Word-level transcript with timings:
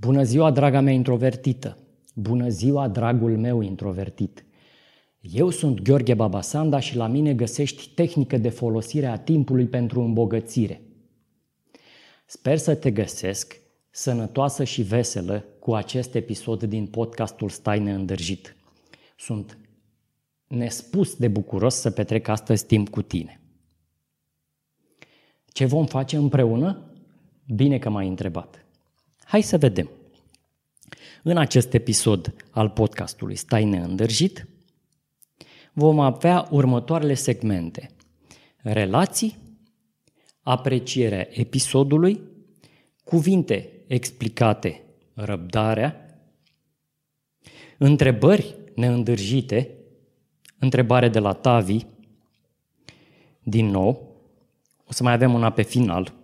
Bună 0.00 0.22
ziua, 0.22 0.50
draga 0.50 0.80
mea 0.80 0.92
introvertită! 0.92 1.78
Bună 2.14 2.48
ziua, 2.48 2.88
dragul 2.88 3.36
meu 3.38 3.60
introvertit! 3.60 4.44
Eu 5.20 5.50
sunt 5.50 5.80
Gheorghe 5.80 6.14
Babasanda 6.14 6.80
și 6.80 6.96
la 6.96 7.06
mine 7.06 7.34
găsești 7.34 7.88
tehnică 7.88 8.38
de 8.38 8.48
folosire 8.48 9.06
a 9.06 9.18
timpului 9.18 9.66
pentru 9.66 10.00
îmbogățire. 10.00 10.82
Sper 12.26 12.58
să 12.58 12.74
te 12.74 12.90
găsesc 12.90 13.60
sănătoasă 13.90 14.64
și 14.64 14.82
veselă 14.82 15.44
cu 15.58 15.74
acest 15.74 16.14
episod 16.14 16.62
din 16.62 16.86
podcastul 16.86 17.48
Stai 17.48 17.78
neîndârjit. 17.78 18.56
Sunt 19.18 19.58
nespus 20.46 21.16
de 21.16 21.28
bucuros 21.28 21.74
să 21.74 21.90
petrec 21.90 22.28
astăzi 22.28 22.66
timp 22.66 22.88
cu 22.88 23.02
tine. 23.02 23.40
Ce 25.46 25.64
vom 25.64 25.86
face 25.86 26.16
împreună? 26.16 26.92
Bine 27.54 27.78
că 27.78 27.90
m-ai 27.90 28.08
întrebat. 28.08 28.64
Hai 29.30 29.42
să 29.42 29.58
vedem. 29.58 29.90
În 31.22 31.36
acest 31.36 31.74
episod 31.74 32.34
al 32.50 32.68
podcastului 32.68 33.36
Stai 33.36 33.64
neîndârjit, 33.64 34.46
vom 35.72 36.00
avea 36.00 36.48
următoarele 36.50 37.14
segmente. 37.14 37.90
Relații, 38.56 39.36
aprecierea 40.42 41.28
episodului, 41.30 42.20
cuvinte 43.04 43.70
explicate, 43.86 44.82
răbdarea, 45.14 46.20
întrebări 47.78 48.56
neîndârjite, 48.74 49.70
întrebare 50.58 51.08
de 51.08 51.18
la 51.18 51.32
Tavi, 51.32 51.84
din 53.42 53.66
nou, 53.66 54.16
o 54.86 54.92
să 54.92 55.02
mai 55.02 55.12
avem 55.12 55.34
una 55.34 55.50
pe 55.50 55.62
final, 55.62 56.19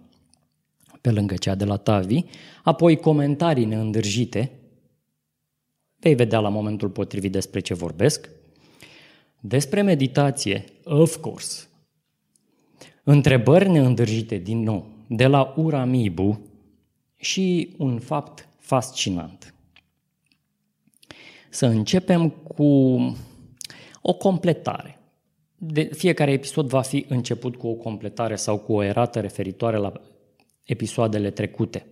pe 1.06 1.12
lângă 1.12 1.34
cea 1.34 1.54
de 1.54 1.64
la 1.64 1.76
Tavi, 1.76 2.24
apoi 2.62 2.96
comentarii 2.96 3.64
neîndârjite, 3.64 4.52
vei 5.96 6.14
vedea 6.14 6.40
la 6.40 6.48
momentul 6.48 6.88
potrivit 6.88 7.32
despre 7.32 7.60
ce 7.60 7.74
vorbesc, 7.74 8.30
despre 9.40 9.82
meditație, 9.82 10.64
of 10.84 11.16
course, 11.16 11.66
întrebări 13.02 13.68
neîndârjite 13.68 14.36
din 14.36 14.62
nou, 14.62 14.86
de 15.08 15.26
la 15.26 15.54
Uramibu 15.56 16.40
și 17.16 17.74
un 17.78 17.98
fapt 17.98 18.48
fascinant. 18.58 19.54
Să 21.50 21.66
începem 21.66 22.28
cu 22.28 22.64
o 24.02 24.14
completare. 24.14 24.98
De 25.56 25.82
fiecare 25.82 26.32
episod 26.32 26.68
va 26.68 26.80
fi 26.80 27.04
început 27.08 27.56
cu 27.56 27.66
o 27.66 27.74
completare 27.74 28.36
sau 28.36 28.58
cu 28.58 28.72
o 28.72 28.82
erată 28.82 29.20
referitoare 29.20 29.76
la 29.76 29.92
episoadele 30.66 31.30
trecute. 31.30 31.86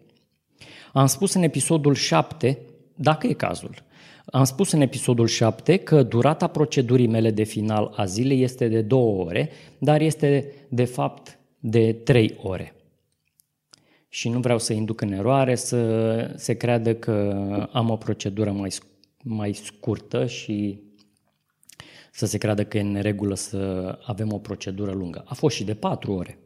Am 0.92 1.06
spus 1.06 1.34
în 1.34 1.42
episodul 1.42 1.94
7, 1.94 2.58
dacă 2.94 3.26
e 3.26 3.32
cazul, 3.32 3.84
am 4.26 4.44
spus 4.44 4.72
în 4.72 4.80
episodul 4.80 5.26
7 5.26 5.76
că 5.76 6.02
durata 6.02 6.46
procedurii 6.46 7.06
mele 7.06 7.30
de 7.30 7.42
final 7.42 7.92
a 7.96 8.04
zilei 8.04 8.42
este 8.42 8.68
de 8.68 8.82
2 8.82 9.00
ore, 9.00 9.50
dar 9.78 10.00
este 10.00 10.52
de 10.68 10.84
fapt 10.84 11.38
de 11.58 11.92
3 11.92 12.38
ore. 12.42 12.74
Și 14.08 14.28
nu 14.28 14.40
vreau 14.40 14.58
să 14.58 14.72
induc 14.72 15.00
în 15.00 15.12
eroare 15.12 15.54
să 15.54 16.34
se 16.36 16.54
creadă 16.54 16.94
că 16.94 17.68
am 17.72 17.90
o 17.90 17.96
procedură 17.96 18.52
mai, 18.52 18.70
mai 19.22 19.52
scurtă 19.52 20.26
și 20.26 20.82
să 22.12 22.26
se 22.26 22.38
creadă 22.38 22.64
că 22.64 22.76
e 22.76 22.80
în 22.80 22.90
neregulă 22.90 23.34
să 23.34 23.98
avem 24.04 24.32
o 24.32 24.38
procedură 24.38 24.92
lungă. 24.92 25.24
A 25.26 25.34
fost 25.34 25.56
și 25.56 25.64
de 25.64 25.74
4 25.74 26.12
ore. 26.12 26.38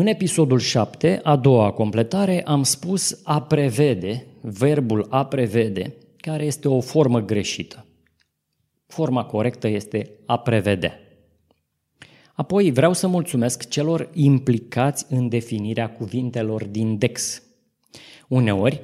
În 0.00 0.06
episodul 0.06 0.58
7, 0.58 1.20
a 1.22 1.36
doua 1.36 1.70
completare, 1.70 2.42
am 2.44 2.62
spus 2.62 3.20
a 3.24 3.42
prevede, 3.42 4.26
verbul 4.40 5.06
a 5.10 5.26
prevede, 5.26 5.94
care 6.16 6.44
este 6.44 6.68
o 6.68 6.80
formă 6.80 7.20
greșită. 7.20 7.86
Forma 8.86 9.24
corectă 9.24 9.68
este 9.68 10.10
a 10.26 10.38
prevede. 10.38 11.00
Apoi 12.34 12.70
vreau 12.70 12.92
să 12.92 13.06
mulțumesc 13.06 13.68
celor 13.68 14.10
implicați 14.12 15.06
în 15.08 15.28
definirea 15.28 15.90
cuvintelor 15.90 16.64
din 16.64 16.98
DEX. 16.98 17.42
Uneori, 18.28 18.80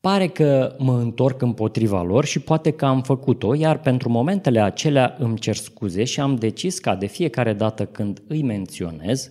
pare 0.00 0.26
că 0.28 0.74
mă 0.78 0.98
întorc 0.98 1.42
împotriva 1.42 2.02
lor 2.02 2.24
și 2.24 2.38
poate 2.40 2.70
că 2.70 2.84
am 2.84 3.02
făcut-o, 3.02 3.54
iar 3.54 3.80
pentru 3.80 4.08
momentele 4.08 4.60
acelea 4.60 5.16
îmi 5.18 5.38
cer 5.38 5.54
scuze 5.54 6.04
și 6.04 6.20
am 6.20 6.36
decis 6.36 6.78
ca 6.78 6.94
de 6.94 7.06
fiecare 7.06 7.52
dată 7.52 7.86
când 7.86 8.22
îi 8.26 8.42
menționez, 8.42 9.30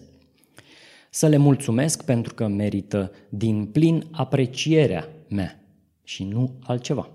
să 1.16 1.28
le 1.28 1.38
mulțumesc 1.38 2.06
pentru 2.06 2.34
că 2.34 2.47
merită 2.47 3.12
din 3.29 3.66
plin 3.66 4.07
aprecierea 4.12 5.09
mea 5.28 5.63
și 6.03 6.24
nu 6.24 6.53
altceva. 6.63 7.09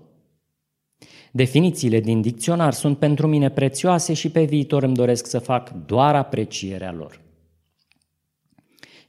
Definițiile 1.31 1.99
din 1.99 2.21
dicționar 2.21 2.73
sunt 2.73 2.97
pentru 2.97 3.27
mine 3.27 3.49
prețioase 3.49 4.13
și 4.13 4.29
pe 4.29 4.43
viitor 4.43 4.83
îmi 4.83 4.95
doresc 4.95 5.25
să 5.25 5.39
fac 5.39 5.69
doar 5.85 6.15
aprecierea 6.15 6.91
lor. 6.91 7.21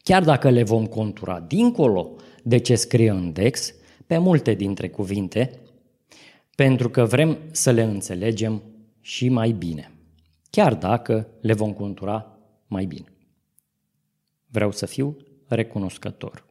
Chiar 0.02 0.24
dacă 0.24 0.50
le 0.50 0.62
vom 0.62 0.86
contura 0.86 1.40
dincolo 1.40 2.10
de 2.42 2.58
ce 2.58 2.74
scrie 2.74 3.10
în 3.10 3.32
Dex, 3.32 3.74
pe 4.06 4.18
multe 4.18 4.54
dintre 4.54 4.88
cuvinte, 4.88 5.60
pentru 6.54 6.90
că 6.90 7.04
vrem 7.04 7.38
să 7.50 7.70
le 7.70 7.82
înțelegem 7.82 8.62
și 9.00 9.28
mai 9.28 9.50
bine, 9.50 9.92
chiar 10.50 10.74
dacă 10.74 11.28
le 11.40 11.52
vom 11.52 11.72
contura 11.72 12.38
mai 12.66 12.84
bine. 12.84 13.14
Vreau 14.52 14.70
să 14.70 14.86
fiu 14.86 15.16
recunoscător. 15.46 16.44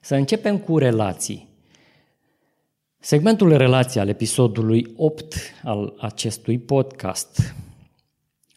Să 0.00 0.14
începem 0.14 0.58
cu 0.58 0.78
relații. 0.78 1.48
Segmentul 2.98 3.56
relații 3.56 4.00
al 4.00 4.08
episodului 4.08 4.92
8 4.96 5.34
al 5.62 5.94
acestui 5.98 6.58
podcast. 6.58 7.54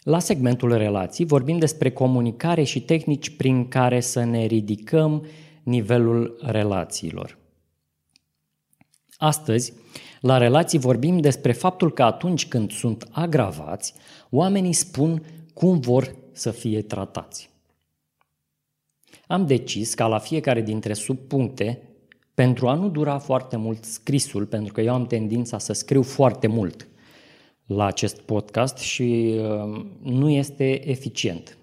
La 0.03 0.19
segmentul 0.19 0.77
relații 0.77 1.25
vorbim 1.25 1.57
despre 1.57 1.91
comunicare 1.91 2.63
și 2.63 2.81
tehnici 2.81 3.29
prin 3.29 3.67
care 3.67 3.99
să 3.99 4.23
ne 4.23 4.45
ridicăm 4.45 5.25
nivelul 5.63 6.39
relațiilor. 6.41 7.37
Astăzi, 9.17 9.73
la 10.21 10.37
relații 10.37 10.79
vorbim 10.79 11.19
despre 11.19 11.51
faptul 11.51 11.93
că 11.93 12.03
atunci 12.03 12.47
când 12.47 12.71
sunt 12.71 13.07
agravați, 13.11 13.93
oamenii 14.29 14.73
spun 14.73 15.23
cum 15.53 15.79
vor 15.79 16.15
să 16.31 16.51
fie 16.51 16.81
tratați 16.81 17.48
am 19.31 19.45
decis 19.45 19.93
ca 19.93 20.07
la 20.07 20.17
fiecare 20.17 20.61
dintre 20.61 20.93
subpuncte, 20.93 21.81
pentru 22.33 22.67
a 22.67 22.73
nu 22.73 22.89
dura 22.89 23.17
foarte 23.17 23.57
mult 23.57 23.83
scrisul, 23.83 24.45
pentru 24.45 24.73
că 24.73 24.81
eu 24.81 24.93
am 24.93 25.05
tendința 25.05 25.57
să 25.57 25.73
scriu 25.73 26.01
foarte 26.01 26.47
mult 26.47 26.87
la 27.65 27.85
acest 27.85 28.21
podcast 28.21 28.77
și 28.77 29.35
uh, 29.39 29.85
nu 30.01 30.29
este 30.29 30.89
eficient. 30.89 31.57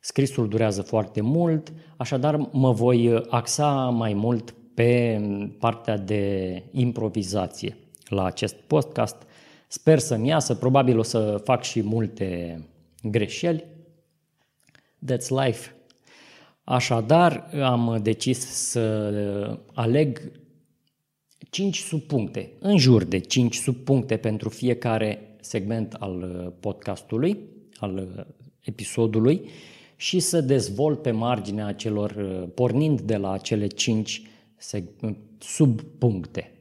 Scrisul 0.00 0.48
durează 0.48 0.82
foarte 0.82 1.20
mult, 1.20 1.72
așadar 1.96 2.48
mă 2.52 2.72
voi 2.72 3.24
axa 3.28 3.74
mai 3.74 4.12
mult 4.12 4.54
pe 4.74 5.20
partea 5.58 5.96
de 5.96 6.62
improvizație 6.72 7.76
la 8.08 8.24
acest 8.24 8.54
podcast. 8.54 9.16
Sper 9.68 9.98
să-mi 9.98 10.28
iasă, 10.28 10.54
probabil 10.54 10.98
o 10.98 11.02
să 11.02 11.40
fac 11.44 11.62
și 11.62 11.82
multe 11.82 12.60
greșeli. 13.02 13.64
That's 15.12 15.28
life. 15.28 15.74
Așadar, 16.64 17.50
am 17.62 17.98
decis 18.02 18.38
să 18.38 19.60
aleg 19.72 20.32
5 21.50 21.76
subpuncte, 21.76 22.52
în 22.58 22.78
jur 22.78 23.04
de 23.04 23.18
5 23.18 23.54
subpuncte 23.54 24.16
pentru 24.16 24.48
fiecare 24.48 25.36
segment 25.40 25.92
al 25.92 26.52
podcastului, 26.60 27.38
al 27.76 28.26
episodului 28.60 29.48
și 29.96 30.20
să 30.20 30.40
dezvolt 30.40 31.02
pe 31.02 31.10
marginea 31.10 31.72
celor, 31.72 32.12
pornind 32.54 33.00
de 33.00 33.16
la 33.16 33.32
acele 33.32 33.66
5 33.66 34.22
subpuncte. 35.38 36.52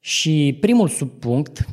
Și 0.00 0.56
primul 0.60 0.88
subpunct 0.88 1.66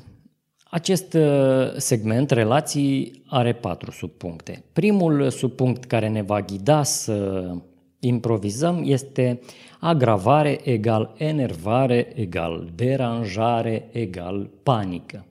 acest 0.71 1.13
uh, 1.13 1.73
segment, 1.77 2.29
relații, 2.29 3.23
are 3.27 3.53
patru 3.53 3.91
subpuncte. 3.91 4.63
Primul 4.73 5.29
subpunct 5.29 5.85
care 5.85 6.07
ne 6.07 6.21
va 6.21 6.41
ghida 6.41 6.83
să 6.83 7.49
improvizăm 7.99 8.81
este 8.85 9.39
agravare 9.79 10.59
egal 10.63 11.13
enervare 11.17 12.11
egal 12.15 12.71
deranjare 12.75 13.89
egal 13.91 14.49
panică. 14.63 15.25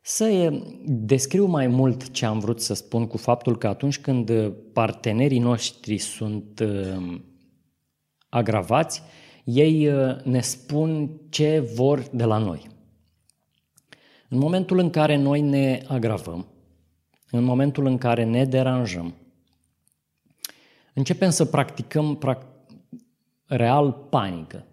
Să 0.00 0.52
descriu 0.86 1.46
mai 1.46 1.66
mult 1.66 2.10
ce 2.10 2.26
am 2.26 2.38
vrut 2.38 2.60
să 2.60 2.74
spun 2.74 3.06
cu 3.06 3.16
faptul 3.16 3.58
că 3.58 3.66
atunci 3.66 3.98
când 3.98 4.30
partenerii 4.72 5.38
noștri 5.38 5.98
sunt 5.98 6.60
uh, 6.60 7.20
agravați, 8.28 9.02
ei 9.44 9.88
uh, 9.88 10.22
ne 10.22 10.40
spun 10.40 11.10
ce 11.28 11.70
vor 11.74 12.02
de 12.12 12.24
la 12.24 12.38
noi. 12.38 12.69
În 14.32 14.38
momentul 14.38 14.78
în 14.78 14.90
care 14.90 15.16
noi 15.16 15.40
ne 15.40 15.82
agravăm, 15.86 16.46
în 17.30 17.44
momentul 17.44 17.86
în 17.86 17.98
care 17.98 18.24
ne 18.24 18.44
deranjăm, 18.44 19.14
începem 20.94 21.30
să 21.30 21.44
practicăm 21.44 22.18
real 23.46 23.92
panică. 23.92 24.64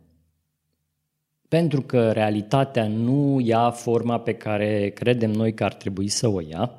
Pentru 1.48 1.82
că 1.82 2.12
realitatea 2.12 2.88
nu 2.88 3.40
ia 3.40 3.72
forma 3.72 4.20
pe 4.20 4.34
care 4.34 4.90
credem 4.90 5.32
noi 5.32 5.54
că 5.54 5.64
ar 5.64 5.74
trebui 5.74 6.08
să 6.08 6.28
o 6.28 6.40
ia, 6.40 6.72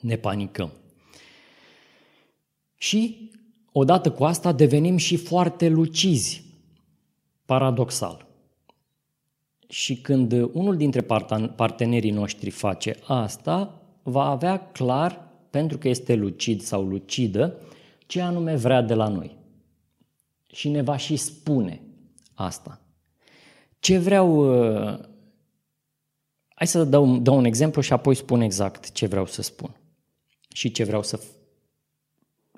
ne 0.00 0.16
panicăm. 0.16 0.72
Și 2.76 3.30
odată 3.72 4.10
cu 4.10 4.24
asta 4.24 4.52
devenim 4.52 4.96
și 4.96 5.16
foarte 5.16 5.68
lucizi, 5.68 6.44
paradoxal. 7.44 8.27
Și 9.68 9.96
când 9.96 10.32
unul 10.32 10.76
dintre 10.76 11.00
partenerii 11.56 12.10
noștri 12.10 12.50
face 12.50 12.96
asta, 13.06 13.82
va 14.02 14.24
avea 14.24 14.70
clar, 14.70 15.28
pentru 15.50 15.78
că 15.78 15.88
este 15.88 16.14
lucid 16.14 16.60
sau 16.60 16.84
lucidă, 16.84 17.54
ce 18.06 18.20
anume 18.20 18.56
vrea 18.56 18.82
de 18.82 18.94
la 18.94 19.08
noi. 19.08 19.36
Și 20.46 20.68
ne 20.68 20.82
va 20.82 20.96
și 20.96 21.16
spune 21.16 21.82
asta. 22.34 22.80
Ce 23.78 23.98
vreau... 23.98 24.36
Uh, 24.36 24.98
hai 26.48 26.66
să 26.66 26.84
dau, 26.84 27.18
dau 27.18 27.36
un 27.36 27.44
exemplu 27.44 27.80
și 27.80 27.92
apoi 27.92 28.14
spun 28.14 28.40
exact 28.40 28.92
ce 28.92 29.06
vreau 29.06 29.26
să 29.26 29.42
spun 29.42 29.76
și 30.52 30.70
ce 30.70 30.84
vreau 30.84 31.02
să 31.02 31.20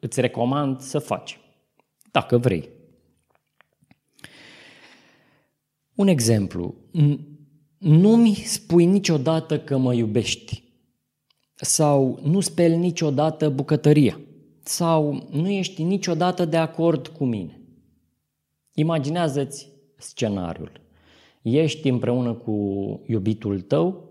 îți 0.01 0.21
recomand 0.21 0.81
să 0.81 0.99
faci, 0.99 1.39
dacă 2.11 2.39
vrei. 2.39 2.69
Un 6.01 6.09
exemplu. 6.09 6.75
Nu-mi 7.79 8.35
spui 8.35 8.85
niciodată 8.85 9.59
că 9.59 9.77
mă 9.77 9.95
iubești. 9.95 10.63
Sau 11.55 12.19
nu 12.23 12.41
speli 12.41 12.77
niciodată 12.77 13.49
bucătăria. 13.49 14.21
Sau 14.63 15.29
nu 15.31 15.51
ești 15.51 15.83
niciodată 15.83 16.45
de 16.45 16.57
acord 16.57 17.07
cu 17.07 17.25
mine. 17.25 17.61
Imaginează-ți 18.75 19.69
scenariul. 19.97 20.73
Ești 21.43 21.89
împreună 21.89 22.35
cu 22.35 22.55
iubitul 23.07 23.61
tău 23.61 24.11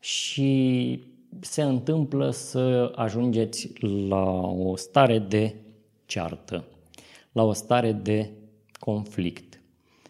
și 0.00 1.02
se 1.40 1.62
întâmplă 1.62 2.30
să 2.30 2.92
ajungeți 2.94 3.72
la 4.08 4.40
o 4.40 4.76
stare 4.76 5.18
de 5.18 5.54
ceartă, 6.06 6.64
la 7.32 7.42
o 7.42 7.52
stare 7.52 7.92
de 7.92 8.30
conflict. 8.78 9.47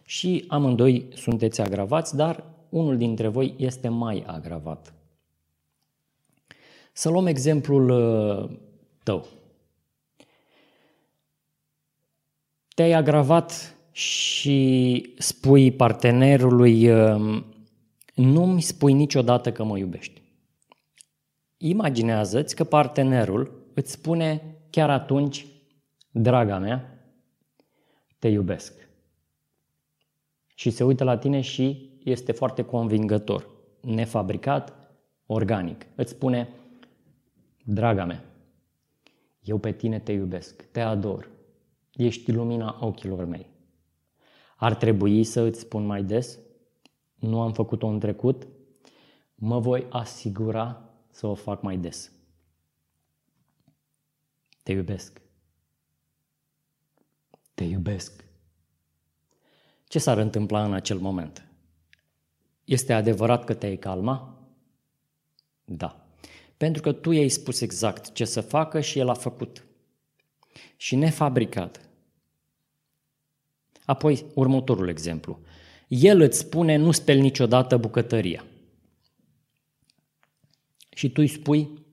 Și 0.08 0.44
amândoi 0.46 1.08
sunteți 1.14 1.60
agravați, 1.60 2.16
dar 2.16 2.44
unul 2.68 2.96
dintre 2.96 3.28
voi 3.28 3.54
este 3.56 3.88
mai 3.88 4.24
agravat. 4.26 4.94
Să 6.92 7.08
luăm 7.08 7.26
exemplul 7.26 7.88
uh, 7.90 8.58
tău. 9.02 9.26
Te-ai 12.74 12.92
agravat 12.92 13.76
și 13.90 15.14
spui 15.18 15.72
partenerului 15.72 16.90
uh, 16.90 17.42
nu-mi 18.14 18.62
spui 18.62 18.92
niciodată 18.92 19.52
că 19.52 19.64
mă 19.64 19.78
iubești. 19.78 20.22
Imaginează-ți 21.56 22.56
că 22.56 22.64
partenerul 22.64 23.70
îți 23.74 23.92
spune 23.92 24.56
chiar 24.70 24.90
atunci, 24.90 25.46
draga 26.10 26.58
mea, 26.58 27.04
te 28.18 28.28
iubesc. 28.28 28.87
Și 30.58 30.70
se 30.70 30.84
uită 30.84 31.04
la 31.04 31.18
tine 31.18 31.40
și 31.40 31.90
este 32.04 32.32
foarte 32.32 32.62
convingător, 32.62 33.48
nefabricat, 33.80 34.92
organic. 35.26 35.86
Îți 35.94 36.10
spune, 36.10 36.48
draga 37.64 38.04
mea, 38.04 38.24
eu 39.40 39.58
pe 39.58 39.72
tine 39.72 39.98
te 40.00 40.12
iubesc, 40.12 40.62
te 40.70 40.80
ador, 40.80 41.30
ești 41.92 42.32
lumina 42.32 42.78
ochilor 42.80 43.24
mei. 43.24 43.50
Ar 44.56 44.74
trebui 44.74 45.24
să 45.24 45.40
îți 45.40 45.60
spun 45.60 45.86
mai 45.86 46.04
des? 46.04 46.38
Nu 47.14 47.40
am 47.40 47.52
făcut-o 47.52 47.86
în 47.86 47.98
trecut? 47.98 48.46
Mă 49.34 49.58
voi 49.58 49.86
asigura 49.88 50.90
să 51.10 51.26
o 51.26 51.34
fac 51.34 51.62
mai 51.62 51.76
des. 51.76 52.12
Te 54.62 54.72
iubesc. 54.72 55.20
Te 57.54 57.64
iubesc. 57.64 58.27
Ce 59.88 59.98
s-ar 59.98 60.18
întâmpla 60.18 60.64
în 60.64 60.72
acel 60.72 60.98
moment? 60.98 61.48
Este 62.64 62.92
adevărat 62.92 63.44
că 63.44 63.54
te-ai 63.54 63.76
calma? 63.76 64.38
Da. 65.64 66.06
Pentru 66.56 66.82
că 66.82 66.92
tu 66.92 67.10
i-ai 67.10 67.28
spus 67.28 67.60
exact 67.60 68.12
ce 68.12 68.24
să 68.24 68.40
facă 68.40 68.80
și 68.80 68.98
el 68.98 69.08
a 69.08 69.14
făcut. 69.14 69.64
Și 70.76 70.96
nefabricat. 70.96 71.80
Apoi, 73.84 74.24
următorul 74.34 74.88
exemplu. 74.88 75.40
El 75.88 76.20
îți 76.20 76.38
spune, 76.38 76.76
nu 76.76 76.90
speli 76.90 77.20
niciodată 77.20 77.76
bucătăria 77.76 78.44
și 80.98 81.08
tu 81.08 81.20
îi 81.20 81.28
spui, 81.28 81.84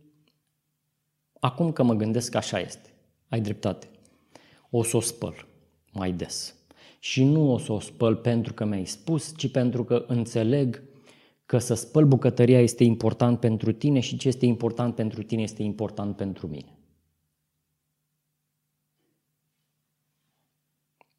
acum 1.40 1.72
că 1.72 1.84
mă 1.84 1.94
gândesc 1.94 2.32
că 2.32 2.38
așa 2.38 2.60
este, 2.60 2.94
ai 3.30 3.42
dreptate, 3.42 3.90
o 4.70 4.84
să 4.84 4.98
o 4.98 5.00
spăl 5.00 5.48
mai 5.92 6.12
des. 6.12 6.56
Și 7.06 7.24
nu 7.24 7.52
o 7.52 7.58
să 7.58 7.72
o 7.72 7.80
spăl 7.80 8.16
pentru 8.16 8.54
că 8.54 8.66
mi-ai 8.66 8.86
spus, 8.86 9.34
ci 9.38 9.52
pentru 9.52 9.84
că 9.84 10.04
înțeleg 10.08 10.84
că 11.46 11.58
să 11.58 11.74
spăl 11.74 12.06
bucătăria 12.06 12.62
este 12.62 12.84
important 12.84 13.40
pentru 13.40 13.72
tine 13.72 14.00
și 14.00 14.18
ce 14.18 14.28
este 14.28 14.46
important 14.46 14.96
pentru 14.96 15.24
tine 15.24 15.42
este 15.42 15.64
important 15.64 16.16
pentru 16.16 16.48
mine. 16.48 16.78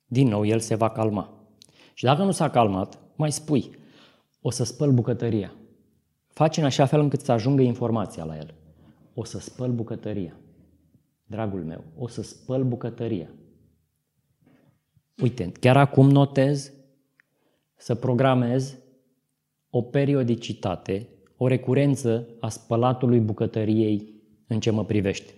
Din 0.07 0.29
nou, 0.29 0.45
el 0.45 0.61
se 0.61 0.75
va 0.75 0.91
calma. 0.91 1.49
Și 1.95 2.05
dacă 2.05 2.23
nu 2.23 2.31
s-a 2.31 2.51
calmat, 2.51 2.99
mai 3.17 3.33
spui, 3.33 3.71
o 4.41 4.51
să 4.51 4.65
spăl 4.65 4.93
bucătăria. 4.93 5.55
Face 6.29 6.61
în 6.61 6.67
așa 6.67 6.87
fel 6.87 7.01
încât 7.01 7.21
să 7.21 7.33
ajungă 7.33 7.63
informația 7.63 8.25
la 8.25 8.37
el. 8.37 8.55
O 9.15 9.25
să 9.25 9.39
spăl 9.39 9.73
bucătăria. 9.73 10.37
Dragul 11.27 11.65
meu, 11.65 11.85
o 11.97 12.09
să 12.09 12.23
spăl 12.23 12.65
bucătăria. 12.65 13.31
Uite, 15.23 15.53
chiar 15.61 15.77
acum 15.77 16.11
notez 16.11 16.73
să 17.77 17.95
programez 17.95 18.77
o 19.71 19.83
periodicitate, 19.83 21.09
o 21.37 21.47
recurență 21.47 22.29
a 22.41 22.49
spălatului 22.49 23.21
bucătăriei 23.21 24.15
în 24.47 24.61
ce 24.61 24.71
mă 24.71 24.85
privește. 24.85 25.35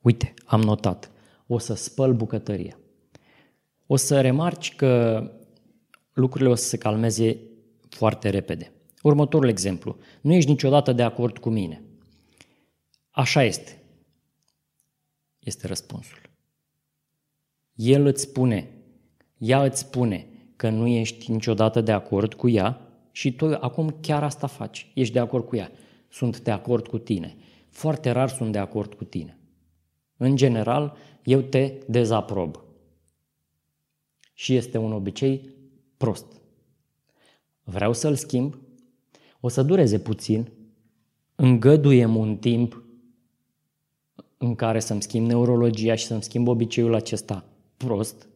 Uite, 0.00 0.34
am 0.44 0.60
notat. 0.60 1.10
O 1.46 1.58
să 1.58 1.74
spăl 1.74 2.14
bucătăria. 2.14 2.78
O 3.86 3.96
să 3.96 4.20
remarci 4.20 4.76
că 4.76 5.22
lucrurile 6.12 6.50
o 6.50 6.54
să 6.54 6.64
se 6.64 6.78
calmeze 6.78 7.40
foarte 7.88 8.28
repede. 8.28 8.72
Următorul 9.02 9.48
exemplu. 9.48 9.96
Nu 10.20 10.32
ești 10.32 10.50
niciodată 10.50 10.92
de 10.92 11.02
acord 11.02 11.38
cu 11.38 11.50
mine. 11.50 11.82
Așa 13.10 13.42
este. 13.42 13.82
Este 15.38 15.66
răspunsul. 15.66 16.31
El 17.74 18.06
îți 18.06 18.22
spune, 18.22 18.70
ea 19.38 19.64
îți 19.64 19.78
spune 19.78 20.26
că 20.56 20.68
nu 20.68 20.86
ești 20.86 21.30
niciodată 21.30 21.80
de 21.80 21.92
acord 21.92 22.34
cu 22.34 22.48
ea 22.48 22.80
și 23.10 23.32
tu 23.32 23.46
acum 23.46 23.96
chiar 24.00 24.22
asta 24.22 24.46
faci. 24.46 24.90
Ești 24.94 25.12
de 25.12 25.18
acord 25.18 25.46
cu 25.46 25.56
ea. 25.56 25.70
Sunt 26.08 26.40
de 26.40 26.50
acord 26.50 26.86
cu 26.86 26.98
tine. 26.98 27.36
Foarte 27.68 28.10
rar 28.10 28.28
sunt 28.28 28.52
de 28.52 28.58
acord 28.58 28.94
cu 28.94 29.04
tine. 29.04 29.38
În 30.16 30.36
general, 30.36 30.96
eu 31.24 31.40
te 31.40 31.72
dezaprob. 31.88 32.62
Și 34.34 34.54
este 34.54 34.78
un 34.78 34.92
obicei 34.92 35.48
prost. 35.96 36.26
Vreau 37.62 37.92
să-l 37.92 38.14
schimb, 38.14 38.58
o 39.40 39.48
să 39.48 39.62
dureze 39.62 39.98
puțin, 39.98 40.50
îngăduiem 41.34 42.16
un 42.16 42.36
timp 42.36 42.82
în 44.38 44.54
care 44.54 44.80
să-mi 44.80 45.02
schimb 45.02 45.26
neurologia 45.26 45.94
și 45.94 46.06
să-mi 46.06 46.22
schimb 46.22 46.48
obiceiul 46.48 46.94
acesta 46.94 47.51
prost 47.84 48.26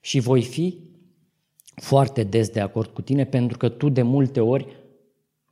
și 0.00 0.20
voi 0.20 0.42
fi 0.42 0.78
foarte 1.74 2.22
des 2.22 2.48
de 2.48 2.60
acord 2.60 2.90
cu 2.90 3.02
tine 3.02 3.24
pentru 3.24 3.56
că 3.56 3.68
tu 3.68 3.88
de 3.88 4.02
multe 4.02 4.40
ori, 4.40 4.76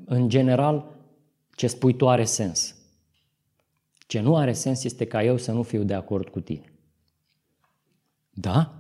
în 0.04 0.28
general, 0.28 0.96
ce 1.54 1.66
spui 1.66 1.96
tu 1.96 2.08
are 2.08 2.24
sens. 2.24 2.74
Ce 4.06 4.20
nu 4.20 4.36
are 4.36 4.52
sens 4.52 4.84
este 4.84 5.06
ca 5.06 5.24
eu 5.24 5.36
să 5.36 5.52
nu 5.52 5.62
fiu 5.62 5.82
de 5.82 5.94
acord 5.94 6.28
cu 6.28 6.40
tine. 6.40 6.72
Da? 8.30 8.74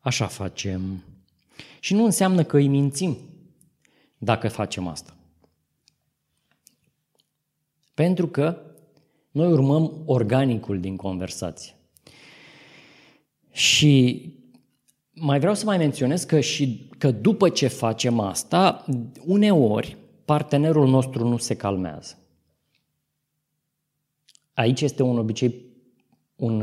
Așa 0.00 0.26
facem. 0.26 1.04
Și 1.80 1.94
nu 1.94 2.04
înseamnă 2.04 2.44
că 2.44 2.56
îi 2.56 2.68
mințim 2.68 3.16
dacă 4.18 4.48
facem 4.48 4.86
asta. 4.86 5.16
Pentru 7.94 8.28
că 8.28 8.60
noi 9.30 9.52
urmăm 9.52 10.02
organicul 10.04 10.80
din 10.80 10.96
conversație. 10.96 11.74
Și 13.56 14.22
mai 15.12 15.38
vreau 15.38 15.54
să 15.54 15.64
mai 15.64 15.76
menționez 15.76 16.24
că 16.24 16.40
și 16.40 16.88
că 16.98 17.10
după 17.10 17.48
ce 17.48 17.66
facem 17.66 18.20
asta, 18.20 18.84
uneori 19.24 19.96
partenerul 20.24 20.88
nostru 20.88 21.28
nu 21.28 21.36
se 21.36 21.56
calmează. 21.56 22.18
Aici 24.54 24.80
este 24.80 25.02
un 25.02 25.18
obicei 25.18 25.64
un, 26.36 26.60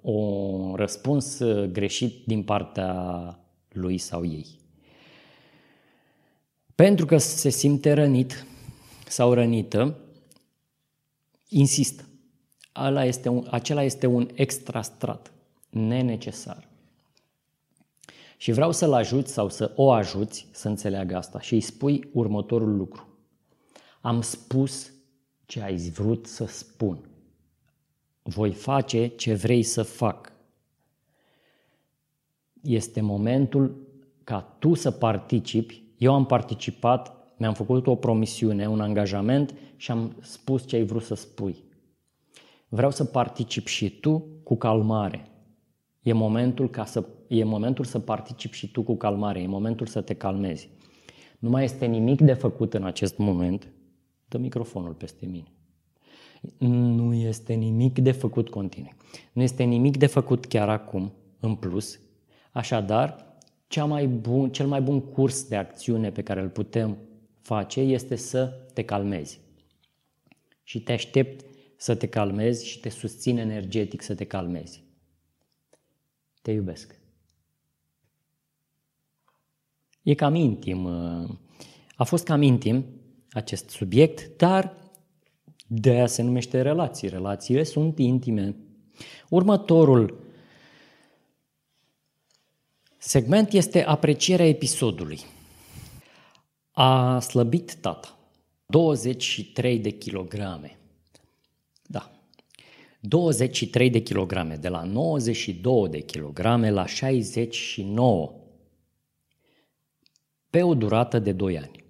un 0.00 0.74
răspuns 0.74 1.42
greșit 1.72 2.26
din 2.26 2.42
partea 2.42 2.94
lui 3.68 3.98
sau 3.98 4.24
ei. 4.24 4.46
Pentru 6.74 7.06
că 7.06 7.18
se 7.18 7.48
simte 7.48 7.92
rănit 7.92 8.46
sau 9.06 9.32
rănită, 9.32 9.98
insist. 11.48 12.08
Ala 12.72 13.04
este 13.04 13.28
un, 13.28 13.46
acela 13.50 13.82
este 13.82 14.06
un 14.06 14.28
extra 14.34 14.82
strat, 14.82 15.32
nenecesar. 15.70 16.68
Și 18.36 18.52
vreau 18.52 18.72
să-l 18.72 18.92
ajuți 18.92 19.32
sau 19.32 19.48
să 19.48 19.72
o 19.76 19.90
ajuți 19.90 20.48
să 20.50 20.68
înțeleagă 20.68 21.16
asta 21.16 21.40
și 21.40 21.54
îi 21.54 21.60
spui 21.60 22.10
următorul 22.12 22.76
lucru. 22.76 23.08
Am 24.00 24.20
spus 24.20 24.92
ce 25.46 25.60
ai 25.62 25.76
vrut 25.76 26.26
să 26.26 26.44
spun. 26.44 27.08
Voi 28.22 28.52
face 28.52 29.06
ce 29.06 29.34
vrei 29.34 29.62
să 29.62 29.82
fac. 29.82 30.32
Este 32.62 33.00
momentul 33.00 33.88
ca 34.24 34.40
tu 34.58 34.74
să 34.74 34.90
participi. 34.90 35.82
Eu 35.98 36.14
am 36.14 36.26
participat, 36.26 37.32
mi-am 37.36 37.54
făcut 37.54 37.86
o 37.86 37.94
promisiune, 37.94 38.68
un 38.68 38.80
angajament 38.80 39.54
și 39.76 39.90
am 39.90 40.16
spus 40.20 40.66
ce 40.66 40.76
ai 40.76 40.84
vrut 40.84 41.02
să 41.02 41.14
spui. 41.14 41.64
Vreau 42.68 42.90
să 42.90 43.04
particip 43.04 43.66
și 43.66 43.90
tu 43.90 44.26
cu 44.42 44.56
calmare. 44.56 45.29
E 46.02 46.12
momentul, 46.12 46.70
ca 46.70 46.84
să, 46.84 47.04
e 47.28 47.44
momentul 47.44 47.84
să 47.84 47.98
participi 47.98 48.56
și 48.56 48.70
tu 48.70 48.82
cu 48.82 48.96
calmare, 48.96 49.40
e 49.40 49.46
momentul 49.46 49.86
să 49.86 50.00
te 50.00 50.14
calmezi. 50.14 50.68
Nu 51.38 51.48
mai 51.48 51.64
este 51.64 51.86
nimic 51.86 52.20
de 52.20 52.32
făcut 52.32 52.74
în 52.74 52.84
acest 52.84 53.18
moment. 53.18 53.72
Dă 54.28 54.38
microfonul 54.38 54.92
peste 54.92 55.26
mine. 55.26 55.52
Nu 56.58 57.14
este 57.14 57.52
nimic 57.52 57.98
de 57.98 58.12
făcut 58.12 58.48
continuu. 58.48 58.90
Nu 59.32 59.42
este 59.42 59.62
nimic 59.62 59.96
de 59.96 60.06
făcut 60.06 60.46
chiar 60.46 60.68
acum, 60.68 61.12
în 61.40 61.54
plus. 61.54 62.00
Așadar, 62.50 63.36
cea 63.66 63.84
mai 63.84 64.06
bun, 64.06 64.50
cel 64.50 64.66
mai 64.66 64.80
bun 64.80 65.00
curs 65.00 65.48
de 65.48 65.56
acțiune 65.56 66.10
pe 66.10 66.22
care 66.22 66.40
îl 66.40 66.48
putem 66.48 66.98
face 67.40 67.80
este 67.80 68.16
să 68.16 68.46
te 68.72 68.82
calmezi. 68.82 69.40
Și 70.62 70.82
te 70.82 70.92
aștept 70.92 71.44
să 71.76 71.94
te 71.94 72.06
calmezi 72.06 72.66
și 72.66 72.80
te 72.80 72.88
susțin 72.88 73.38
energetic 73.38 74.02
să 74.02 74.14
te 74.14 74.24
calmezi. 74.24 74.82
Te 76.42 76.50
iubesc. 76.50 76.98
E 80.02 80.14
cam 80.14 80.34
intim. 80.34 80.86
A 81.96 82.04
fost 82.04 82.24
cam 82.24 82.42
intim 82.42 82.84
acest 83.30 83.68
subiect, 83.70 84.36
dar 84.36 84.76
de 85.66 85.90
aia 85.90 86.06
se 86.06 86.22
numește 86.22 86.62
relații. 86.62 87.08
Relațiile 87.08 87.62
sunt 87.62 87.98
intime. 87.98 88.56
Următorul 89.28 90.24
segment 92.98 93.52
este 93.52 93.84
aprecierea 93.84 94.46
episodului. 94.46 95.20
A 96.70 97.20
slăbit 97.20 97.74
tata. 97.74 98.18
23 98.66 99.78
de 99.78 99.90
kilograme. 99.90 100.79
Da. 103.00 103.08
23 103.08 103.90
de 103.90 103.98
kilograme, 103.98 104.56
de 104.56 104.68
la 104.68 104.82
92 104.82 105.88
de 105.88 106.00
kilograme 106.00 106.70
la 106.70 106.86
69, 106.86 108.32
pe 110.50 110.62
o 110.62 110.74
durată 110.74 111.18
de 111.18 111.32
2 111.32 111.58
ani. 111.58 111.84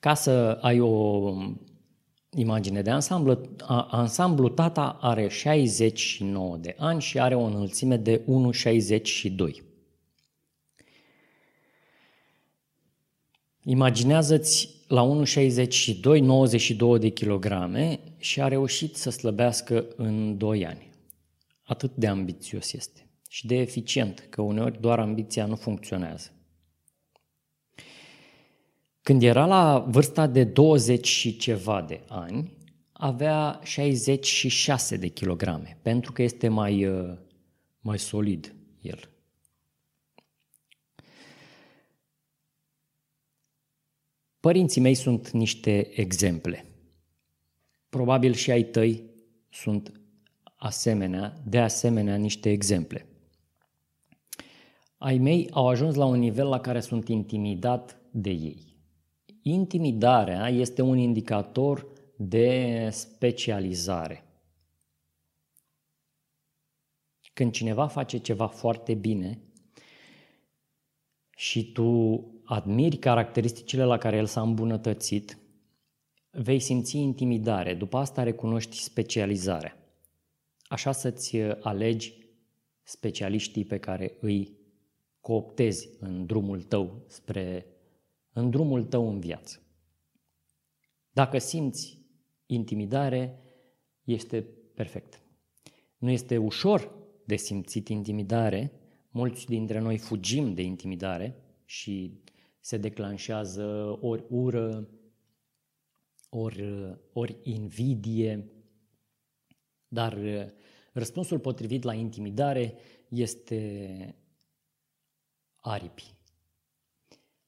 Ca 0.00 0.14
să 0.14 0.58
ai 0.60 0.80
o 0.80 1.32
imagine 2.36 2.82
de 2.82 2.90
ansamblu, 2.90 3.40
ansamblu 3.90 4.48
tata 4.48 4.98
are 5.00 5.28
69 5.28 6.56
de 6.56 6.74
ani 6.78 7.00
și 7.00 7.20
are 7.20 7.34
o 7.34 7.42
înălțime 7.42 7.96
de 7.96 8.20
1,62. 8.20 9.71
Imaginează-ți 13.64 14.68
la 14.88 15.22
1,62, 15.24 16.20
92 16.20 16.98
de 16.98 17.08
kilograme 17.08 18.00
și 18.18 18.40
a 18.40 18.48
reușit 18.48 18.96
să 18.96 19.10
slăbească 19.10 19.86
în 19.96 20.38
2 20.38 20.66
ani. 20.66 20.90
Atât 21.62 21.94
de 21.94 22.06
ambițios 22.06 22.72
este 22.72 23.06
și 23.28 23.46
de 23.46 23.54
eficient, 23.54 24.26
că 24.30 24.42
uneori 24.42 24.80
doar 24.80 24.98
ambiția 24.98 25.46
nu 25.46 25.56
funcționează. 25.56 26.30
Când 29.02 29.22
era 29.22 29.46
la 29.46 29.86
vârsta 29.88 30.26
de 30.26 30.44
20 30.44 31.06
și 31.06 31.36
ceva 31.36 31.82
de 31.82 32.00
ani, 32.08 32.56
avea 32.92 33.60
66 33.62 34.96
de 34.96 35.08
kilograme, 35.08 35.78
pentru 35.82 36.12
că 36.12 36.22
este 36.22 36.48
mai, 36.48 36.86
uh, 36.86 37.18
mai 37.80 37.98
solid 37.98 38.54
el. 38.80 39.11
Părinții 44.42 44.80
mei 44.80 44.94
sunt 44.94 45.30
niște 45.30 46.00
exemple. 46.00 46.64
Probabil 47.88 48.32
și 48.32 48.50
ai 48.50 48.62
tăi 48.62 49.04
sunt 49.50 50.00
asemenea, 50.56 51.42
de 51.44 51.58
asemenea 51.58 52.16
niște 52.16 52.50
exemple. 52.50 53.06
Ai 54.98 55.18
mei 55.18 55.50
au 55.50 55.68
ajuns 55.68 55.94
la 55.94 56.04
un 56.04 56.18
nivel 56.18 56.48
la 56.48 56.60
care 56.60 56.80
sunt 56.80 57.08
intimidat 57.08 58.00
de 58.10 58.30
ei. 58.30 58.76
Intimidarea 59.42 60.48
este 60.48 60.82
un 60.82 60.98
indicator 60.98 61.86
de 62.16 62.88
specializare. 62.90 64.24
Când 67.32 67.52
cineva 67.52 67.86
face 67.86 68.18
ceva 68.18 68.46
foarte 68.46 68.94
bine 68.94 69.38
și 71.36 71.72
tu 71.72 72.31
admiri 72.44 72.96
caracteristicile 72.96 73.84
la 73.84 73.98
care 73.98 74.16
el 74.16 74.26
s-a 74.26 74.40
îmbunătățit, 74.40 75.38
vei 76.30 76.58
simți 76.58 76.96
intimidare. 76.96 77.74
După 77.74 77.96
asta 77.96 78.22
recunoști 78.22 78.76
specializarea. 78.76 79.76
Așa 80.62 80.92
să-ți 80.92 81.36
alegi 81.60 82.14
specialiștii 82.82 83.64
pe 83.64 83.78
care 83.78 84.16
îi 84.20 84.56
cooptezi 85.20 85.88
în 86.00 86.26
drumul 86.26 86.62
tău 86.62 87.04
spre 87.08 87.66
în 88.32 88.50
drumul 88.50 88.84
tău 88.84 89.08
în 89.08 89.20
viață. 89.20 89.60
Dacă 91.10 91.38
simți 91.38 91.98
intimidare, 92.46 93.38
este 94.04 94.46
perfect. 94.74 95.22
Nu 95.98 96.10
este 96.10 96.36
ușor 96.36 96.92
de 97.24 97.36
simțit 97.36 97.88
intimidare, 97.88 98.72
mulți 99.10 99.46
dintre 99.46 99.78
noi 99.78 99.98
fugim 99.98 100.54
de 100.54 100.62
intimidare 100.62 101.36
și 101.64 102.21
se 102.62 102.76
declanșează 102.76 103.98
ori 104.00 104.24
ură, 104.28 104.88
ori, 106.28 106.98
ori 107.12 107.38
invidie, 107.42 108.50
dar 109.88 110.18
răspunsul 110.92 111.38
potrivit 111.38 111.82
la 111.82 111.94
intimidare 111.94 112.74
este 113.08 114.14
aripi. 115.60 116.14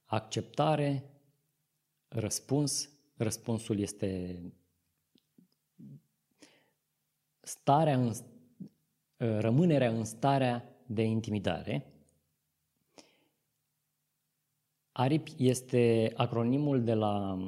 Acceptare, 0.04 1.04
răspuns, 2.08 2.90
răspunsul 3.16 3.78
este 3.78 4.40
starea 7.40 7.96
în, 7.96 8.12
rămânerea 9.16 9.90
în 9.90 10.04
starea 10.04 10.64
de 10.86 11.02
intimidare. 11.02 11.93
ARIP 14.96 15.26
este 15.36 16.12
acronimul 16.16 16.84
de 16.84 16.94
la 16.94 17.38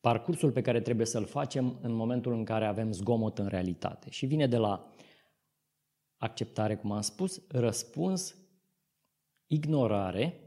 parcursul 0.00 0.52
pe 0.52 0.60
care 0.60 0.80
trebuie 0.80 1.06
să-l 1.06 1.24
facem 1.24 1.78
în 1.80 1.92
momentul 1.92 2.32
în 2.32 2.44
care 2.44 2.66
avem 2.66 2.92
zgomot 2.92 3.38
în 3.38 3.46
realitate 3.46 4.10
și 4.10 4.26
vine 4.26 4.46
de 4.46 4.56
la 4.56 4.92
acceptare, 6.16 6.76
cum 6.76 6.92
am 6.92 7.00
spus, 7.00 7.42
răspuns, 7.48 8.36
ignorare, 9.46 10.40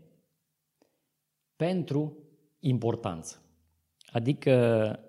pentru 1.55 2.17
importanță. 2.59 3.41
Adică 4.11 4.99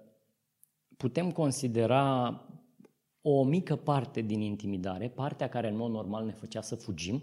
putem 0.97 1.31
considera 1.31 2.41
o 3.21 3.45
mică 3.45 3.77
parte 3.77 4.21
din 4.21 4.41
intimidare, 4.41 5.09
partea 5.09 5.49
care 5.49 5.69
în 5.69 5.77
mod 5.77 5.91
normal 5.91 6.25
ne 6.25 6.33
făcea 6.33 6.61
să 6.61 6.75
fugim, 6.75 7.23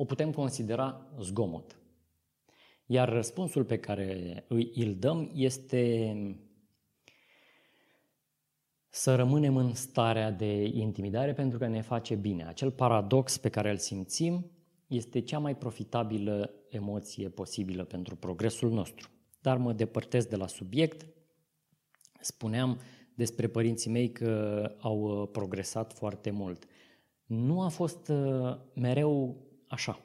o 0.00 0.04
putem 0.04 0.32
considera 0.32 1.06
zgomot. 1.20 1.78
Iar 2.86 3.08
răspunsul 3.08 3.64
pe 3.64 3.78
care 3.78 4.44
îl 4.74 4.94
dăm 4.98 5.30
este 5.34 6.14
să 8.88 9.14
rămânem 9.14 9.56
în 9.56 9.74
starea 9.74 10.30
de 10.30 10.64
intimidare 10.64 11.32
pentru 11.32 11.58
că 11.58 11.66
ne 11.66 11.80
face 11.80 12.14
bine. 12.14 12.46
Acel 12.46 12.70
paradox 12.70 13.36
pe 13.36 13.48
care 13.48 13.70
îl 13.70 13.76
simțim 13.76 14.50
este 14.86 15.20
cea 15.20 15.38
mai 15.38 15.56
profitabilă 15.56 16.50
emoție 16.68 17.28
posibilă 17.28 17.84
pentru 17.84 18.16
progresul 18.16 18.70
nostru. 18.70 19.08
Dar 19.40 19.56
mă 19.56 19.72
depărtez 19.72 20.24
de 20.24 20.36
la 20.36 20.46
subiect. 20.46 21.06
Spuneam 22.20 22.80
despre 23.14 23.48
părinții 23.48 23.90
mei 23.90 24.12
că 24.12 24.62
au 24.80 25.00
uh, 25.00 25.28
progresat 25.32 25.92
foarte 25.92 26.30
mult. 26.30 26.64
Nu 27.24 27.62
a 27.62 27.68
fost 27.68 28.08
uh, 28.08 28.56
mereu 28.74 29.46
așa. 29.68 30.00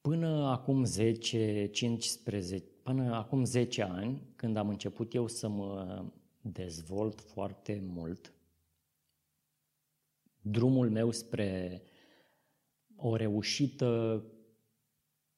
Până 0.00 0.46
acum 0.46 0.84
10, 0.84 1.66
15, 1.72 2.68
până 2.82 3.14
acum 3.14 3.44
10 3.44 3.82
ani, 3.82 4.22
când 4.36 4.56
am 4.56 4.68
început 4.68 5.14
eu 5.14 5.26
să 5.26 5.48
mă 5.48 6.04
dezvolt 6.40 7.20
foarte 7.20 7.82
mult, 7.86 8.32
drumul 10.40 10.90
meu 10.90 11.10
spre 11.10 11.82
o 12.96 13.16
reușită 13.16 14.22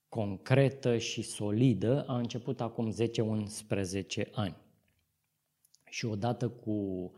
concretă 0.08 0.99
și 0.99 1.23
solidă 1.23 2.04
a 2.06 2.16
început 2.16 2.61
acum 2.61 2.94
10-11 4.26 4.30
ani. 4.32 4.56
Și 5.85 6.04
odată 6.04 6.49
cu 6.49 7.11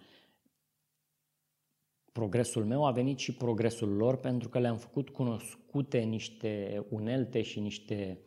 progresul 2.20 2.64
meu 2.64 2.86
a 2.86 2.90
venit 2.90 3.18
și 3.18 3.34
progresul 3.34 3.88
lor 3.88 4.16
pentru 4.16 4.48
că 4.48 4.58
le-am 4.58 4.76
făcut 4.76 5.08
cunoscute 5.08 5.98
niște 5.98 6.84
unelte 6.88 7.42
și 7.42 7.60
niște 7.60 8.18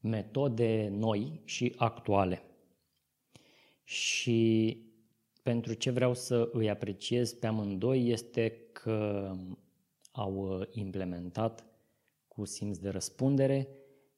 metode 0.00 0.88
noi 0.92 1.40
și 1.44 1.74
actuale. 1.76 2.42
Și 3.84 4.76
pentru 5.42 5.74
ce 5.74 5.90
vreau 5.90 6.14
să 6.14 6.48
îi 6.52 6.70
apreciez 6.70 7.32
pe 7.32 7.46
amândoi 7.46 8.08
este 8.08 8.68
că 8.72 9.30
au 10.12 10.66
implementat 10.70 11.64
cu 12.28 12.44
simț 12.44 12.78
de 12.78 12.88
răspundere 12.88 13.68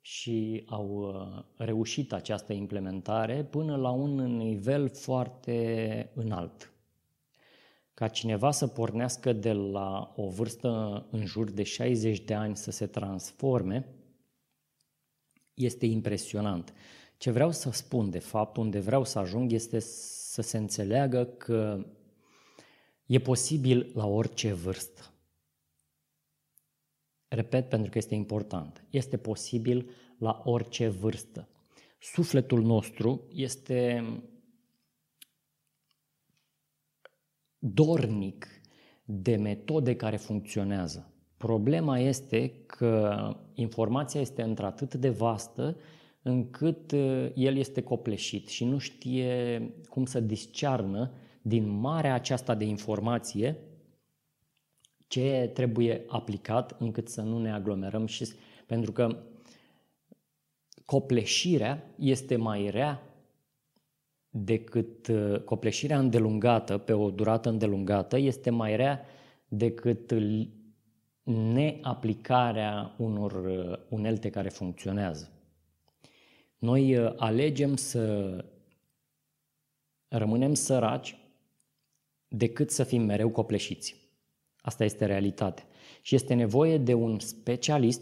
și 0.01 0.65
au 0.67 0.89
uh, 0.89 1.45
reușit 1.57 2.13
această 2.13 2.53
implementare 2.53 3.45
până 3.45 3.77
la 3.77 3.91
un 3.91 4.37
nivel 4.37 4.89
foarte 4.89 6.11
înalt. 6.15 6.72
Ca 7.95 8.09
cineva 8.09 8.51
să 8.51 8.67
pornească 8.67 9.33
de 9.33 9.53
la 9.53 10.13
o 10.17 10.29
vârstă 10.29 11.07
în 11.11 11.25
jur 11.25 11.51
de 11.51 11.63
60 11.63 12.21
de 12.21 12.35
ani 12.35 12.57
să 12.57 12.71
se 12.71 12.87
transforme, 12.87 13.95
este 15.55 15.87
impresionant. 15.87 16.75
Ce 17.17 17.31
vreau 17.31 17.53
să 17.53 17.71
spun, 17.71 18.11
de 18.11 18.19
fapt, 18.19 18.57
unde 18.57 18.79
vreau 18.79 19.05
să 19.05 19.19
ajung, 19.19 19.53
este 19.53 19.79
să 19.79 20.43
se 20.43 20.57
înțeleagă 20.57 21.25
că 21.25 21.87
e 23.07 23.19
posibil 23.19 23.91
la 23.95 24.07
orice 24.07 24.53
vârstă. 24.53 25.13
Repet 27.29 27.69
pentru 27.69 27.91
că 27.91 27.99
este 27.99 28.15
important. 28.15 28.85
Este 28.91 29.17
posibil 29.17 29.91
la 30.19 30.43
orice 30.45 30.89
vârstă. 30.89 31.49
Sufletul 31.99 32.63
nostru 32.63 33.29
este 33.33 34.05
dornic 37.65 38.47
de 39.05 39.37
metode 39.37 39.97
care 39.97 40.17
funcționează. 40.17 41.13
Problema 41.37 41.99
este 41.99 42.53
că 42.67 43.17
informația 43.55 44.21
este 44.21 44.43
într-atât 44.43 44.95
de 44.95 45.09
vastă 45.09 45.77
încât 46.23 46.93
uh, 46.93 47.31
el 47.35 47.57
este 47.57 47.83
copleșit 47.83 48.49
și 48.49 48.65
nu 48.65 48.79
știe 48.79 49.63
cum 49.89 50.05
să 50.05 50.21
discearnă 50.21 51.13
din 51.43 51.69
marea 51.69 52.15
aceasta 52.15 52.55
de 52.55 52.65
informație 52.65 53.57
ce 55.07 55.51
trebuie 55.55 56.05
aplicat 56.07 56.77
încât 56.79 57.09
să 57.09 57.21
nu 57.21 57.39
ne 57.39 57.53
aglomerăm 57.53 58.07
și 58.07 58.29
pentru 58.67 58.93
că 58.93 59.23
copleșirea 60.85 61.95
este 61.99 62.37
mai 62.37 62.71
rea 62.71 63.12
decât 64.35 65.07
uh, 65.07 65.41
copleșirea 65.41 65.99
îndelungată, 65.99 66.79
pe 66.79 66.93
o 66.93 67.11
durată 67.11 67.49
îndelungată, 67.49 68.19
este 68.19 68.51
mai 68.51 68.77
rea 68.77 69.05
decât 69.49 70.15
neaplicarea 71.23 72.95
unor 72.99 73.33
uh, 73.33 73.79
unelte 73.89 74.31
care 74.31 74.49
funcționează. 74.49 75.31
Noi 76.59 76.97
uh, 76.97 77.13
alegem 77.17 77.77
să 77.77 78.45
rămânem 80.09 80.55
săraci 80.55 81.17
decât 82.29 82.71
să 82.71 82.85
fim 82.85 83.03
mereu 83.03 83.29
copleșiți. 83.29 83.97
Asta 84.61 84.85
este 84.85 85.05
realitatea. 85.05 85.65
Și 86.03 86.15
este 86.15 86.35
nevoie 86.35 86.79
de 86.79 86.95
un 86.95 87.19
specialist 87.19 88.01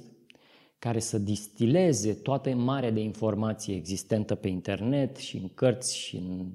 care 0.81 0.99
să 0.99 1.19
distileze 1.19 2.15
toată 2.15 2.55
marea 2.55 2.91
de 2.91 3.01
informație 3.01 3.75
existentă 3.75 4.35
pe 4.35 4.49
internet 4.49 5.17
și 5.17 5.37
în 5.37 5.49
cărți 5.49 5.97
și 5.97 6.17
în 6.17 6.51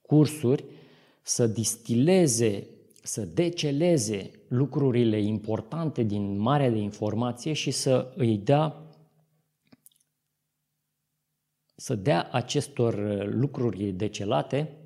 cursuri, 0.00 0.64
să 1.22 1.46
distileze, 1.46 2.66
să 3.02 3.24
deceleze 3.24 4.30
lucrurile 4.48 5.20
importante 5.20 6.02
din 6.02 6.38
marea 6.38 6.70
de 6.70 6.78
informație 6.78 7.52
și 7.52 7.70
să 7.70 8.12
îi 8.16 8.38
dea 8.38 8.80
să 11.78 11.94
dea 11.94 12.28
acestor 12.32 13.24
lucruri 13.34 13.92
decelate 13.92 14.76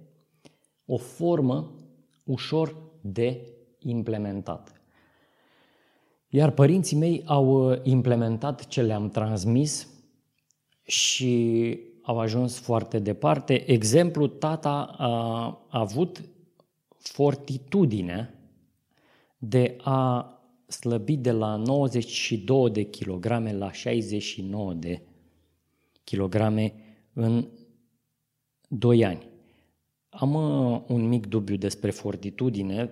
o 0.84 0.96
formă 0.96 1.74
ușor 2.24 2.76
de 3.00 3.54
implementat. 3.78 4.79
Iar 6.32 6.50
părinții 6.50 6.96
mei 6.96 7.22
au 7.24 7.70
uh, 7.70 7.78
implementat 7.82 8.66
ce 8.66 8.82
le-am 8.82 9.08
transmis 9.08 9.88
și 10.82 11.78
au 12.02 12.18
ajuns 12.18 12.58
foarte 12.58 12.98
departe. 12.98 13.70
Exemplu, 13.70 14.26
tata 14.26 14.94
a 14.98 15.64
avut 15.68 16.22
fortitudine 16.98 18.34
de 19.38 19.76
a 19.80 20.34
slăbi 20.66 21.16
de 21.16 21.30
la 21.30 21.56
92 21.56 22.70
de 22.70 22.82
kilograme 22.82 23.52
la 23.52 23.72
69 23.72 24.72
de 24.72 25.02
kilograme 26.04 26.74
în 27.12 27.48
2 28.68 29.04
ani. 29.04 29.28
Am 30.08 30.34
uh, 30.34 30.80
un 30.86 31.08
mic 31.08 31.26
dubiu 31.26 31.56
despre 31.56 31.90
fortitudine, 31.90 32.90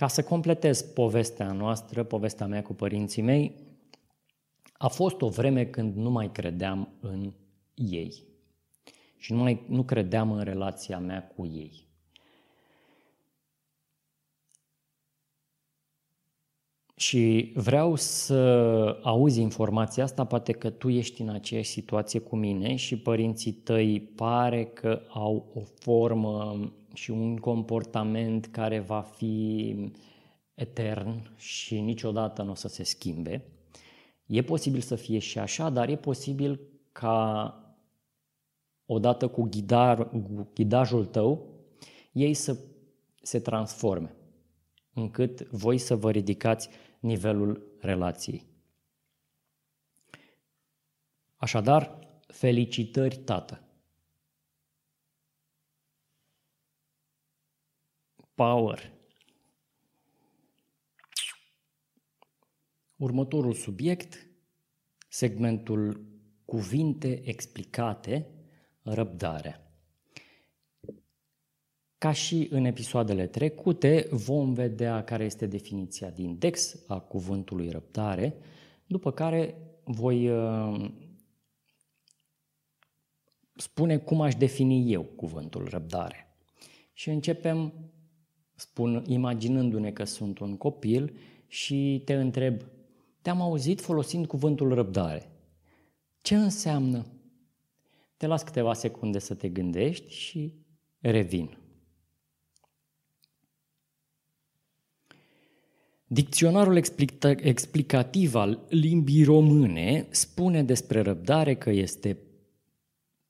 Ca 0.03 0.09
să 0.09 0.23
completez 0.23 0.83
povestea 0.83 1.53
noastră, 1.53 2.05
povestea 2.05 2.47
mea 2.47 2.63
cu 2.63 2.75
părinții 2.75 3.23
mei, 3.23 3.55
a 4.73 4.89
fost 4.89 5.21
o 5.21 5.29
vreme 5.29 5.65
când 5.65 5.97
nu 5.97 6.11
mai 6.11 6.33
credeam 6.33 6.89
în 7.01 7.33
ei 7.75 8.23
și 9.17 9.33
nu, 9.33 9.43
mai, 9.43 9.65
nu 9.69 9.83
credeam 9.83 10.33
în 10.33 10.43
relația 10.43 10.99
mea 10.99 11.33
cu 11.37 11.47
ei. 11.47 11.89
Și 16.97 17.53
vreau 17.55 17.95
să 17.95 18.37
auzi 19.03 19.41
informația 19.41 20.05
asta, 20.05 20.25
poate 20.25 20.53
că 20.53 20.71
tu 20.71 20.89
ești 20.89 21.23
în 21.23 21.29
aceeași 21.29 21.71
situație 21.71 22.21
cu 22.21 22.37
mine 22.37 22.75
și 22.77 22.99
părinții 22.99 23.53
tăi 23.53 24.01
pare 24.01 24.65
că 24.65 25.03
au 25.09 25.53
o 25.55 25.61
formă 25.61 26.73
și 26.93 27.11
un 27.11 27.37
comportament 27.37 28.47
care 28.47 28.81
va 28.81 29.01
fi 29.01 29.75
etern 30.55 31.37
și 31.37 31.81
niciodată 31.81 32.43
nu 32.43 32.51
o 32.51 32.55
să 32.55 32.69
se 32.69 32.83
schimbe. 32.83 33.45
E 34.27 34.43
posibil 34.43 34.81
să 34.81 34.95
fie 34.95 35.19
și 35.19 35.39
așa, 35.39 35.71
dar 35.71 35.89
e 35.89 35.97
posibil 35.97 36.61
ca 36.93 37.57
odată 38.87 39.29
cu 39.29 39.43
ghidar, 39.43 40.11
ghidajul 40.55 41.05
tău, 41.05 41.47
ei 42.13 42.35
să 42.35 42.59
se 43.23 43.41
transforme, 43.41 44.15
încât 44.93 45.41
voi 45.41 45.79
să 45.79 45.97
vă 45.97 46.11
ridicați 46.11 46.69
nivelul 47.01 47.77
relației. 47.81 48.47
Așadar, 51.37 51.99
felicitări, 52.27 53.17
tată! 53.17 53.72
Power! 58.35 58.93
Următorul 62.97 63.53
subiect, 63.53 64.27
segmentul 65.09 66.07
cuvinte 66.45 67.29
explicate, 67.29 68.27
răbdare. 68.83 69.61
Ca 71.99 72.13
și 72.13 72.49
în 72.51 72.65
episoadele 72.65 73.27
trecute, 73.27 74.09
vom 74.11 74.53
vedea 74.53 75.05
care 75.05 75.25
este 75.25 75.47
definiția 75.47 76.11
din 76.11 76.39
Dex 76.39 76.77
a 76.87 77.01
cuvântului 77.01 77.71
răbdare, 77.71 78.37
după 78.87 79.13
care 79.13 79.57
voi 79.85 80.31
uh, 80.31 80.91
spune 83.55 83.99
cum 83.99 84.21
aș 84.21 84.35
defini 84.35 84.93
eu 84.93 85.03
cuvântul 85.03 85.69
răbdare. 85.69 86.37
Și 86.93 87.11
începem, 87.11 87.73
spun, 88.55 89.05
imaginându-ne 89.07 89.91
că 89.91 90.05
sunt 90.05 90.39
un 90.39 90.57
copil 90.57 91.17
și 91.47 92.03
te 92.05 92.15
întreb, 92.15 92.61
te-am 93.23 93.41
auzit 93.41 93.81
folosind 93.81 94.27
cuvântul 94.27 94.75
răbdare. 94.75 95.31
Ce 96.21 96.35
înseamnă? 96.35 97.07
Te 98.17 98.27
las 98.27 98.43
câteva 98.43 98.75
secunde 98.75 99.19
să 99.19 99.35
te 99.35 99.49
gândești 99.49 100.13
și 100.13 100.55
revin. 101.01 101.57
Dicționarul 106.07 106.83
explicativ 107.37 108.35
al 108.35 108.67
limbii 108.69 109.25
române 109.25 110.07
spune 110.11 110.63
despre 110.63 111.01
răbdare 111.01 111.55
că 111.55 111.71
este 111.71 112.19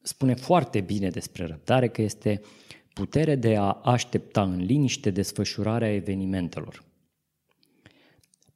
spune 0.03 0.35
foarte 0.35 0.81
bine 0.81 1.11
despre 1.11 1.47
răbdare 1.47 1.89
că 1.89 2.03
este 2.03 2.41
putere 2.93 3.35
de 3.35 3.57
a 3.57 3.73
aștepta 3.73 4.43
în 4.43 4.65
liniște 4.65 5.11
desfășurarea 5.11 5.95
evenimentelor. 5.95 6.85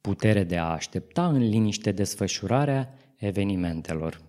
Putere 0.01 0.43
de 0.43 0.57
a 0.57 0.65
aștepta 0.65 1.27
în 1.27 1.37
liniște 1.37 1.91
desfășurarea 1.91 2.93
evenimentelor. 3.17 4.21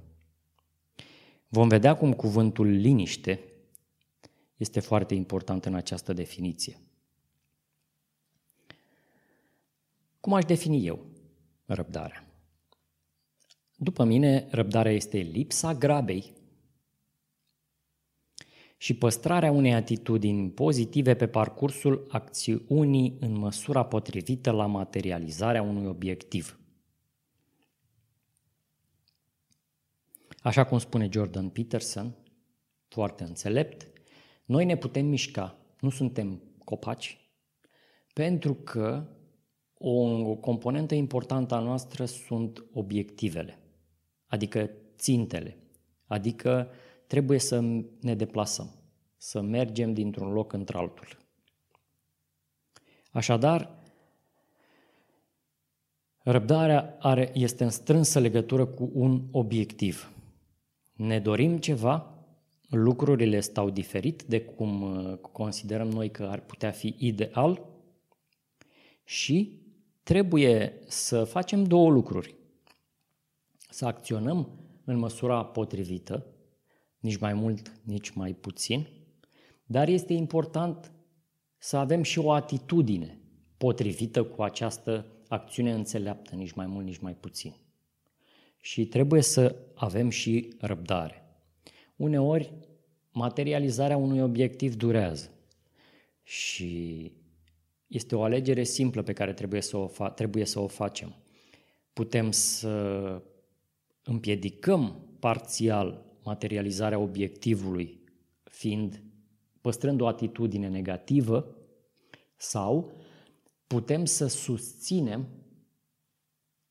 Vom 1.48 1.68
vedea 1.68 1.96
cum 1.96 2.12
cuvântul 2.12 2.66
liniște 2.66 3.40
este 4.56 4.80
foarte 4.80 5.14
important 5.14 5.64
în 5.64 5.74
această 5.74 6.12
definiție. 6.12 6.78
Cum 10.20 10.32
aș 10.32 10.44
defini 10.44 10.86
eu 10.86 11.06
răbdarea? 11.64 12.26
După 13.76 14.04
mine, 14.04 14.46
răbdarea 14.50 14.92
este 14.92 15.18
lipsa 15.18 15.74
grabei 15.74 16.32
și 18.80 18.94
păstrarea 18.94 19.50
unei 19.50 19.74
atitudini 19.74 20.50
pozitive 20.50 21.14
pe 21.14 21.26
parcursul 21.26 22.06
acțiunii 22.08 23.16
în 23.20 23.32
măsura 23.32 23.84
potrivită 23.84 24.50
la 24.50 24.66
materializarea 24.66 25.62
unui 25.62 25.86
obiectiv. 25.86 26.58
Așa 30.42 30.64
cum 30.64 30.78
spune 30.78 31.08
Jordan 31.12 31.48
Peterson, 31.48 32.14
foarte 32.88 33.24
înțelept, 33.24 33.90
noi 34.44 34.64
ne 34.64 34.76
putem 34.76 35.06
mișca, 35.06 35.58
nu 35.80 35.90
suntem 35.90 36.42
copaci, 36.64 37.30
pentru 38.12 38.54
că 38.54 39.06
o 39.74 40.34
componentă 40.34 40.94
importantă 40.94 41.54
a 41.54 41.60
noastră 41.60 42.04
sunt 42.04 42.64
obiectivele, 42.72 43.58
adică 44.26 44.70
țintele, 44.96 45.56
adică 46.06 46.70
trebuie 47.08 47.38
să 47.38 47.60
ne 48.00 48.14
deplasăm, 48.14 48.74
să 49.16 49.40
mergem 49.40 49.92
dintr-un 49.92 50.32
loc 50.32 50.52
într-altul. 50.52 51.06
Așadar, 53.12 53.78
răbdarea 56.22 56.96
are, 57.00 57.30
este 57.34 57.64
în 57.64 57.70
strânsă 57.70 58.18
legătură 58.18 58.66
cu 58.66 58.90
un 58.94 59.22
obiectiv. 59.30 60.12
Ne 60.92 61.20
dorim 61.20 61.58
ceva, 61.58 62.18
lucrurile 62.68 63.40
stau 63.40 63.70
diferit 63.70 64.22
de 64.22 64.40
cum 64.40 64.82
uh, 64.82 65.18
considerăm 65.18 65.88
noi 65.88 66.10
că 66.10 66.22
ar 66.22 66.40
putea 66.40 66.70
fi 66.70 66.94
ideal 66.98 67.62
și 69.04 69.60
trebuie 70.02 70.82
să 70.86 71.24
facem 71.24 71.64
două 71.64 71.90
lucruri. 71.90 72.34
Să 73.70 73.86
acționăm 73.86 74.48
în 74.84 74.96
măsura 74.96 75.44
potrivită, 75.44 76.26
nici 76.98 77.16
mai 77.16 77.34
mult, 77.34 77.72
nici 77.82 78.10
mai 78.10 78.32
puțin, 78.32 78.88
dar 79.66 79.88
este 79.88 80.12
important 80.12 80.92
să 81.58 81.76
avem 81.76 82.02
și 82.02 82.18
o 82.18 82.30
atitudine 82.32 83.20
potrivită 83.56 84.24
cu 84.24 84.42
această 84.42 85.06
acțiune 85.28 85.72
înțeleaptă, 85.72 86.34
nici 86.34 86.52
mai 86.52 86.66
mult, 86.66 86.84
nici 86.84 86.98
mai 86.98 87.14
puțin. 87.14 87.54
Și 88.60 88.86
trebuie 88.86 89.22
să 89.22 89.56
avem 89.74 90.08
și 90.08 90.54
răbdare. 90.60 91.22
Uneori, 91.96 92.52
materializarea 93.12 93.96
unui 93.96 94.20
obiectiv 94.20 94.74
durează 94.74 95.30
și 96.22 97.12
este 97.86 98.16
o 98.16 98.22
alegere 98.22 98.62
simplă 98.62 99.02
pe 99.02 99.12
care 99.12 99.32
trebuie 99.32 99.60
să 99.60 99.76
o, 99.76 99.88
fa- 99.88 100.14
trebuie 100.14 100.44
să 100.44 100.60
o 100.60 100.66
facem. 100.66 101.16
Putem 101.92 102.30
să 102.30 103.22
împiedicăm 104.02 105.08
parțial 105.18 106.07
materializarea 106.28 106.98
obiectivului, 106.98 108.00
fiind 108.44 109.02
păstrând 109.60 110.00
o 110.00 110.06
atitudine 110.06 110.68
negativă, 110.68 111.56
sau 112.36 112.92
putem 113.66 114.04
să 114.04 114.26
susținem 114.26 115.28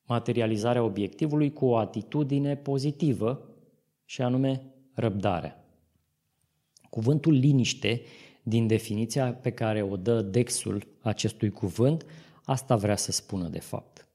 materializarea 0.06 0.82
obiectivului 0.82 1.52
cu 1.52 1.66
o 1.66 1.76
atitudine 1.76 2.56
pozitivă, 2.56 3.42
și 4.04 4.22
anume 4.22 4.74
răbdarea. 4.94 5.64
Cuvântul 6.90 7.32
liniște, 7.32 8.02
din 8.42 8.66
definiția 8.66 9.34
pe 9.34 9.50
care 9.50 9.82
o 9.82 9.96
dă 9.96 10.22
Dexul 10.22 10.86
acestui 11.00 11.50
cuvânt, 11.50 12.06
asta 12.44 12.76
vrea 12.76 12.96
să 12.96 13.12
spună 13.12 13.48
de 13.48 13.58
fapt. 13.58 14.08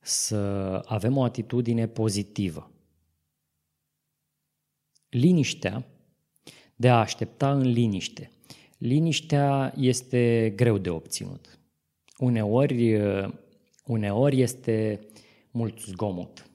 Să 0.00 0.36
avem 0.84 1.16
o 1.16 1.22
atitudine 1.22 1.88
pozitivă. 1.88 2.70
Liniștea, 5.16 5.86
de 6.74 6.88
a 6.88 6.98
aștepta 6.98 7.52
în 7.52 7.70
liniște. 7.70 8.30
Liniștea 8.78 9.72
este 9.76 10.52
greu 10.56 10.78
de 10.78 10.90
obținut. 10.90 11.58
Uneori, 12.18 13.00
uneori 13.84 14.40
este 14.40 15.06
mult 15.50 15.78
zgomot. 15.78 16.50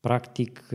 Practic, 0.00 0.74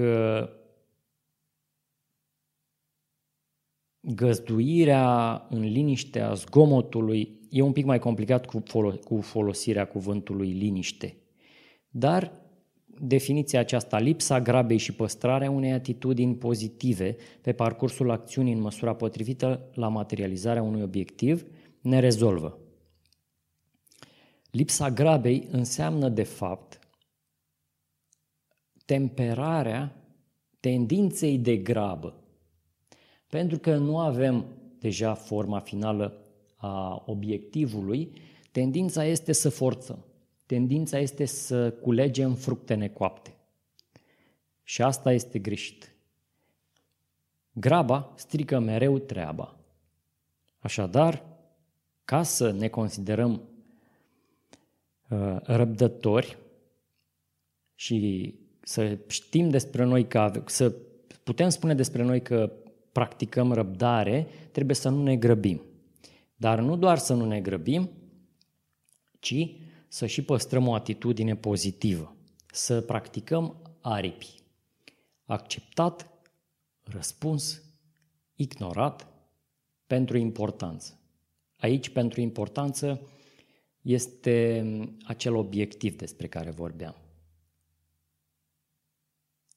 găzduirea 3.99 5.45
în 5.49 5.61
liniștea 5.61 6.33
zgomotului 6.33 7.39
e 7.49 7.61
un 7.61 7.71
pic 7.71 7.85
mai 7.85 7.99
complicat 7.99 8.45
cu, 8.45 8.63
folo- 8.63 8.99
cu 9.03 9.21
folosirea 9.21 9.87
cuvântului 9.87 10.51
liniște. 10.51 11.17
Dar 11.89 12.46
definiția 12.99 13.59
aceasta, 13.59 13.99
lipsa 13.99 14.41
grabei 14.41 14.77
și 14.77 14.93
păstrarea 14.93 15.51
unei 15.51 15.71
atitudini 15.71 16.35
pozitive 16.35 17.15
pe 17.41 17.53
parcursul 17.53 18.11
acțiunii 18.11 18.53
în 18.53 18.59
măsura 18.59 18.95
potrivită 18.95 19.69
la 19.73 19.87
materializarea 19.87 20.61
unui 20.61 20.81
obiectiv, 20.81 21.45
ne 21.81 21.99
rezolvă. 21.99 22.59
Lipsa 24.51 24.89
grabei 24.89 25.47
înseamnă, 25.51 26.09
de 26.09 26.23
fapt, 26.23 26.79
temperarea 28.85 29.95
tendinței 30.59 31.37
de 31.37 31.57
grabă. 31.57 32.23
Pentru 33.27 33.57
că 33.57 33.75
nu 33.75 33.99
avem 33.99 34.45
deja 34.79 35.13
forma 35.13 35.59
finală 35.59 36.21
a 36.55 37.03
obiectivului, 37.05 38.11
tendința 38.51 39.05
este 39.05 39.31
să 39.31 39.49
forțăm. 39.49 40.06
Tendința 40.47 40.99
este 40.99 41.25
să 41.25 41.71
culegem 41.71 42.33
fructe 42.33 42.73
necoapte. 42.73 43.35
Și 44.63 44.81
asta 44.81 45.11
este 45.11 45.39
greșit. 45.39 45.95
Graba 47.51 48.13
strică 48.15 48.59
mereu 48.59 48.97
treaba. 48.97 49.55
Așadar, 50.59 51.25
ca 52.03 52.23
să 52.23 52.51
ne 52.51 52.67
considerăm 52.67 53.41
uh, 55.09 55.37
răbdători 55.43 56.37
și 57.75 58.35
să 58.61 58.97
știm 59.07 59.49
despre 59.49 59.83
noi 59.83 60.07
că 60.07 60.43
să 60.45 60.75
putem 61.23 61.49
spune 61.49 61.73
despre 61.73 62.03
noi 62.03 62.21
că 62.21 62.51
practicăm 62.91 63.51
răbdare, 63.51 64.27
trebuie 64.51 64.75
să 64.75 64.89
nu 64.89 65.03
ne 65.03 65.15
grăbim. 65.15 65.61
Dar 66.35 66.59
nu 66.59 66.75
doar 66.75 66.97
să 66.97 67.13
nu 67.13 67.25
ne 67.25 67.41
grăbim, 67.41 67.89
ci 69.19 69.55
să 69.87 70.05
și 70.05 70.21
păstrăm 70.23 70.67
o 70.67 70.73
atitudine 70.73 71.35
pozitivă, 71.35 72.15
să 72.51 72.81
practicăm 72.81 73.61
aripi. 73.81 74.43
Acceptat, 75.25 76.09
răspuns, 76.83 77.61
ignorat, 78.35 79.07
pentru 79.87 80.17
importanță. 80.17 80.99
Aici, 81.57 81.89
pentru 81.89 82.21
importanță, 82.21 83.01
este 83.81 84.65
acel 85.03 85.35
obiectiv 85.35 85.97
despre 85.97 86.27
care 86.27 86.49
vorbeam. 86.49 86.95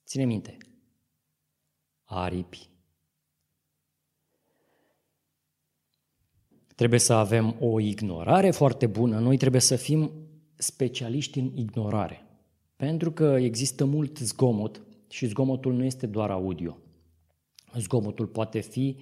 Ține 0.05 0.25
minte, 0.25 0.57
aripi. 2.05 2.69
Trebuie 6.75 7.01
să 7.01 7.13
avem 7.13 7.57
o 7.61 7.81
ignorare 7.81 8.51
foarte 8.51 8.87
bună, 8.87 9.19
noi 9.19 9.37
trebuie 9.37 9.61
să 9.61 9.77
fim 9.77 10.20
specialiști 10.61 11.39
în 11.39 11.51
ignorare. 11.55 12.25
Pentru 12.77 13.13
că 13.13 13.37
există 13.41 13.85
mult 13.85 14.19
zgomot 14.19 14.83
și 15.09 15.27
zgomotul 15.27 15.73
nu 15.73 15.85
este 15.85 16.07
doar 16.07 16.31
audio. 16.31 16.79
Zgomotul 17.77 18.27
poate 18.27 18.61
fi 18.61 18.97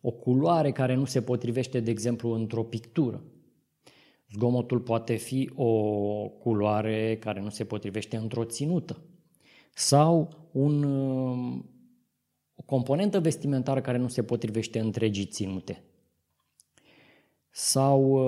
o 0.00 0.10
culoare 0.10 0.72
care 0.72 0.94
nu 0.94 1.04
se 1.04 1.22
potrivește, 1.22 1.80
de 1.80 1.90
exemplu, 1.90 2.30
într-o 2.30 2.62
pictură. 2.62 3.22
Zgomotul 4.32 4.80
poate 4.80 5.14
fi 5.14 5.50
o 5.54 5.72
culoare 6.28 7.16
care 7.16 7.40
nu 7.40 7.50
se 7.50 7.64
potrivește 7.64 8.16
într-o 8.16 8.44
ținută. 8.44 9.00
Sau 9.74 10.28
un, 10.52 10.84
o 12.54 12.62
componentă 12.66 13.20
vestimentară 13.20 13.80
care 13.80 13.98
nu 13.98 14.08
se 14.08 14.22
potrivește 14.22 14.78
întregii 14.78 15.26
ținute. 15.26 15.84
Sau 17.50 18.18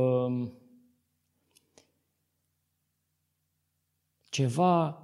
ceva 4.38 5.02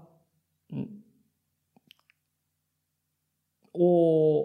o 3.71 4.45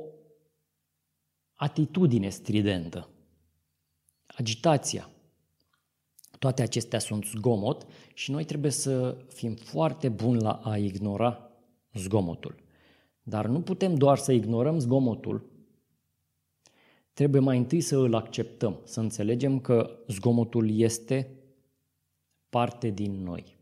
atitudine 1.53 2.29
stridentă, 2.29 3.09
agitația. 4.25 5.09
Toate 6.39 6.61
acestea 6.61 6.99
sunt 6.99 7.25
zgomot 7.25 7.85
și 8.13 8.31
noi 8.31 8.45
trebuie 8.45 8.71
să 8.71 9.17
fim 9.27 9.55
foarte 9.55 10.09
buni 10.09 10.41
la 10.41 10.51
a 10.51 10.77
ignora 10.77 11.51
zgomotul. 11.93 12.55
Dar 13.21 13.45
nu 13.45 13.61
putem 13.61 13.95
doar 13.95 14.17
să 14.17 14.31
ignorăm 14.31 14.79
zgomotul, 14.79 15.49
trebuie 17.13 17.41
mai 17.41 17.57
întâi 17.57 17.81
să 17.81 17.97
îl 17.97 18.15
acceptăm, 18.15 18.79
să 18.83 18.99
înțelegem 18.99 19.59
că 19.59 19.99
zgomotul 20.07 20.79
este 20.79 21.39
parte 22.49 22.89
din 22.89 23.23
noi. 23.23 23.58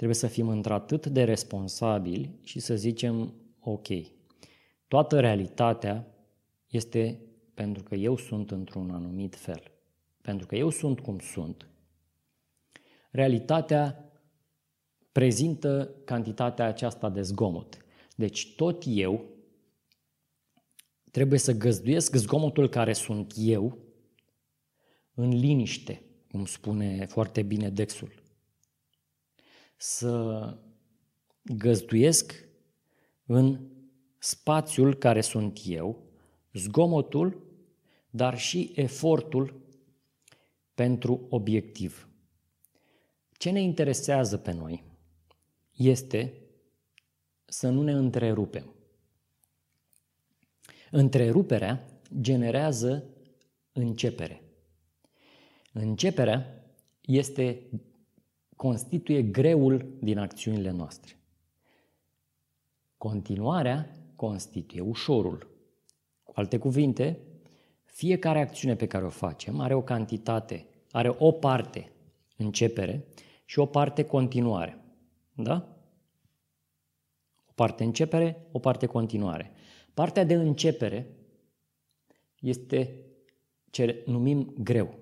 Trebuie 0.00 0.20
să 0.20 0.26
fim 0.26 0.48
într-atât 0.48 1.06
de 1.06 1.24
responsabili 1.24 2.38
și 2.42 2.58
să 2.58 2.76
zicem, 2.76 3.34
ok, 3.60 3.86
toată 4.88 5.20
realitatea 5.20 6.06
este 6.66 7.20
pentru 7.54 7.82
că 7.82 7.94
eu 7.94 8.16
sunt 8.16 8.50
într-un 8.50 8.90
anumit 8.90 9.36
fel. 9.36 9.62
Pentru 10.20 10.46
că 10.46 10.56
eu 10.56 10.70
sunt 10.70 11.00
cum 11.00 11.18
sunt. 11.18 11.68
Realitatea 13.10 14.10
prezintă 15.12 15.94
cantitatea 16.04 16.66
aceasta 16.66 17.08
de 17.08 17.22
zgomot. 17.22 17.84
Deci 18.16 18.54
tot 18.54 18.82
eu 18.86 19.24
trebuie 21.10 21.38
să 21.38 21.52
găzduiesc 21.52 22.14
zgomotul 22.14 22.68
care 22.68 22.92
sunt 22.92 23.32
eu 23.36 23.78
în 25.14 25.28
liniște, 25.28 26.02
cum 26.30 26.44
spune 26.44 27.06
foarte 27.06 27.42
bine 27.42 27.70
Dexul 27.70 28.19
să 29.82 30.56
găzduiesc 31.42 32.48
în 33.26 33.60
spațiul 34.18 34.94
care 34.94 35.20
sunt 35.20 35.60
eu, 35.64 36.02
zgomotul, 36.52 37.42
dar 38.10 38.38
și 38.38 38.72
efortul 38.74 39.60
pentru 40.74 41.26
obiectiv. 41.28 42.08
Ce 43.32 43.50
ne 43.50 43.60
interesează 43.60 44.38
pe 44.38 44.52
noi 44.52 44.84
este 45.76 46.34
să 47.44 47.68
nu 47.68 47.82
ne 47.82 47.92
întrerupem. 47.92 48.74
Întreruperea 50.90 52.00
generează 52.20 53.04
începere. 53.72 54.42
Începerea 55.72 56.64
este 57.00 57.70
constituie 58.60 59.22
greul 59.22 59.96
din 60.00 60.18
acțiunile 60.18 60.70
noastre. 60.70 61.16
Continuarea 62.96 63.90
constituie 64.16 64.80
ușorul. 64.80 65.50
Cu 66.22 66.32
alte 66.34 66.58
cuvinte, 66.58 67.18
fiecare 67.84 68.40
acțiune 68.40 68.76
pe 68.76 68.86
care 68.86 69.04
o 69.04 69.08
facem 69.08 69.60
are 69.60 69.74
o 69.74 69.82
cantitate, 69.82 70.66
are 70.90 71.14
o 71.18 71.32
parte 71.32 71.92
începere 72.36 73.04
și 73.44 73.58
o 73.58 73.66
parte 73.66 74.04
continuare. 74.04 74.84
Da? 75.34 75.76
O 77.48 77.52
parte 77.54 77.84
începere, 77.84 78.46
o 78.52 78.58
parte 78.58 78.86
continuare. 78.86 79.52
Partea 79.94 80.24
de 80.24 80.34
începere 80.34 81.10
este 82.40 83.04
ce 83.70 84.02
numim 84.06 84.54
greu. 84.58 84.98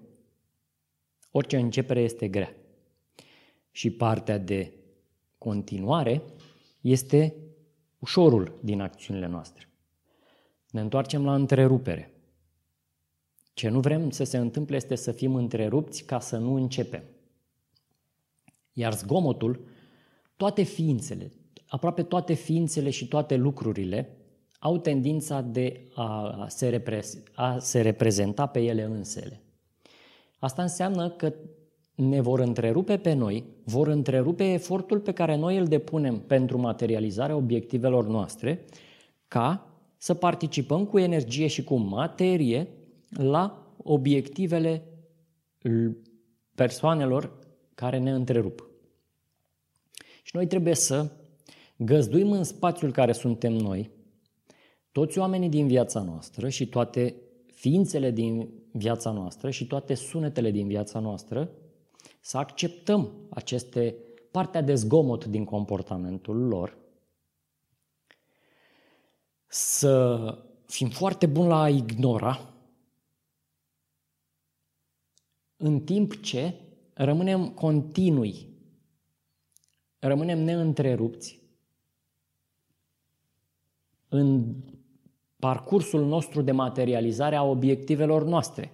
Orice 1.31 1.57
începere 1.57 2.01
este 2.01 2.29
grea 2.29 2.57
și 3.71 3.91
partea 3.91 4.39
de 4.39 4.73
continuare 5.39 6.23
este 6.81 7.35
ușorul 7.99 8.59
din 8.63 8.81
acțiunile 8.81 9.27
noastre. 9.27 9.69
Ne 10.71 10.81
întoarcem 10.81 11.25
la 11.25 11.35
întrerupere. 11.35 12.13
Ce 13.55 13.69
nu 13.69 13.81
vrem 13.81 14.11
să 14.11 14.25
se 14.25 14.39
întâmple 14.39 14.77
este 14.77 14.95
să 14.95 15.13
fim 15.13 15.35
întrerupți 15.35 16.05
ca 16.05 16.21
să 16.21 16.37
nu 16.37 16.55
începem. 16.55 17.03
Iar 18.73 18.95
zgomotul, 18.95 19.65
toate 20.37 20.63
ființele, 20.63 21.33
aproape 21.67 22.03
toate 22.03 22.35
ființele 22.35 22.91
și 22.91 23.09
toate 23.09 23.37
lucrurile 23.37 24.17
au 24.59 24.79
tendința 24.79 25.41
de 25.41 25.91
a 25.95 26.47
se, 26.49 26.69
repre- 26.69 27.05
a 27.35 27.59
se 27.59 27.81
reprezenta 27.81 28.47
pe 28.47 28.61
ele 28.61 28.83
însele. 28.83 29.43
Asta 30.39 30.63
înseamnă 30.63 31.11
că 31.11 31.35
ne 31.99 32.21
vor 32.21 32.41
întrerupe 32.41 32.97
pe 32.97 33.13
noi, 33.13 33.45
vor 33.65 33.89
întrerupe 33.89 34.53
efortul 34.53 35.01
pe 35.01 35.13
care 35.13 35.37
noi 35.37 35.57
îl 35.57 35.67
depunem 35.67 36.19
pentru 36.19 36.59
materializarea 36.59 37.37
obiectivelor 37.37 38.07
noastre, 38.07 38.65
ca 39.29 39.71
să 39.97 40.15
participăm 40.15 40.85
cu 40.85 40.99
energie 40.99 41.47
și 41.47 41.65
cu 41.65 41.77
materie 41.77 42.69
la 43.09 43.73
obiectivele 43.83 44.83
persoanelor 46.55 47.39
care 47.75 47.99
ne 47.99 48.11
întrerup. 48.11 48.69
Și 50.23 50.37
noi 50.37 50.47
trebuie 50.47 50.75
să 50.75 51.11
găzduim 51.77 52.31
în 52.31 52.45
spațiul 52.45 52.93
care 52.93 53.13
suntem 53.13 53.53
noi 53.53 53.91
toți 54.93 55.19
oamenii 55.19 55.49
din 55.49 55.67
viața 55.67 56.03
noastră 56.03 56.49
și 56.49 56.67
toate 56.67 57.15
ființele 57.47 58.11
din 58.11 58.49
viața 58.73 59.11
noastră 59.11 59.51
și 59.51 59.67
toate 59.67 59.95
sunetele 59.95 60.51
din 60.51 60.67
viața 60.67 60.99
noastră 60.99 61.51
să 62.21 62.39
acceptăm 62.39 63.13
aceste 63.31 63.97
partea 64.31 64.61
de 64.61 64.75
zgomot 64.75 65.25
din 65.25 65.45
comportamentul 65.45 66.37
lor, 66.37 66.77
să 69.47 70.19
fim 70.67 70.89
foarte 70.89 71.27
buni 71.27 71.49
la 71.49 71.61
a 71.61 71.69
ignora, 71.69 72.53
în 75.57 75.81
timp 75.81 76.23
ce 76.23 76.55
rămânem 76.95 77.49
continui, 77.49 78.49
rămânem 79.99 80.39
neîntrerupți 80.39 81.41
în 84.09 84.55
parcursul 85.39 86.07
nostru 86.07 86.43
de 86.43 86.53
materializare 86.53 87.37
a 87.37 87.43
obiectivelor 87.43 88.25
noastre, 88.25 88.73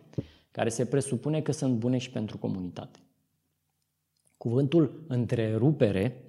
care 0.50 0.68
se 0.68 0.86
presupune 0.86 1.42
că 1.42 1.52
sunt 1.52 1.78
bune 1.78 1.98
și 1.98 2.10
pentru 2.10 2.38
comunitate. 2.38 2.98
Cuvântul 4.44 5.04
întrerupere 5.08 6.24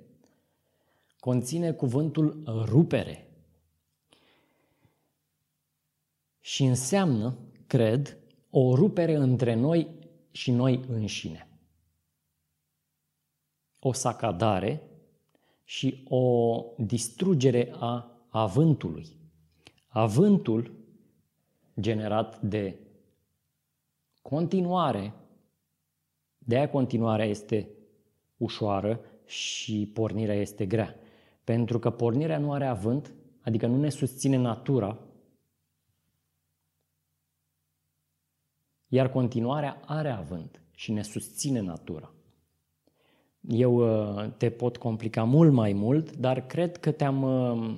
conține 1.19 1.71
cuvântul 1.71 2.43
rupere 2.65 3.27
și 6.39 6.63
înseamnă, 6.63 7.37
cred, 7.67 8.17
o 8.49 8.75
rupere 8.75 9.15
între 9.15 9.53
noi 9.53 9.89
și 10.31 10.51
noi 10.51 10.85
înșine. 10.87 11.47
O 13.79 13.93
sacadare 13.93 14.81
și 15.63 16.05
o 16.09 16.63
distrugere 16.77 17.73
a 17.79 18.21
avântului. 18.29 19.17
Avântul 19.87 20.75
generat 21.79 22.41
de 22.41 22.79
continuare, 24.21 25.13
de 26.37 26.55
aia 26.55 26.69
continuarea 26.69 27.25
este 27.25 27.69
ușoară 28.37 28.99
și 29.25 29.91
pornirea 29.93 30.35
este 30.35 30.65
grea. 30.65 30.95
Pentru 31.43 31.79
că 31.79 31.89
pornirea 31.89 32.37
nu 32.37 32.51
are 32.53 32.65
avânt, 32.65 33.13
adică 33.41 33.67
nu 33.67 33.77
ne 33.77 33.89
susține 33.89 34.37
natura, 34.37 34.99
iar 38.87 39.09
continuarea 39.09 39.81
are 39.85 40.09
avânt 40.09 40.61
și 40.71 40.91
ne 40.91 41.01
susține 41.01 41.59
natura. 41.59 42.13
eu 43.41 43.75
uh, 43.75 44.31
te 44.37 44.49
pot 44.49 44.77
complica 44.77 45.23
mult 45.23 45.51
mai 45.51 45.73
mult, 45.73 46.15
dar 46.15 46.45
cred 46.45 46.77
că 46.77 46.91
te-am 46.91 47.21
uh, 47.21 47.77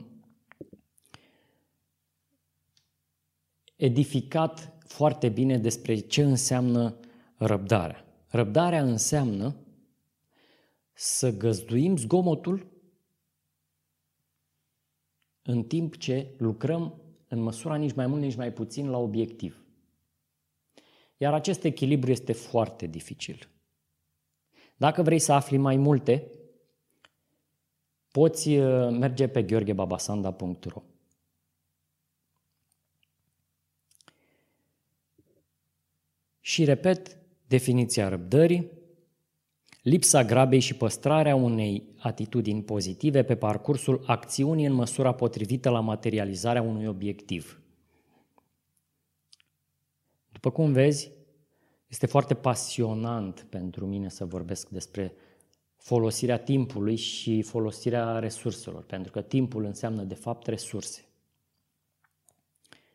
edificat 3.76 4.78
foarte 4.80 5.30
bine 5.30 5.58
despre 5.58 6.00
ce 6.00 6.24
înseamnă 6.24 6.96
răbdarea. 7.38 8.06
Răbdarea 8.28 8.84
înseamnă 8.84 9.56
să 11.00 11.32
găzduim 11.32 11.98
zgomotul 11.98 12.68
în 15.42 15.64
timp 15.64 15.98
ce 15.98 16.34
lucrăm 16.38 17.02
în 17.28 17.40
măsura 17.40 17.76
nici 17.76 17.94
mai 17.94 18.08
mult, 18.08 18.22
nici 18.22 18.36
mai 18.36 18.54
puțin 18.54 18.90
la 18.90 18.98
obiectiv. 18.98 19.66
Iar 21.18 21.34
acest 21.34 21.64
echilibru 21.64 22.12
este 22.12 22.34
foarte 22.34 22.88
dificil. 22.88 23.50
Dacă 24.76 25.02
vrei 25.02 25.20
să 25.20 25.34
afli 25.34 25.58
mai 25.58 25.76
multe, 25.76 26.32
poți 28.12 28.50
uh, 28.50 28.90
merge 28.90 29.28
pe 29.28 29.44
gheorghebabasanda.ro 29.44 30.84
Și 36.40 36.64
repet, 36.64 37.18
definiția 37.48 38.10
răbdării, 38.10 38.77
lipsa 39.88 40.24
grabei 40.24 40.60
și 40.60 40.74
păstrarea 40.74 41.36
unei 41.36 41.84
atitudini 41.98 42.64
pozitive 42.64 43.24
pe 43.24 43.36
parcursul 43.36 44.04
acțiunii 44.06 44.66
în 44.66 44.74
măsura 44.74 45.12
potrivită 45.12 45.70
la 45.70 45.80
materializarea 45.80 46.62
unui 46.62 46.86
obiectiv. 46.86 47.62
După 50.32 50.52
cum 50.52 50.72
vezi, 50.72 51.12
este 51.88 52.06
foarte 52.06 52.34
pasionant 52.34 53.48
pentru 53.50 53.86
mine 53.86 54.10
să 54.10 54.26
vorbesc 54.26 54.70
despre 54.70 55.14
folosirea 55.78 56.38
timpului 56.38 56.96
și 56.96 57.42
folosirea 57.42 58.20
resurselor, 58.20 58.84
pentru 58.84 59.12
că 59.12 59.22
timpul 59.22 59.66
înseamnă 59.66 60.04
de 60.04 60.16
fapt 60.16 60.48
resurse. 60.48 61.06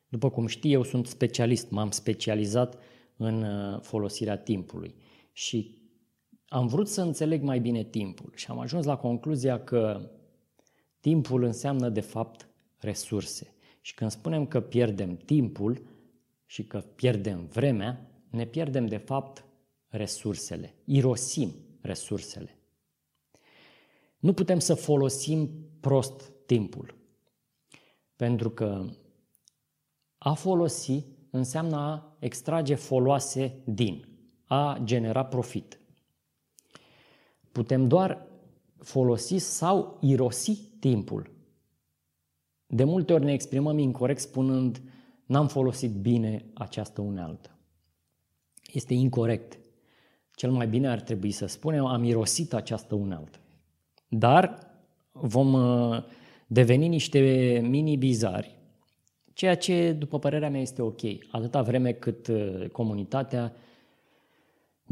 După 0.09 0.31
cum 0.31 0.47
știi, 0.47 0.73
eu 0.73 0.83
sunt 0.83 1.07
specialist, 1.07 1.71
m-am 1.71 1.91
specializat 1.91 2.79
în 3.17 3.43
uh, 3.43 3.81
folosirea 3.81 4.39
timpului 4.39 4.95
și 5.33 5.82
am 6.53 6.67
vrut 6.67 6.89
să 6.89 7.01
înțeleg 7.01 7.43
mai 7.43 7.61
bine 7.61 7.85
timpul 7.85 8.33
și 8.35 8.47
am 8.51 8.59
ajuns 8.59 8.85
la 8.85 8.97
concluzia 8.97 9.65
că 9.65 10.11
timpul 11.01 11.43
înseamnă 11.43 11.89
de 11.89 12.01
fapt 12.01 12.49
resurse. 12.79 13.55
Și 13.81 13.95
când 13.95 14.11
spunem 14.11 14.47
că 14.47 14.61
pierdem 14.61 15.17
timpul 15.17 15.83
și 16.47 16.65
că 16.65 16.79
pierdem 16.79 17.47
vremea, 17.47 18.11
ne 18.31 18.45
pierdem 18.45 18.87
de 18.87 18.97
fapt 18.97 19.45
resursele, 19.89 20.75
irosim 20.85 21.55
resursele. 21.81 22.57
Nu 24.19 24.33
putem 24.33 24.59
să 24.59 24.75
folosim 24.75 25.51
prost 25.81 26.33
timpul, 26.47 26.95
pentru 28.17 28.51
că 28.51 28.85
a 30.19 30.35
folosi 30.35 31.05
înseamnă 31.31 31.77
a 31.77 32.17
extrage 32.19 32.75
foloase 32.75 33.55
din, 33.65 34.09
a 34.45 34.81
genera 34.85 35.25
profit. 35.25 35.77
Putem 37.53 37.89
doar 37.89 38.27
folosi 38.79 39.39
sau 39.39 39.99
irosi 40.01 40.69
timpul. 40.81 41.31
De 42.67 42.85
multe 42.85 43.13
ori 43.13 43.25
ne 43.25 43.33
exprimăm 43.33 43.79
incorrect 43.79 44.21
spunând 44.21 44.83
n-am 45.27 45.49
folosit 45.49 45.91
bine 45.91 46.45
această 46.55 47.01
unealtă. 47.01 47.57
Este 48.73 48.95
incorrect. 48.95 49.59
Cel 50.35 50.51
mai 50.51 50.69
bine 50.69 50.89
ar 50.89 51.01
trebui 51.01 51.31
să 51.31 51.47
spunem 51.47 51.85
am 51.85 52.05
irosit 52.05 52.55
această 52.55 52.95
unealtă. 52.95 53.39
Dar 54.09 54.71
vom 55.13 55.53
uh, 55.53 56.03
deveni 56.47 56.89
niște 56.89 57.19
mini-bizari, 57.65 58.59
ceea 59.33 59.57
ce, 59.57 59.93
după 59.93 60.19
părerea 60.19 60.51
mea, 60.51 60.61
este 60.61 60.83
ok, 60.83 61.01
atâta 61.31 61.63
vreme 61.63 61.93
cât 61.93 62.27
uh, 62.27 62.69
comunitatea 62.73 63.53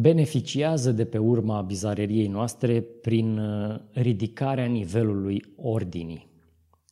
beneficiază 0.01 0.93
de 0.93 1.05
pe 1.05 1.19
urma 1.19 1.63
bizareriei 1.63 2.27
noastre 2.27 2.81
prin 2.81 3.39
uh, 3.39 3.81
ridicarea 3.93 4.67
nivelului 4.67 5.45
ordinii. 5.57 6.29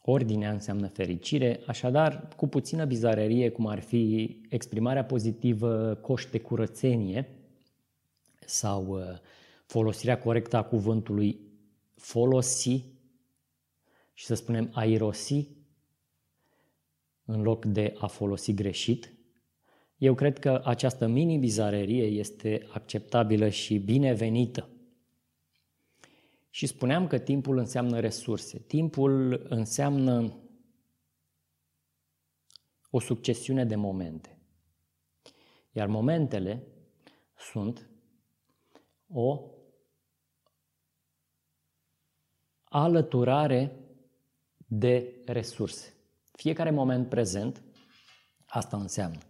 Ordinea 0.03 0.53
înseamnă 0.53 0.87
fericire, 0.87 1.61
așadar, 1.66 2.29
cu 2.37 2.47
puțină 2.47 2.85
bizarerie, 2.85 3.51
cum 3.51 3.66
ar 3.66 3.81
fi 3.81 4.37
exprimarea 4.49 5.05
pozitivă, 5.05 5.99
coș 6.03 6.27
de 6.31 6.40
curățenie 6.40 7.29
sau 8.47 8.87
uh, 8.87 9.03
folosirea 9.66 10.18
corectă 10.18 10.57
a 10.57 10.62
cuvântului 10.62 11.40
folosi 11.94 12.85
și 14.12 14.25
să 14.25 14.35
spunem 14.35 14.71
a 14.73 14.85
irosi 14.85 15.49
în 17.25 17.42
loc 17.42 17.64
de 17.64 17.94
a 17.99 18.07
folosi 18.07 18.55
greșit, 18.55 19.12
eu 19.98 20.14
cred 20.14 20.38
că 20.38 20.61
această 20.64 21.06
mini-bizarerie 21.06 22.04
este 22.04 22.66
acceptabilă 22.72 23.48
și 23.48 23.78
binevenită. 23.78 24.68
Și 26.50 26.66
spuneam 26.66 27.06
că 27.06 27.18
timpul 27.18 27.58
înseamnă 27.58 28.00
resurse. 28.00 28.58
Timpul 28.58 29.46
înseamnă 29.48 30.37
o 32.90 33.00
succesiune 33.00 33.64
de 33.64 33.74
momente. 33.74 34.38
Iar 35.72 35.87
momentele 35.87 36.66
sunt 37.37 37.90
o 39.08 39.50
alăturare 42.64 43.76
de 44.66 45.22
resurse. 45.24 45.94
Fiecare 46.32 46.70
moment 46.70 47.08
prezent, 47.08 47.62
asta 48.46 48.76
înseamnă 48.76 49.27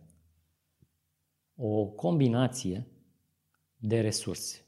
o 1.60 1.84
combinație 1.84 2.86
de 3.76 4.00
resurse. 4.00 4.64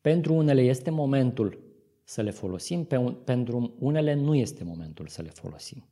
Pentru 0.00 0.34
unele 0.34 0.62
este 0.62 0.90
momentul 0.90 1.58
să 2.04 2.22
le 2.22 2.30
folosim, 2.30 2.84
pentru 3.24 3.74
unele 3.78 4.14
nu 4.14 4.34
este 4.34 4.64
momentul 4.64 5.06
să 5.06 5.22
le 5.22 5.28
folosim. 5.28 5.84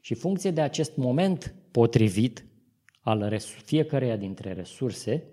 Și 0.00 0.14
funcție 0.14 0.50
de 0.50 0.60
acest 0.60 0.96
moment 0.96 1.54
potrivit 1.70 2.44
al 3.00 3.38
fiecăreia 3.40 4.16
dintre 4.16 4.52
resurse, 4.52 5.24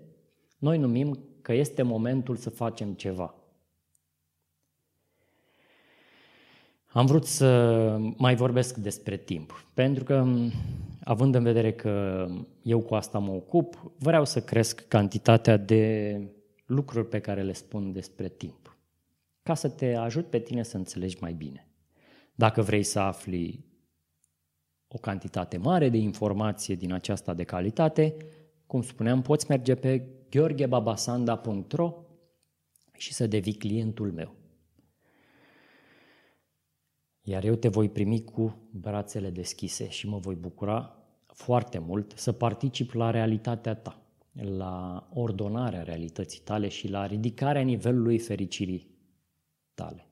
noi 0.58 0.78
numim 0.78 1.18
că 1.42 1.52
este 1.52 1.82
momentul 1.82 2.36
să 2.36 2.50
facem 2.50 2.92
ceva. 2.92 3.34
Am 6.86 7.06
vrut 7.06 7.24
să 7.24 7.98
mai 8.16 8.34
vorbesc 8.36 8.76
despre 8.76 9.16
timp, 9.16 9.66
pentru 9.74 10.04
că, 10.04 10.26
având 11.08 11.34
în 11.34 11.42
vedere 11.42 11.72
că 11.72 12.26
eu 12.62 12.80
cu 12.80 12.94
asta 12.94 13.18
mă 13.18 13.32
ocup, 13.32 13.92
vreau 13.98 14.24
să 14.24 14.42
cresc 14.42 14.88
cantitatea 14.88 15.56
de 15.56 16.20
lucruri 16.64 17.08
pe 17.08 17.20
care 17.20 17.42
le 17.42 17.52
spun 17.52 17.92
despre 17.92 18.28
timp, 18.28 18.76
ca 19.42 19.54
să 19.54 19.68
te 19.68 19.94
ajut 19.94 20.26
pe 20.26 20.38
tine 20.38 20.62
să 20.62 20.76
înțelegi 20.76 21.16
mai 21.20 21.32
bine. 21.32 21.68
Dacă 22.34 22.62
vrei 22.62 22.82
să 22.82 22.98
afli 22.98 23.64
o 24.88 24.98
cantitate 24.98 25.56
mare 25.56 25.88
de 25.88 25.96
informație 25.96 26.74
din 26.74 26.92
aceasta 26.92 27.34
de 27.34 27.44
calitate, 27.44 28.16
cum 28.66 28.82
spuneam, 28.82 29.22
poți 29.22 29.46
merge 29.48 29.74
pe 29.74 30.08
gheorghebabasanda.ro 30.30 31.94
și 32.92 33.12
să 33.12 33.26
devii 33.26 33.54
clientul 33.54 34.12
meu. 34.12 34.34
Iar 37.22 37.44
eu 37.44 37.54
te 37.54 37.68
voi 37.68 37.88
primi 37.88 38.24
cu 38.24 38.56
brațele 38.70 39.30
deschise 39.30 39.88
și 39.88 40.08
mă 40.08 40.18
voi 40.18 40.34
bucura 40.34 40.95
foarte 41.36 41.78
mult 41.78 42.12
să 42.14 42.32
particip 42.32 42.92
la 42.92 43.10
realitatea 43.10 43.74
ta 43.74 44.00
la 44.42 45.08
ordonarea 45.14 45.82
realității 45.82 46.40
tale 46.40 46.68
și 46.68 46.88
la 46.88 47.06
ridicarea 47.06 47.62
nivelului 47.62 48.18
fericirii 48.18 48.86
tale. 49.74 50.06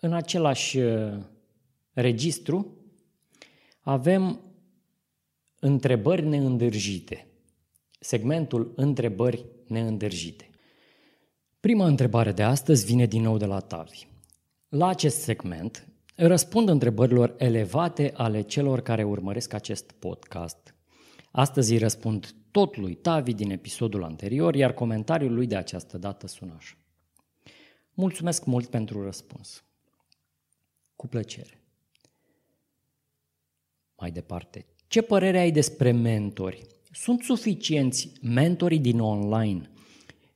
În 0.00 0.12
același 0.12 0.78
uh, 0.78 1.18
registru 1.92 2.76
avem 3.80 4.40
întrebări 5.60 6.26
neîndârjite. 6.26 7.26
Segmentul 8.00 8.72
întrebări 8.76 9.44
neîndârjite. 9.66 10.50
Prima 11.60 11.86
întrebare 11.86 12.32
de 12.32 12.42
astăzi 12.42 12.84
vine 12.84 13.06
din 13.06 13.22
nou 13.22 13.36
de 13.36 13.46
la 13.46 13.60
Tavi. 13.60 14.06
La 14.68 14.86
acest 14.86 15.20
segment 15.20 15.88
Răspund 16.14 16.68
întrebărilor 16.68 17.34
elevate 17.38 18.12
ale 18.14 18.40
celor 18.40 18.80
care 18.80 19.04
urmăresc 19.04 19.52
acest 19.52 19.92
podcast. 19.92 20.74
Astăzi 21.30 21.72
îi 21.72 21.78
răspund 21.78 22.34
tot 22.50 22.76
lui 22.76 22.94
Tavi 22.94 23.34
din 23.34 23.50
episodul 23.50 24.04
anterior, 24.04 24.54
iar 24.54 24.72
comentariul 24.72 25.34
lui 25.34 25.46
de 25.46 25.56
această 25.56 25.98
dată 25.98 26.26
sună 26.26 26.54
așa. 26.56 26.76
Mulțumesc 27.94 28.44
mult 28.44 28.66
pentru 28.66 29.02
răspuns. 29.02 29.64
Cu 30.96 31.06
plăcere. 31.06 31.62
Mai 33.96 34.10
departe, 34.10 34.66
ce 34.86 35.02
părere 35.02 35.38
ai 35.38 35.50
despre 35.50 35.90
mentori 35.90 36.66
Sunt 36.92 37.22
suficienți 37.22 38.12
mentorii 38.22 38.78
din 38.78 39.00
online, 39.00 39.70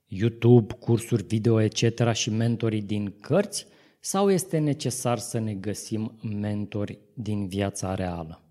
YouTube, 0.07 0.75
cursuri 0.75 1.23
video, 1.23 1.61
etc. 1.61 2.13
și 2.13 2.31
mentorii 2.31 2.83
din 2.83 3.15
cărți 3.21 3.67
sau 4.01 4.31
este 4.31 4.59
necesar 4.59 5.19
să 5.19 5.39
ne 5.39 5.55
găsim 5.55 6.19
mentori 6.23 6.99
din 7.15 7.47
viața 7.49 7.95
reală? 7.95 8.43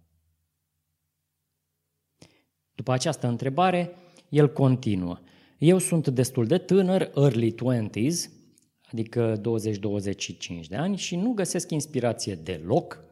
După 2.75 2.91
această 2.91 3.27
întrebare, 3.27 3.95
el 4.29 4.53
continuă. 4.53 5.19
Eu 5.57 5.77
sunt 5.77 6.07
destul 6.07 6.45
de 6.45 6.57
tânăr, 6.57 7.11
early 7.15 7.55
20s, 7.55 8.29
adică 8.91 9.41
20-25 9.41 10.67
de 10.69 10.75
ani 10.75 10.97
și 10.97 11.15
nu 11.15 11.31
găsesc 11.31 11.71
inspirație 11.71 12.35
deloc 12.35 13.03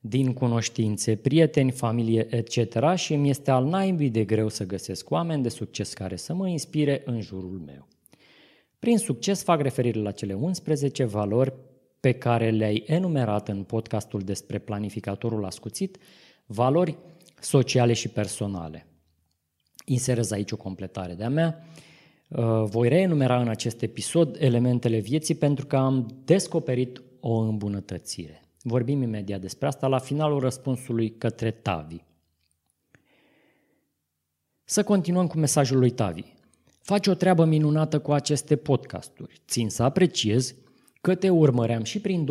din 0.00 0.32
cunoștințe, 0.32 1.16
prieteni, 1.16 1.70
familie, 1.70 2.26
etc. 2.30 2.94
și 2.94 3.14
îmi 3.14 3.28
este 3.28 3.50
al 3.50 3.64
naibii 3.64 4.10
de 4.10 4.24
greu 4.24 4.48
să 4.48 4.66
găsesc 4.66 5.10
oameni 5.10 5.42
de 5.42 5.48
succes 5.48 5.92
care 5.92 6.16
să 6.16 6.34
mă 6.34 6.48
inspire 6.48 7.02
în 7.04 7.20
jurul 7.20 7.62
meu. 7.66 7.88
Prin 8.82 8.98
succes 8.98 9.42
fac 9.42 9.60
referire 9.60 9.98
la 10.00 10.10
cele 10.10 10.34
11 10.34 11.04
valori 11.04 11.52
pe 12.00 12.12
care 12.12 12.50
le-ai 12.50 12.82
enumerat 12.86 13.48
în 13.48 13.62
podcastul 13.62 14.20
despre 14.20 14.58
planificatorul 14.58 15.44
ascuțit, 15.44 15.98
valori 16.46 16.98
sociale 17.40 17.92
și 17.92 18.08
personale. 18.08 18.86
Inserez 19.84 20.30
aici 20.30 20.50
o 20.50 20.56
completare 20.56 21.14
de-a 21.14 21.28
mea. 21.28 21.66
Uh, 22.28 22.62
voi 22.64 22.88
reenumera 22.88 23.40
în 23.40 23.48
acest 23.48 23.82
episod 23.82 24.36
elementele 24.40 24.98
vieții 24.98 25.34
pentru 25.34 25.66
că 25.66 25.76
am 25.76 26.22
descoperit 26.24 27.02
o 27.20 27.38
îmbunătățire. 27.38 28.48
Vorbim 28.62 29.02
imediat 29.02 29.40
despre 29.40 29.66
asta 29.66 29.86
la 29.86 29.98
finalul 29.98 30.40
răspunsului 30.40 31.10
către 31.10 31.50
Tavi. 31.50 31.96
Să 34.64 34.84
continuăm 34.84 35.26
cu 35.26 35.38
mesajul 35.38 35.78
lui 35.78 35.90
Tavi. 35.90 36.40
Faci 36.82 37.06
o 37.06 37.14
treabă 37.14 37.44
minunată 37.44 38.00
cu 38.00 38.12
aceste 38.12 38.56
podcasturi. 38.56 39.40
Țin 39.46 39.68
să 39.68 39.82
apreciez 39.82 40.54
că 41.00 41.14
te 41.14 41.30
urmăream 41.30 41.82
și 41.82 42.00
prin 42.00 42.28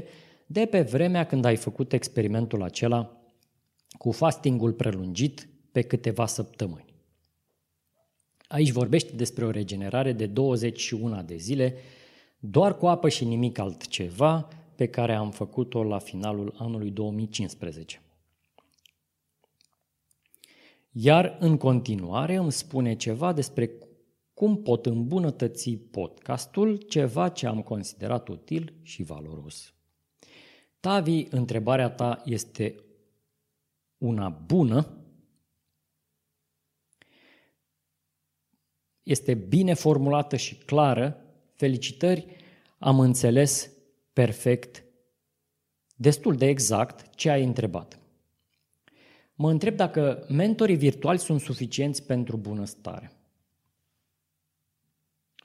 2016-2017, 0.00 0.02
de 0.46 0.66
pe 0.66 0.80
vremea 0.80 1.24
când 1.26 1.44
ai 1.44 1.56
făcut 1.56 1.92
experimentul 1.92 2.62
acela 2.62 3.20
cu 3.98 4.10
fastingul 4.10 4.72
prelungit 4.72 5.48
pe 5.72 5.82
câteva 5.82 6.26
săptămâni. 6.26 6.94
Aici 8.48 8.70
vorbește 8.70 9.16
despre 9.16 9.44
o 9.44 9.50
regenerare 9.50 10.12
de 10.12 10.26
21 10.26 11.22
de 11.22 11.36
zile, 11.36 11.74
doar 12.38 12.76
cu 12.76 12.86
apă 12.86 13.08
și 13.08 13.24
nimic 13.24 13.58
altceva, 13.58 14.48
pe 14.74 14.86
care 14.86 15.14
am 15.14 15.30
făcut-o 15.30 15.82
la 15.82 15.98
finalul 15.98 16.54
anului 16.58 16.90
2015. 16.90 18.00
Iar 20.98 21.36
în 21.40 21.56
continuare 21.56 22.34
îmi 22.34 22.52
spune 22.52 22.96
ceva 22.96 23.32
despre 23.32 23.70
cum 24.34 24.62
pot 24.62 24.86
îmbunătăți 24.86 25.70
podcastul, 25.70 26.76
ceva 26.76 27.28
ce 27.28 27.46
am 27.46 27.62
considerat 27.62 28.28
util 28.28 28.74
și 28.82 29.02
valoros. 29.02 29.74
Tavi, 30.80 31.26
întrebarea 31.30 31.90
ta 31.90 32.22
este 32.24 32.74
una 33.98 34.28
bună, 34.28 35.04
este 39.02 39.34
bine 39.34 39.74
formulată 39.74 40.36
și 40.36 40.54
clară. 40.54 41.24
Felicitări, 41.54 42.26
am 42.78 43.00
înțeles 43.00 43.70
perfect, 44.12 44.84
destul 45.96 46.36
de 46.36 46.46
exact 46.46 47.14
ce 47.14 47.30
ai 47.30 47.44
întrebat. 47.44 48.00
Mă 49.38 49.50
întreb 49.50 49.76
dacă 49.76 50.26
mentorii 50.28 50.76
virtuali 50.76 51.18
sunt 51.18 51.40
suficienți 51.40 52.06
pentru 52.06 52.36
bunăstare. 52.36 53.12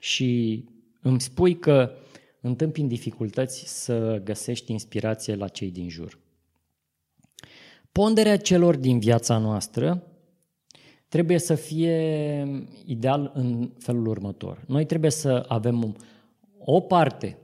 Și 0.00 0.64
îmi 1.00 1.20
spui 1.20 1.58
că 1.58 1.94
întâmpini 2.40 2.88
dificultăți 2.88 3.84
să 3.84 4.20
găsești 4.24 4.72
inspirație 4.72 5.34
la 5.34 5.48
cei 5.48 5.70
din 5.70 5.88
jur. 5.88 6.18
Ponderea 7.92 8.38
celor 8.38 8.76
din 8.76 8.98
viața 8.98 9.38
noastră 9.38 10.06
trebuie 11.08 11.38
să 11.38 11.54
fie 11.54 12.46
ideal 12.84 13.32
în 13.34 13.72
felul 13.78 14.06
următor. 14.06 14.64
Noi 14.66 14.86
trebuie 14.86 15.10
să 15.10 15.44
avem 15.48 15.96
o 16.58 16.80
parte 16.80 17.38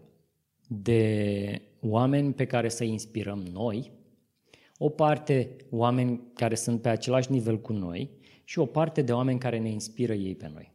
de 0.67 1.63
oameni 1.81 2.33
pe 2.33 2.47
care 2.47 2.69
să 2.69 2.85
inspirăm 2.85 3.39
noi, 3.39 3.93
o 4.79 4.89
parte 4.89 5.57
oameni 5.71 6.21
care 6.35 6.55
sunt 6.55 6.83
pe 6.83 6.89
același 6.89 7.33
nivel 7.33 7.61
cu 7.61 7.73
noi 7.73 8.11
și 8.45 8.59
o 8.59 8.67
parte 8.67 9.03
de 9.03 9.13
oameni 9.13 9.39
care 9.39 9.59
ne 9.59 9.69
inspiră 9.69 10.13
ei 10.13 10.35
pe 10.35 10.51
noi. 10.55 10.73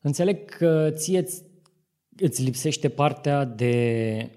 Înțeleg 0.00 0.44
că 0.44 0.90
ție 0.90 1.24
îți 2.16 2.42
lipsește 2.42 2.88
partea 2.88 3.44
de, 3.44 4.30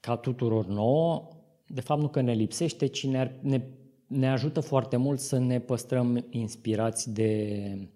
ca 0.00 0.16
tuturor 0.16 0.66
nouă, 0.66 1.28
de 1.66 1.80
fapt 1.80 2.00
nu 2.00 2.08
că 2.08 2.20
ne 2.20 2.32
lipsește, 2.32 2.86
ci 2.86 3.06
ne, 3.06 3.32
ne, 3.40 3.62
ne 4.06 4.30
ajută 4.30 4.60
foarte 4.60 4.96
mult 4.96 5.20
să 5.20 5.38
ne 5.38 5.60
păstrăm 5.60 6.26
inspirați 6.30 7.12
de, 7.12 7.88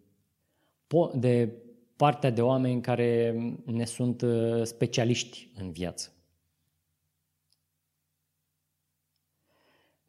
de 1.15 1.53
partea 1.97 2.31
de 2.31 2.43
oameni 2.43 2.81
care 2.81 3.35
ne 3.65 3.85
sunt 3.85 4.23
uh, 4.23 4.63
specialiști 4.63 5.49
în 5.59 5.71
viață. 5.71 6.13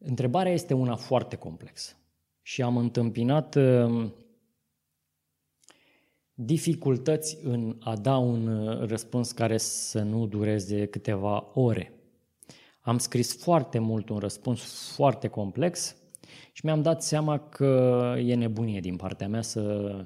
Întrebarea 0.03 0.51
este 0.51 0.73
una 0.73 0.95
foarte 0.95 1.35
complexă 1.35 1.95
și 2.41 2.61
am 2.61 2.77
întâmpinat 2.77 3.55
uh, 3.55 4.09
dificultăți 6.33 7.37
în 7.43 7.75
a 7.79 7.95
da 7.95 8.17
un 8.17 8.47
uh, 8.47 8.87
răspuns 8.87 9.31
care 9.31 9.57
să 9.57 10.01
nu 10.01 10.25
dureze 10.25 10.85
câteva 10.85 11.51
ore. 11.53 11.93
Am 12.81 12.97
scris 12.97 13.41
foarte 13.43 13.79
mult 13.79 14.09
un 14.09 14.17
răspuns 14.17 14.91
foarte 14.93 15.27
complex 15.27 15.95
și 16.51 16.65
mi-am 16.65 16.81
dat 16.81 17.03
seama 17.03 17.39
că 17.39 18.15
e 18.17 18.35
nebunie 18.35 18.79
din 18.79 18.95
partea 18.95 19.27
mea 19.27 19.41
să 19.41 20.05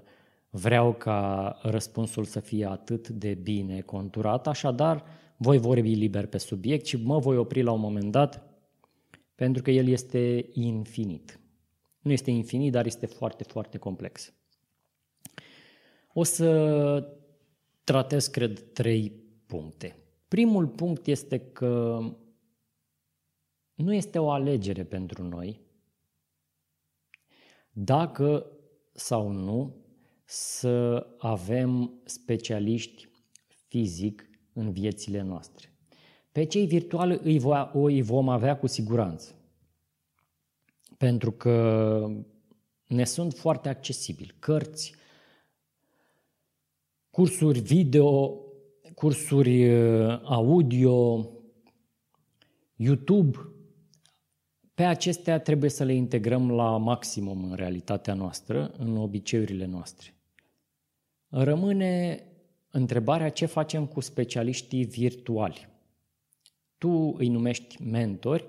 vreau 0.50 0.94
ca 0.94 1.58
răspunsul 1.62 2.24
să 2.24 2.40
fie 2.40 2.66
atât 2.66 3.08
de 3.08 3.34
bine 3.34 3.82
conturat, 3.82 4.48
așadar 4.48 5.04
voi 5.38 5.58
vorbi 5.58 5.94
liber 5.94 6.26
pe 6.26 6.38
subiect 6.38 6.86
și 6.86 7.04
mă 7.04 7.20
voi 7.20 7.38
opri 7.38 7.62
la 7.62 7.72
un 7.72 7.80
moment 7.80 8.12
dat 8.12 8.55
pentru 9.36 9.62
că 9.62 9.72
el 9.72 9.88
este 9.88 10.50
infinit. 10.54 11.40
Nu 12.00 12.12
este 12.12 12.32
infinit, 12.32 12.72
dar 12.72 12.86
este 12.86 13.06
foarte, 13.06 13.44
foarte 13.44 13.78
complex. 13.78 14.34
O 16.14 16.24
să 16.24 17.18
tratez, 17.84 18.28
cred, 18.28 18.72
trei 18.74 19.12
puncte. 19.46 19.98
Primul 20.28 20.68
punct 20.68 21.08
este 21.08 21.40
că 21.40 22.00
nu 23.74 23.94
este 23.94 24.20
o 24.20 24.30
alegere 24.30 24.84
pentru 24.84 25.24
noi 25.24 25.66
dacă 27.72 28.46
sau 28.94 29.32
nu 29.32 29.76
să 30.26 31.08
avem 31.18 32.02
specialiști 32.06 33.10
fizic 33.68 34.30
în 34.54 34.72
viețile 34.72 35.22
noastre. 35.22 35.75
Pe 36.36 36.44
cei 36.44 36.66
virtuali 36.66 37.20
îi, 37.24 37.42
îi 37.74 38.02
vom 38.02 38.30
avea 38.30 38.58
cu 38.58 38.68
siguranță, 38.68 39.36
pentru 40.98 41.32
că 41.32 42.10
ne 42.88 43.04
sunt 43.04 43.34
foarte 43.34 43.70
accesibili. 43.70 44.34
Cărți, 44.40 44.96
cursuri 47.10 47.60
video, 47.60 48.42
cursuri 48.96 49.74
uh, 49.74 50.22
audio, 50.24 51.30
YouTube, 52.76 53.38
pe 54.74 54.84
acestea 54.84 55.40
trebuie 55.40 55.70
să 55.70 55.84
le 55.84 55.94
integrăm 55.94 56.52
la 56.52 56.78
maximum 56.78 57.44
în 57.44 57.56
realitatea 57.56 58.14
noastră, 58.14 58.74
în 58.78 58.98
obiceiurile 58.98 59.66
noastre. 59.66 60.14
Rămâne 61.28 62.24
întrebarea 62.72 63.30
ce 63.30 63.46
facem 63.46 63.86
cu 63.86 64.00
specialiștii 64.00 64.86
virtuali. 64.86 65.74
Tu 66.86 67.16
îi 67.18 67.28
numești 67.28 67.82
mentori, 67.82 68.46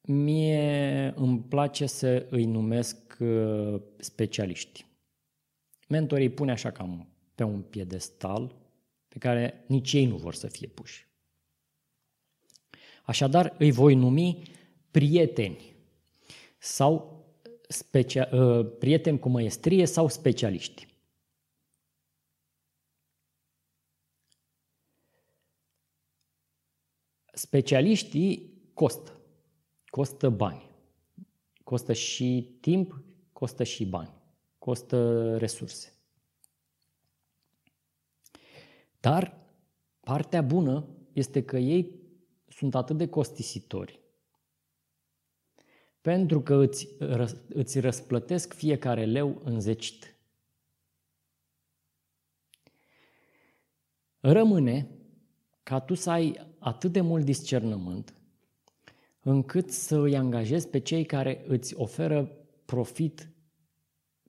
mie 0.00 1.12
îmi 1.16 1.40
place 1.40 1.86
să 1.86 2.26
îi 2.30 2.44
numesc 2.44 3.16
uh, 3.20 3.80
specialiști. 3.96 4.86
Mentorii 5.88 6.26
îi 6.26 6.32
pune 6.32 6.50
așa 6.50 6.70
cam 6.70 7.08
pe 7.34 7.42
un 7.42 7.62
piedestal 7.62 8.54
pe 9.08 9.18
care 9.18 9.64
nici 9.66 9.92
ei 9.92 10.06
nu 10.06 10.16
vor 10.16 10.34
să 10.34 10.46
fie 10.46 10.68
puși. 10.68 11.06
Așadar, 13.04 13.54
îi 13.58 13.70
voi 13.70 13.94
numi 13.94 14.42
prieteni 14.90 15.74
sau 16.58 17.24
specia- 17.68 18.30
uh, 18.32 18.66
prieteni 18.78 19.18
cu 19.18 19.28
măestrie 19.28 19.86
sau 19.86 20.08
specialiști. 20.08 20.87
Specialiștii 27.38 28.52
costă. 28.74 29.20
Costă 29.86 30.28
bani. 30.28 30.70
Costă 31.64 31.92
și 31.92 32.56
timp, 32.60 33.02
costă 33.32 33.64
și 33.64 33.86
bani. 33.86 34.12
Costă 34.58 35.36
resurse. 35.36 35.92
Dar 39.00 39.36
partea 40.00 40.42
bună 40.42 40.86
este 41.12 41.44
că 41.44 41.58
ei 41.58 41.92
sunt 42.48 42.74
atât 42.74 42.96
de 42.96 43.08
costisitori 43.08 44.00
pentru 46.00 46.40
că 46.40 46.54
îți, 46.54 46.88
îți 47.48 47.80
răsplătesc 47.80 48.52
fiecare 48.52 49.04
leu 49.04 49.40
înzecit. 49.44 50.16
Rămâne 54.20 54.88
ca 55.62 55.80
tu 55.80 55.94
să 55.94 56.10
ai 56.10 56.47
atât 56.58 56.92
de 56.92 57.00
mult 57.00 57.24
discernământ 57.24 58.12
încât 59.22 59.70
să 59.70 59.96
îi 59.96 60.16
angajezi 60.16 60.68
pe 60.68 60.78
cei 60.78 61.04
care 61.04 61.44
îți 61.46 61.74
oferă 61.74 62.30
profit 62.64 63.30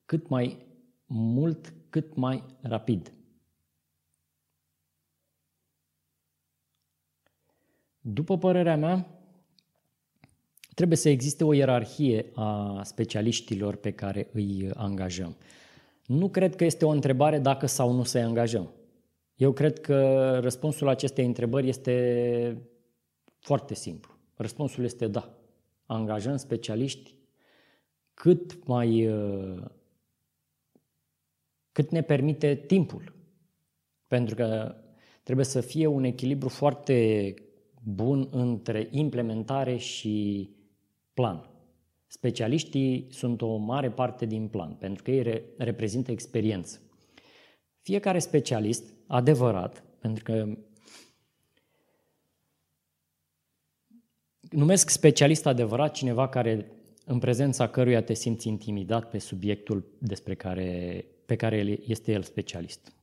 cât 0.06 0.28
mai 0.28 0.66
mult, 1.06 1.74
cât 1.90 2.16
mai 2.16 2.44
rapid. 2.62 3.14
După 8.02 8.38
părerea 8.38 8.78
mea, 8.78 9.08
trebuie 10.76 10.98
să 10.98 11.10
existe 11.10 11.44
o 11.44 11.54
ierarhie 11.54 12.32
a 12.36 12.84
specialiștilor 12.84 13.76
pe 13.76 13.92
care 13.92 14.30
îi 14.34 14.72
angajăm. 14.74 15.38
Nu 16.06 16.30
cred 16.30 16.56
că 16.56 16.64
este 16.64 16.86
o 16.86 16.90
întrebare 16.90 17.40
dacă 17.40 17.66
sau 17.66 17.92
nu 17.92 18.04
să-i 18.04 18.22
angajăm. 18.22 18.72
Eu 19.40 19.52
cred 19.52 19.80
că 19.80 20.40
răspunsul 20.40 20.88
acestei 20.88 21.26
întrebări 21.26 21.68
este 21.68 22.62
foarte 23.40 23.74
simplu. 23.74 24.14
Răspunsul 24.36 24.84
este 24.84 25.08
da. 25.08 25.38
Angajăm 25.86 26.38
specialiști 26.38 27.16
cât 28.14 28.66
mai 28.66 29.10
cât 31.72 31.92
ne 31.92 32.02
permite 32.02 32.56
timpul. 32.56 33.16
Pentru 34.08 34.36
că 34.36 34.76
trebuie 35.24 35.46
să 35.46 35.62
fie 35.62 35.88
un 35.88 36.04
echilibru 36.04 36.50
foarte 36.50 37.34
bun 37.84 38.28
între 38.32 38.88
implementare 38.92 39.78
și 39.78 40.50
plan. 41.14 41.50
Specialiștii 42.08 43.08
sunt 43.12 43.42
o 43.42 43.56
mare 43.56 43.92
parte 43.92 44.26
din 44.26 44.48
plan, 44.48 44.74
pentru 44.74 45.04
că 45.04 45.12
ei 45.12 45.22
re- 45.22 45.44
reprezintă 45.58 46.12
experiență. 46.12 46.82
Fiecare 47.82 48.20
specialist, 48.20 48.94
adevărat, 49.10 49.84
pentru 50.00 50.24
că 50.24 50.58
numesc 54.50 54.90
specialist 54.90 55.46
adevărat 55.46 55.94
cineva 55.94 56.30
care 56.30 56.72
în 57.06 57.20
prezența 57.20 57.70
căruia 57.70 58.04
te 58.04 58.14
simți 58.14 58.48
intimidat 58.48 59.10
pe 59.10 59.18
subiectul 59.18 59.86
despre 59.98 60.36
care, 60.36 61.06
pe 61.26 61.36
care 61.36 61.80
este 61.86 62.12
el 62.12 62.24
specialist. 62.24 62.94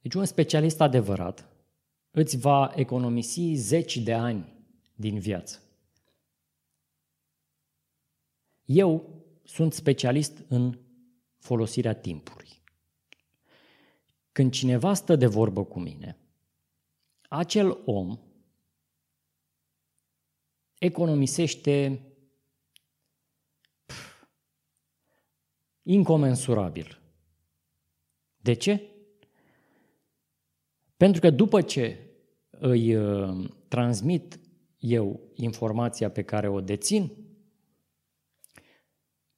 Deci 0.00 0.14
un 0.14 0.24
specialist 0.24 0.80
adevărat 0.80 1.48
îți 2.10 2.36
va 2.36 2.72
economisi 2.74 3.54
zeci 3.54 3.96
de 3.96 4.12
ani 4.12 4.54
din 4.94 5.18
viață. 5.18 5.62
Eu 8.64 9.10
sunt 9.44 9.72
specialist 9.72 10.44
în 10.48 10.78
folosirea 11.38 11.94
timpului. 11.94 12.64
Când 14.36 14.52
cineva 14.52 14.94
stă 14.94 15.16
de 15.16 15.26
vorbă 15.26 15.64
cu 15.64 15.80
mine, 15.80 16.16
acel 17.28 17.78
om 17.84 18.18
economisește 20.78 22.00
pf, 23.86 24.26
incomensurabil. 25.82 27.00
De 28.36 28.52
ce? 28.52 28.82
Pentru 30.96 31.20
că 31.20 31.30
după 31.30 31.62
ce 31.62 31.98
îi 32.50 32.94
uh, 32.94 33.50
transmit 33.68 34.40
eu 34.78 35.20
informația 35.34 36.10
pe 36.10 36.22
care 36.22 36.48
o 36.48 36.60
dețin, 36.60 37.12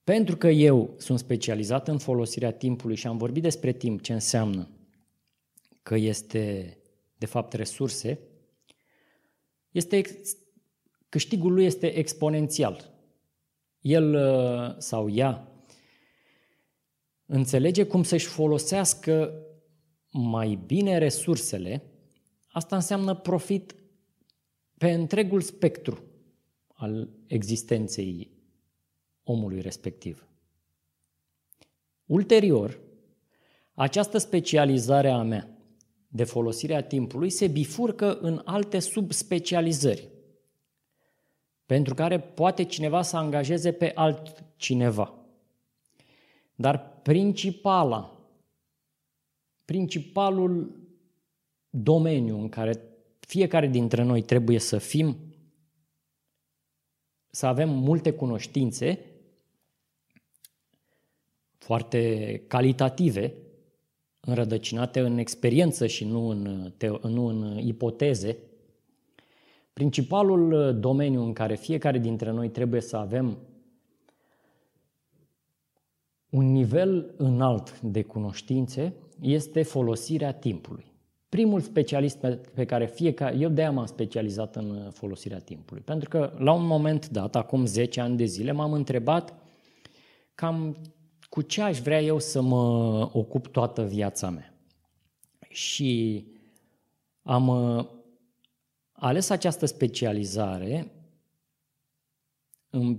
pentru 0.05 0.37
că 0.37 0.49
eu 0.49 0.95
sunt 0.97 1.19
specializat 1.19 1.89
în 1.89 1.99
folosirea 1.99 2.53
timpului 2.53 2.97
și 2.97 3.07
am 3.07 3.17
vorbit 3.17 3.43
despre 3.43 3.73
timp, 3.73 4.03
ce 4.03 4.13
înseamnă 4.13 4.69
că 5.89 5.95
este, 5.95 6.77
de 7.19 7.27
fapt, 7.27 7.53
resurse, 7.53 8.19
este, 9.71 10.03
câștigul 11.09 11.53
lui 11.53 11.65
este 11.65 11.87
exponențial. 11.87 12.91
El 13.81 14.15
uh, 14.15 14.75
sau 14.79 15.11
ea 15.11 15.53
înțelege 17.27 17.85
cum 17.85 18.03
să-și 18.03 18.27
folosească 18.27 19.33
mai 20.11 20.59
bine 20.67 20.99
resursele, 20.99 21.83
asta 22.49 22.77
înseamnă 22.77 23.15
profit 23.15 23.75
pe 24.79 24.93
întregul 24.93 25.41
spectru 25.41 26.03
al 26.67 27.09
existenței 27.27 28.31
omului 29.23 29.61
respectiv. 29.61 30.29
Ulterior, 32.07 32.79
această 33.75 34.19
specializare 34.19 35.11
a 35.11 35.23
mea 35.23 35.53
de 36.09 36.25
folosire 36.25 36.75
a 36.75 36.83
timpului 36.83 37.31
se 37.31 37.47
bifurcă 37.47 38.19
în 38.19 38.43
alte 38.45 38.79
subspecializări, 38.79 40.09
pentru 41.67 41.95
care 41.95 42.21
poate 42.21 42.63
cineva 42.63 43.03
să 43.03 43.17
angajeze 43.17 43.73
pe 43.73 43.93
altcineva. 43.95 45.15
Dar 46.55 47.01
principala, 47.03 48.29
principalul 49.65 50.81
domeniu 51.71 52.39
în 52.39 52.49
care 52.49 52.83
fiecare 53.21 53.67
dintre 53.67 54.03
noi 54.03 54.23
trebuie 54.23 54.59
să 54.59 54.79
fim, 54.79 55.17
să 57.31 57.47
avem 57.47 57.69
multe 57.69 58.13
cunoștințe, 58.13 59.05
foarte 61.59 62.43
calitative, 62.47 63.35
înrădăcinate 64.29 65.01
în 65.01 65.19
experiență 65.19 65.87
și 65.87 66.05
nu 66.05 66.29
în, 66.29 66.73
nu 67.03 67.27
în 67.27 67.59
ipoteze. 67.59 68.37
Principalul 69.73 70.77
domeniu 70.81 71.23
în 71.23 71.33
care 71.33 71.55
fiecare 71.55 71.99
dintre 71.99 72.31
noi 72.31 72.49
trebuie 72.49 72.81
să 72.81 72.97
avem 72.97 73.39
un 76.31 76.53
nivel 76.53 77.15
înalt 77.17 77.81
de 77.81 78.03
cunoștințe 78.03 78.95
este 79.21 79.63
folosirea 79.63 80.33
timpului. 80.33 80.85
Primul 81.29 81.61
specialist 81.61 82.17
pe, 82.17 82.41
pe 82.55 82.65
care 82.65 82.87
fiecare, 82.87 83.37
eu 83.37 83.49
de-aia 83.49 83.71
m-am 83.71 83.87
specializat 83.87 84.57
în 84.57 84.91
folosirea 84.93 85.39
timpului, 85.39 85.83
pentru 85.83 86.09
că 86.09 86.33
la 86.39 86.53
un 86.53 86.67
moment 86.67 87.09
dat, 87.09 87.37
acum 87.37 87.67
10 87.67 88.01
ani 88.01 88.17
de 88.17 88.25
zile, 88.25 88.53
m-am 88.53 88.73
întrebat 88.73 89.35
cam 90.35 90.77
cu 91.29 91.43
ce 91.43 91.63
aș 91.63 91.79
vrea 91.79 92.01
eu 92.01 92.19
să 92.19 92.41
mă 92.41 93.01
ocup 93.13 93.47
toată 93.47 93.85
viața 93.85 94.31
mea. 94.31 94.55
Și 95.49 96.25
am 97.23 97.49
uh, 97.49 97.87
ales 98.93 99.31
această 99.31 99.67
specializare 99.67 100.93
în 102.71 102.99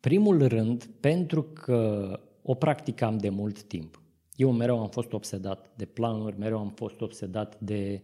primul 0.00 0.48
rând 0.48 0.84
pentru 0.84 1.42
că 1.42 2.20
o 2.42 2.54
practicam 2.54 3.18
de 3.18 3.28
mult 3.28 3.62
timp. 3.62 4.02
Eu 4.36 4.52
mereu 4.52 4.80
am 4.80 4.88
fost 4.88 5.12
obsedat 5.12 5.70
de 5.76 5.84
planuri, 5.84 6.38
mereu 6.38 6.58
am 6.58 6.70
fost 6.70 7.00
obsedat 7.00 7.60
de 7.60 8.02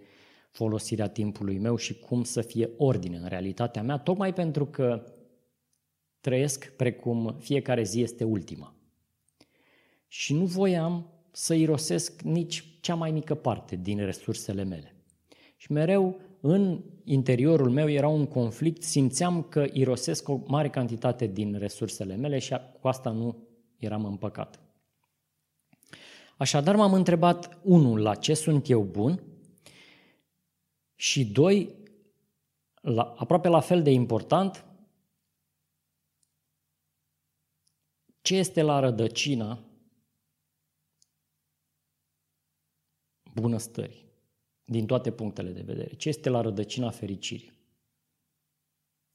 folosirea 0.51 1.09
timpului 1.09 1.59
meu 1.59 1.77
și 1.77 1.99
cum 1.99 2.25
să 2.25 2.41
fie 2.41 2.71
ordine 2.77 3.17
în 3.17 3.27
realitatea 3.29 3.83
mea, 3.83 3.99
tocmai 3.99 4.33
pentru 4.33 4.67
că 4.67 5.05
trăiesc 6.21 6.73
precum 6.77 7.37
fiecare 7.39 7.83
zi 7.83 8.01
este 8.01 8.25
ultima 8.25 8.76
și 10.07 10.35
nu 10.35 10.45
voiam 10.45 11.11
să 11.31 11.55
irosesc 11.55 12.23
nici 12.23 12.79
cea 12.81 12.95
mai 12.95 13.11
mică 13.11 13.35
parte 13.35 13.77
din 13.77 13.99
resursele 14.05 14.63
mele. 14.63 14.97
Și 15.57 15.73
mereu 15.73 16.21
în 16.41 16.85
interiorul 17.05 17.71
meu 17.71 17.91
era 17.91 18.09
un 18.09 18.27
conflict, 18.27 18.83
simțeam 18.83 19.43
că 19.43 19.67
irosesc 19.73 20.29
o 20.29 20.41
mare 20.47 20.71
cantitate 20.71 21.27
din 21.27 21.59
resursele 21.59 22.17
mele 22.17 22.39
și 22.39 22.57
cu 22.81 22.89
asta 22.89 23.11
nu 23.11 23.49
eram 23.77 24.05
împăcat. 24.05 24.61
Așadar 26.37 26.77
m-am 26.77 26.93
întrebat, 26.93 27.59
unul, 27.63 28.01
la 28.01 28.15
ce 28.15 28.35
sunt 28.35 28.69
eu 28.69 28.83
bun 28.83 29.23
și 30.95 31.25
doi, 31.25 31.75
la, 32.81 33.15
aproape 33.17 33.49
la 33.49 33.61
fel 33.61 33.83
de 33.83 33.91
important, 33.91 34.65
ce 38.21 38.37
este 38.37 38.63
la 38.63 38.81
rădăcina 38.81 39.66
bunăstării. 43.41 44.05
din 44.69 44.87
toate 44.87 45.11
punctele 45.11 45.51
de 45.51 45.63
vedere. 45.63 45.95
Ce 45.95 46.09
este 46.09 46.29
la 46.29 46.41
rădăcina 46.41 46.91
fericirii? 46.91 47.53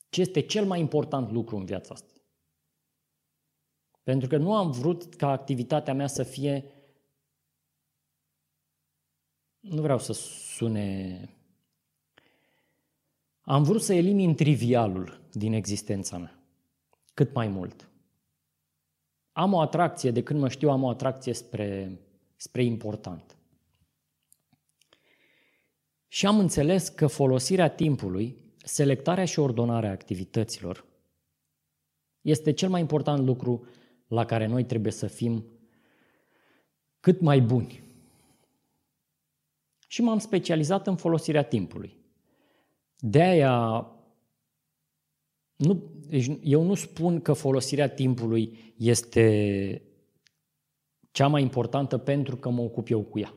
Ce 0.09 0.21
este 0.21 0.39
cel 0.39 0.65
mai 0.65 0.79
important 0.79 1.31
lucru 1.31 1.55
în 1.55 1.65
viața 1.65 1.93
asta? 1.93 2.13
Pentru 4.03 4.27
că 4.27 4.37
nu 4.37 4.55
am 4.55 4.71
vrut 4.71 5.15
ca 5.15 5.29
activitatea 5.29 5.93
mea 5.93 6.07
să 6.07 6.23
fie 6.23 6.71
nu 9.59 9.81
vreau 9.81 9.99
să 9.99 10.13
sune 10.13 11.29
am 13.41 13.63
vrut 13.63 13.81
să 13.81 13.93
elimin 13.93 14.35
trivialul 14.35 15.21
din 15.31 15.53
existența 15.53 16.17
mea, 16.17 16.39
cât 17.13 17.33
mai 17.33 17.47
mult. 17.47 17.89
Am 19.31 19.53
o 19.53 19.59
atracție, 19.59 20.11
de 20.11 20.23
când 20.23 20.39
mă 20.39 20.49
știu, 20.49 20.69
am 20.69 20.83
o 20.83 20.89
atracție 20.89 21.33
spre, 21.33 21.99
spre 22.35 22.63
important. 22.63 23.35
Și 26.13 26.25
am 26.25 26.39
înțeles 26.39 26.89
că 26.89 27.07
folosirea 27.07 27.69
timpului, 27.69 28.37
selectarea 28.63 29.25
și 29.25 29.39
ordonarea 29.39 29.91
activităților, 29.91 30.85
este 32.21 32.51
cel 32.51 32.69
mai 32.69 32.79
important 32.79 33.25
lucru 33.25 33.67
la 34.07 34.25
care 34.25 34.45
noi 34.45 34.65
trebuie 34.65 34.91
să 34.91 35.07
fim 35.07 35.45
cât 36.99 37.21
mai 37.21 37.41
buni. 37.41 37.83
Și 39.87 40.01
m-am 40.01 40.19
specializat 40.19 40.87
în 40.87 40.95
folosirea 40.95 41.43
timpului. 41.43 41.97
De 42.97 43.21
aia, 43.21 43.87
nu, 45.55 45.83
deci 46.07 46.31
eu 46.43 46.63
nu 46.63 46.73
spun 46.73 47.21
că 47.21 47.33
folosirea 47.33 47.89
timpului 47.89 48.73
este 48.77 49.81
cea 51.11 51.27
mai 51.27 51.41
importantă 51.41 51.97
pentru 51.97 52.37
că 52.37 52.49
mă 52.49 52.61
ocup 52.61 52.89
eu 52.89 53.01
cu 53.01 53.19
ea. 53.19 53.33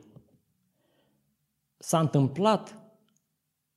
S-a 1.77 1.99
întâmplat, 1.99 2.79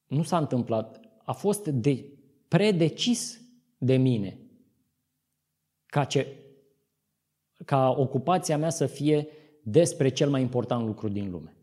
nu 0.06 0.22
s-a 0.22 0.38
întâmplat, 0.38 1.00
a 1.24 1.32
fost 1.32 1.66
de, 1.66 2.18
predecis 2.48 3.40
de 3.78 3.96
mine 3.96 4.38
ca, 5.86 6.04
ce, 6.04 6.36
ca 7.64 7.90
ocupația 7.90 8.58
mea 8.58 8.70
să 8.70 8.86
fie 8.86 9.28
despre 9.62 10.08
cel 10.08 10.30
mai 10.30 10.40
important 10.40 10.86
lucru 10.86 11.08
din 11.08 11.30
lume. 11.30 11.56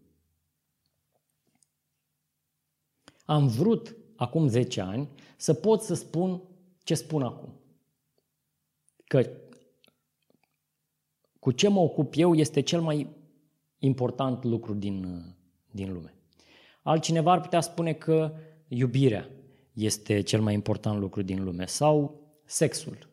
Am 3.26 3.48
vrut 3.48 3.96
acum 4.16 4.48
10 4.48 4.82
ani 4.82 5.10
să 5.38 5.54
pot 5.54 5.82
să 5.82 5.94
spun 5.94 6.42
ce 6.84 6.96
spun 6.96 7.24
acum. 7.24 7.54
Că 9.08 9.30
cu 11.40 11.52
ce 11.52 11.68
mă 11.68 11.80
ocup 11.80 12.14
eu 12.16 12.36
este 12.36 12.62
cel 12.62 12.82
mai 12.82 13.10
important 13.78 14.44
lucru 14.44 14.74
din, 14.74 15.24
din 15.72 15.94
lume. 15.94 16.15
Altcineva 16.88 17.32
ar 17.32 17.42
putea 17.42 17.62
spune 17.62 17.94
că 17.94 18.34
iubirea 18.68 19.30
este 19.74 20.22
cel 20.22 20.42
mai 20.42 20.54
important 20.54 21.00
lucru 21.00 21.22
din 21.22 21.44
lume 21.44 21.66
sau 21.66 22.22
sexul. 22.44 23.10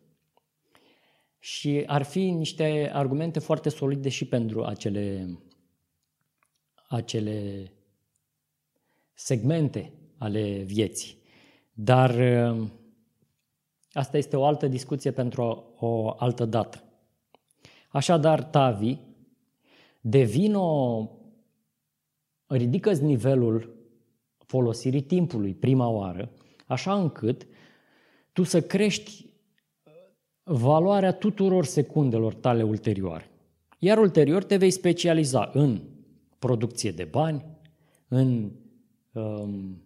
Și 1.39 1.83
ar 1.87 2.03
fi 2.03 2.31
niște 2.31 2.91
argumente 2.93 3.39
foarte 3.39 3.69
solide 3.69 4.09
și 4.09 4.25
pentru 4.25 4.65
acele, 4.65 5.39
acele 6.89 7.71
segmente 9.15 9.93
ale 10.19 10.63
vieții. 10.63 11.17
Dar 11.73 12.11
uh, 12.55 12.69
asta 13.93 14.17
este 14.17 14.37
o 14.37 14.45
altă 14.45 14.67
discuție 14.67 15.11
pentru 15.11 15.43
o, 15.43 15.87
o 15.87 16.15
altă 16.19 16.45
dată. 16.45 16.83
Așadar, 17.89 18.43
Tavi, 18.43 18.99
devino, 20.01 21.11
ridică 22.57 22.93
nivelul 22.93 23.77
folosirii 24.47 25.03
timpului 25.03 25.55
prima 25.55 25.89
oară, 25.89 26.31
așa 26.67 26.95
încât 26.95 27.47
tu 28.33 28.43
să 28.43 28.61
crești 28.61 29.27
valoarea 30.43 31.13
tuturor 31.13 31.65
secundelor 31.65 32.35
tale 32.35 32.63
ulterioare. 32.63 33.31
Iar 33.79 33.99
ulterior 33.99 34.45
te 34.45 34.57
vei 34.57 34.71
specializa 34.71 35.51
în 35.53 35.81
producție 36.39 36.91
de 36.91 37.05
bani, 37.05 37.45
în 38.09 38.51
um, 39.13 39.83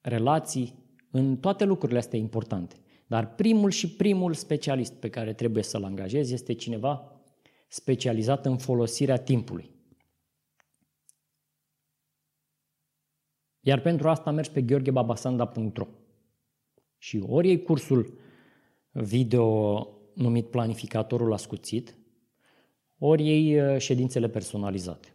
relații, 0.00 0.74
în 1.10 1.36
toate 1.36 1.64
lucrurile 1.64 1.98
astea 1.98 2.18
importante. 2.18 2.76
Dar 3.06 3.34
primul 3.34 3.70
și 3.70 3.88
primul 3.88 4.34
specialist 4.34 4.92
pe 4.92 5.08
care 5.08 5.32
trebuie 5.32 5.62
să-l 5.62 5.84
angajezi 5.84 6.34
este 6.34 6.52
cineva 6.52 7.22
specializat 7.68 8.46
în 8.46 8.56
folosirea 8.56 9.16
timpului. 9.16 9.70
Iar 13.60 13.80
pentru 13.80 14.08
asta 14.08 14.30
mergi 14.30 14.50
pe 14.50 14.62
gheorghebabasanda.ro 14.62 15.86
și 16.98 17.24
ori 17.26 17.46
iei 17.46 17.62
cursul 17.62 18.18
video 18.90 19.88
numit 20.14 20.50
Planificatorul 20.50 21.32
Ascuțit, 21.32 21.98
ori 22.98 23.26
iei 23.26 23.60
uh, 23.60 23.78
ședințele 23.78 24.28
personalizate. 24.28 25.14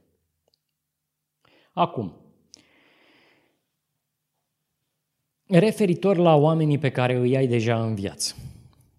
Acum, 1.74 2.26
Referitor 5.48 6.18
la 6.18 6.36
oamenii 6.36 6.78
pe 6.78 6.92
care 6.92 7.16
îi 7.16 7.36
ai 7.36 7.48
deja 7.48 7.84
în 7.86 7.96
viață. 7.96 8.36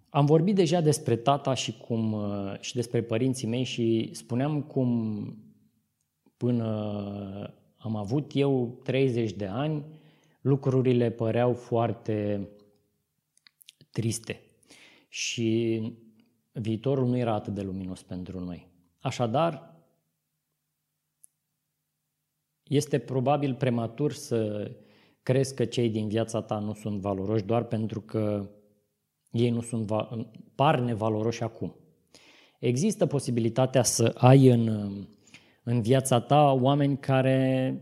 Am 0.09 0.27
vorbit 0.27 0.55
deja 0.55 0.81
despre 0.81 1.17
tata 1.17 1.55
și, 1.55 1.77
cum, 1.77 2.13
uh, 2.13 2.55
și 2.61 2.75
despre 2.75 3.03
părinții 3.03 3.49
mei 3.49 3.63
și 3.63 4.11
spuneam 4.13 4.63
cum 4.63 5.39
până 6.37 7.55
am 7.87 7.97
avut 7.97 8.31
eu 8.35 8.79
30 8.83 9.33
de 9.33 9.47
ani, 9.47 9.85
lucrurile 10.41 11.11
păreau 11.11 11.53
foarte 11.53 12.49
triste 13.91 14.41
și 15.09 15.81
viitorul 16.53 17.07
nu 17.07 17.17
era 17.17 17.35
atât 17.35 17.55
de 17.55 17.63
luminos 17.63 18.03
pentru 18.03 18.41
noi. 18.41 18.69
Așadar, 19.01 19.75
este 22.63 22.99
probabil 22.99 23.55
prematur 23.55 24.13
să 24.13 24.71
crezi 25.23 25.55
că 25.55 25.65
cei 25.65 25.91
din 25.91 26.09
viața 26.09 26.43
ta 26.43 26.59
nu 26.59 26.75
sunt 26.75 27.01
valoroși 27.01 27.45
doar 27.45 27.65
pentru 27.65 28.01
că 28.01 28.51
ei 29.31 29.51
nu 29.51 29.61
sunt, 29.61 29.91
par 30.55 30.79
nevaloroși 30.81 31.43
acum. 31.43 31.75
Există 32.59 33.07
posibilitatea 33.07 33.83
să 33.83 34.15
ai 34.15 34.47
în, 34.47 34.93
în 35.69 35.83
viața 35.83 36.21
ta 36.21 36.53
oameni 36.53 36.99
care 36.99 37.81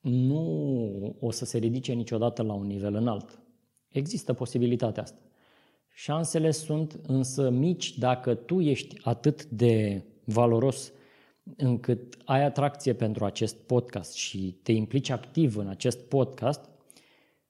nu 0.00 1.16
o 1.20 1.30
să 1.30 1.44
se 1.44 1.58
ridice 1.58 1.92
niciodată 1.92 2.42
la 2.42 2.52
un 2.52 2.66
nivel 2.66 2.94
înalt. 2.94 3.38
Există 3.88 4.32
posibilitatea 4.32 5.02
asta. 5.02 5.18
Șansele 5.88 6.50
sunt 6.50 7.00
însă 7.06 7.50
mici 7.50 7.98
dacă 7.98 8.34
tu 8.34 8.60
ești 8.60 8.96
atât 9.02 9.44
de 9.44 10.04
valoros 10.24 10.92
încât 11.56 12.16
ai 12.24 12.44
atracție 12.44 12.92
pentru 12.92 13.24
acest 13.24 13.56
podcast 13.56 14.14
și 14.14 14.58
te 14.62 14.72
implici 14.72 15.10
activ 15.10 15.56
în 15.56 15.68
acest 15.68 16.08
podcast, 16.08 16.68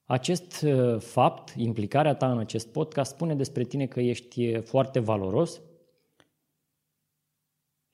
acest 0.05 0.61
uh, 0.61 0.99
fapt, 0.99 1.53
implicarea 1.57 2.15
ta 2.15 2.31
în 2.31 2.37
acest 2.37 2.67
podcast, 2.67 3.11
spune 3.11 3.35
despre 3.35 3.63
tine 3.63 3.85
că 3.85 3.99
ești 3.99 4.47
uh, 4.47 4.61
foarte 4.61 4.99
valoros 4.99 5.61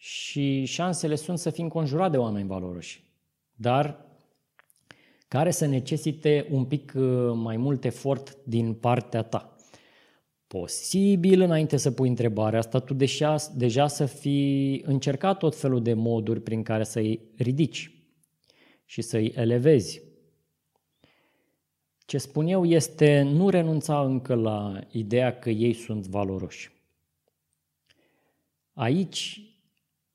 și 0.06 0.66
șansele 0.66 1.16
sunt 1.16 1.40
să 1.40 1.50
fii 1.50 1.64
înconjurat 1.64 2.12
de 2.12 2.18
oameni 2.18 2.48
valoroși, 2.48 3.04
dar 3.56 4.06
care 5.28 5.52
să 5.52 5.66
necesite 5.66 6.48
un 6.52 6.66
pic 6.66 6.94
uh, 6.96 7.32
mai 7.34 7.58
mult 7.58 7.86
efort 7.86 8.38
din 8.44 8.74
partea 8.74 9.24
ta 9.24 9.56
posibil, 10.48 11.42
înainte 11.42 11.78
să 11.78 11.92
pui 11.92 12.10
întrebarea 12.10 12.60
asta, 12.60 12.80
tu 12.80 12.94
deja, 12.94 13.36
deja 13.56 13.88
să 13.88 14.06
fi 14.06 14.82
încercat 14.86 15.38
tot 15.38 15.56
felul 15.56 15.82
de 15.82 15.94
moduri 15.94 16.42
prin 16.42 16.64
care 16.64 16.84
să-i 16.84 17.20
ridici 17.36 17.92
și 18.86 19.02
să-i 19.02 19.34
elevezi. 19.36 20.02
Ce 22.06 22.18
spun 22.18 22.48
eu 22.48 22.66
este 22.66 23.22
nu 23.22 23.50
renunța 23.50 24.02
încă 24.02 24.36
la 24.36 24.80
ideea 24.92 25.40
că 25.40 25.50
ei 25.50 25.74
sunt 25.74 26.08
valoroși. 26.08 26.72
Aici 28.74 29.48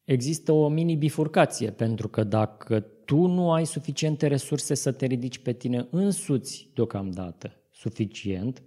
există 0.09 0.53
o 0.53 0.69
mini 0.69 0.97
bifurcație, 0.97 1.71
pentru 1.71 2.09
că 2.09 2.25
dacă 2.25 2.81
tu 2.81 3.27
nu 3.27 3.53
ai 3.53 3.67
suficiente 3.67 4.27
resurse 4.27 4.75
să 4.75 4.93
te 4.93 5.07
ridici 5.07 5.39
pe 5.39 5.53
tine 5.53 5.87
însuți 5.91 6.71
deocamdată 6.75 7.53
suficient, 7.71 8.63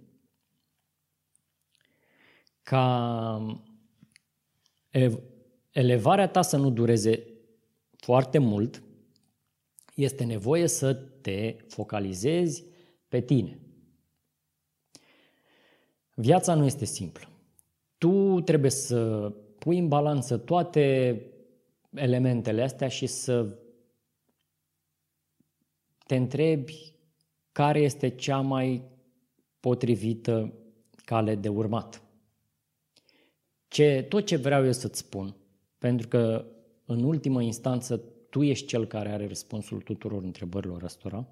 ca 2.62 3.56
elevarea 5.70 6.28
ta 6.28 6.42
să 6.42 6.56
nu 6.56 6.70
dureze 6.70 7.26
foarte 7.96 8.38
mult, 8.38 8.82
este 9.94 10.24
nevoie 10.24 10.66
să 10.66 10.94
te 10.94 11.56
focalizezi 11.68 12.64
pe 13.08 13.20
tine. 13.20 13.58
Viața 16.14 16.54
nu 16.54 16.64
este 16.64 16.84
simplă. 16.84 17.28
Tu 17.98 18.40
trebuie 18.40 18.70
să 18.70 19.32
pui 19.58 19.78
în 19.78 19.88
balanță 19.88 20.36
toate 20.36 21.16
elementele 21.94 22.62
astea 22.62 22.88
și 22.88 23.06
să 23.06 23.58
te 26.06 26.16
întrebi 26.16 26.94
care 27.52 27.80
este 27.80 28.08
cea 28.08 28.40
mai 28.40 28.82
potrivită 29.60 30.52
cale 31.04 31.34
de 31.34 31.48
urmat. 31.48 32.02
Ce, 33.68 34.06
tot 34.08 34.26
ce 34.26 34.36
vreau 34.36 34.64
eu 34.64 34.72
să-ți 34.72 34.98
spun, 34.98 35.36
pentru 35.78 36.08
că 36.08 36.46
în 36.84 37.02
ultimă 37.02 37.42
instanță 37.42 37.96
tu 38.30 38.42
ești 38.42 38.66
cel 38.66 38.86
care 38.86 39.08
are 39.08 39.26
răspunsul 39.26 39.80
tuturor 39.80 40.22
întrebărilor 40.22 40.82
ăstora, 40.82 41.26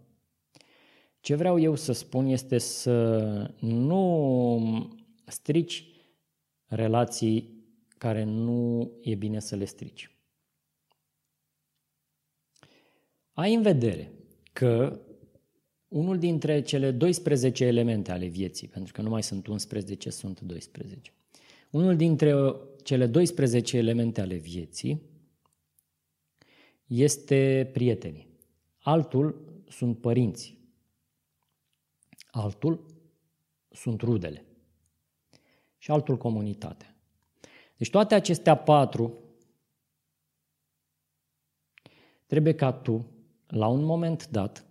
ce 1.21 1.35
vreau 1.35 1.61
eu 1.61 1.75
să 1.75 1.93
spun 1.93 2.27
este 2.27 2.59
să 2.59 3.55
nu 3.61 4.93
strici 5.27 5.87
relații 6.67 7.65
care 7.99 8.25
nu 8.25 8.91
e 9.01 9.15
bine 9.15 9.41
să 9.41 9.57
le 9.57 9.65
strici. 9.65 10.20
Ai 13.41 13.55
în 13.55 13.63
vedere 13.63 14.13
că 14.53 15.01
unul 15.89 16.19
dintre 16.19 16.63
cele 16.63 16.91
12 16.91 17.65
elemente 17.65 18.13
ale 18.13 18.27
vieții, 18.27 18.69
pentru 18.69 18.93
că 18.93 19.03
nu 19.03 19.09
mai 19.09 19.23
sunt 19.23 19.47
11, 19.47 20.11
sunt 20.11 20.41
12. 20.41 21.13
Unul 21.71 21.97
dintre 21.97 22.55
cele 22.83 23.07
12 23.07 23.77
elemente 23.77 24.21
ale 24.21 24.35
vieții 24.35 25.03
este 26.87 27.71
prietenii. 27.73 28.29
Altul 28.79 29.45
sunt 29.69 29.99
părinții. 29.99 30.59
Altul 32.31 32.87
sunt 33.71 34.01
rudele. 34.01 34.45
Și 35.79 35.91
altul 35.91 36.17
comunitatea. 36.17 36.97
Deci 37.77 37.91
toate 37.91 38.15
acestea 38.15 38.57
patru 38.57 39.19
trebuie 42.27 42.55
ca 42.55 42.73
tu, 42.73 43.07
la 43.51 43.67
un 43.67 43.85
moment 43.85 44.29
dat, 44.29 44.65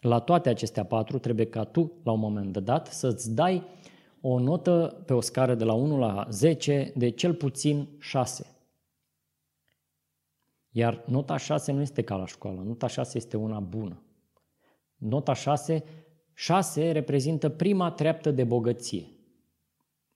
la 0.00 0.18
toate 0.18 0.48
acestea 0.48 0.84
patru, 0.84 1.18
trebuie 1.18 1.46
ca 1.46 1.64
tu, 1.64 1.92
la 2.04 2.12
un 2.12 2.18
moment 2.18 2.58
dat, 2.58 2.86
să-ți 2.86 3.34
dai 3.34 3.62
o 4.20 4.38
notă 4.38 5.02
pe 5.06 5.12
o 5.12 5.20
scară 5.20 5.54
de 5.54 5.64
la 5.64 5.72
1 5.72 5.98
la 5.98 6.26
10 6.30 6.92
de 6.96 7.08
cel 7.08 7.34
puțin 7.34 7.88
6. 7.98 8.46
Iar 10.70 11.04
nota 11.06 11.36
6 11.36 11.72
nu 11.72 11.80
este 11.80 12.02
ca 12.02 12.16
la 12.16 12.26
școală, 12.26 12.60
nota 12.60 12.86
6 12.86 13.16
este 13.16 13.36
una 13.36 13.60
bună. 13.60 14.02
Nota 14.96 15.32
6, 15.32 15.84
6 16.34 16.90
reprezintă 16.90 17.48
prima 17.48 17.90
treaptă 17.90 18.30
de 18.30 18.44
bogăție. 18.44 19.06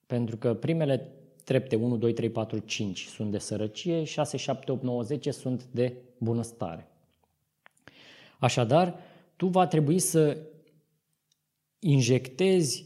Pentru 0.05 0.37
că 0.37 0.53
primele 0.53 1.11
trepte 1.43 1.75
1, 1.75 1.97
2, 1.97 2.13
3, 2.13 2.29
4, 2.29 2.59
5 2.59 3.05
sunt 3.05 3.31
de 3.31 3.37
sărăcie, 3.37 4.03
6, 4.03 4.37
7, 4.37 4.71
8, 4.71 4.83
9, 4.83 5.01
10 5.01 5.31
sunt 5.31 5.63
de 5.63 5.95
bunăstare. 6.17 6.91
Așadar, 8.39 8.99
tu 9.35 9.47
va 9.47 9.67
trebui 9.67 9.99
să 9.99 10.37
injectezi 11.79 12.85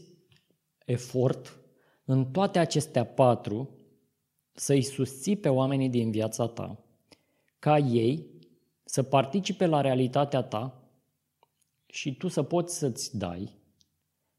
efort 0.84 1.60
în 2.04 2.30
toate 2.30 2.58
acestea 2.58 3.06
patru, 3.06 3.76
să-i 4.52 4.82
susții 4.82 5.36
pe 5.36 5.48
oamenii 5.48 5.88
din 5.88 6.10
viața 6.10 6.46
ta, 6.46 6.84
ca 7.58 7.78
ei 7.78 8.26
să 8.84 9.02
participe 9.02 9.66
la 9.66 9.80
realitatea 9.80 10.42
ta 10.42 10.90
și 11.86 12.16
tu 12.16 12.28
să 12.28 12.42
poți 12.42 12.78
să-ți 12.78 13.16
dai 13.16 13.60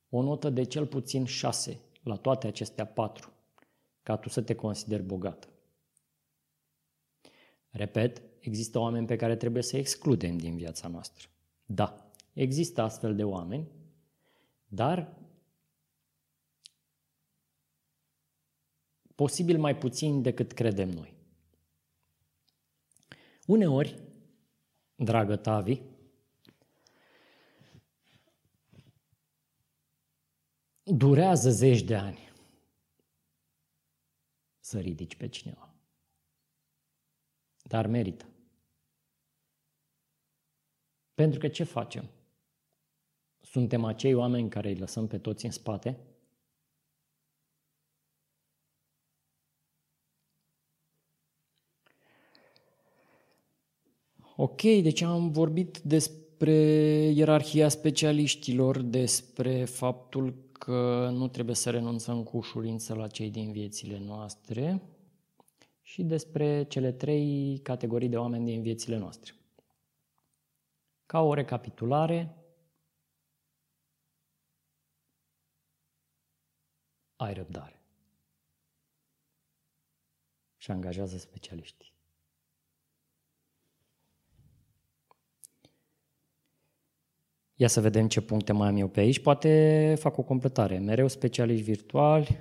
o 0.09 0.21
notă 0.21 0.49
de 0.49 0.63
cel 0.63 0.87
puțin 0.87 1.25
șase 1.25 1.79
la 2.03 2.15
toate 2.15 2.47
acestea 2.47 2.85
patru, 2.85 3.33
ca 4.03 4.17
tu 4.17 4.29
să 4.29 4.41
te 4.41 4.55
consideri 4.55 5.03
bogat. 5.03 5.49
Repet, 7.69 8.21
există 8.43 8.79
oameni 8.79 9.05
pe 9.05 9.15
care 9.15 9.35
trebuie 9.35 9.63
să 9.63 9.77
excludem 9.77 10.37
din 10.37 10.55
viața 10.55 10.87
noastră. 10.87 11.27
Da, 11.65 12.11
există 12.33 12.81
astfel 12.81 13.15
de 13.15 13.23
oameni, 13.23 13.67
dar 14.67 15.17
posibil 19.15 19.59
mai 19.59 19.77
puțin 19.77 20.21
decât 20.21 20.51
credem 20.51 20.89
noi. 20.89 21.13
Uneori, 23.45 24.01
dragă 24.95 25.35
Tavi, 25.35 25.81
durează 30.83 31.49
zeci 31.49 31.81
de 31.81 31.95
ani 31.95 32.31
să 34.59 34.79
ridici 34.79 35.15
pe 35.15 35.27
cineva. 35.27 35.73
Dar 37.61 37.87
merită. 37.87 38.32
Pentru 41.13 41.39
că 41.39 41.47
ce 41.47 41.63
facem? 41.63 42.09
Suntem 43.41 43.83
acei 43.83 44.13
oameni 44.13 44.49
care 44.49 44.69
îi 44.69 44.75
lăsăm 44.75 45.07
pe 45.07 45.17
toți 45.17 45.45
în 45.45 45.51
spate? 45.51 45.97
Ok, 54.35 54.61
deci 54.61 55.01
am 55.01 55.31
vorbit 55.31 55.79
despre 55.79 56.53
ierarhia 57.15 57.69
specialiștilor, 57.69 58.81
despre 58.81 59.65
faptul 59.65 60.35
că 60.51 61.09
nu 61.13 61.27
trebuie 61.27 61.55
să 61.55 61.69
renunțăm 61.69 62.23
cu 62.23 62.37
ușurință 62.37 62.93
la 62.93 63.07
cei 63.07 63.29
din 63.29 63.51
viețile 63.51 63.99
noastre 64.05 64.81
și 65.81 66.03
despre 66.03 66.63
cele 66.63 66.91
trei 66.91 67.59
categorii 67.63 68.09
de 68.09 68.17
oameni 68.17 68.45
din 68.45 68.61
viețile 68.61 68.97
noastre. 68.97 69.33
Ca 71.05 71.19
o 71.19 71.33
recapitulare, 71.33 72.35
ai 77.15 77.33
răbdare. 77.33 77.81
Și 80.57 80.71
angajează 80.71 81.17
specialiștii. 81.17 81.93
Ia 87.55 87.67
să 87.67 87.81
vedem 87.81 88.07
ce 88.07 88.21
puncte 88.21 88.51
mai 88.53 88.67
am 88.67 88.77
eu 88.77 88.87
pe 88.87 88.99
aici. 88.99 89.19
Poate 89.19 89.95
fac 89.99 90.17
o 90.17 90.23
completare. 90.23 90.79
Mereu 90.79 91.07
specialiști 91.07 91.63
virtuali. 91.63 92.39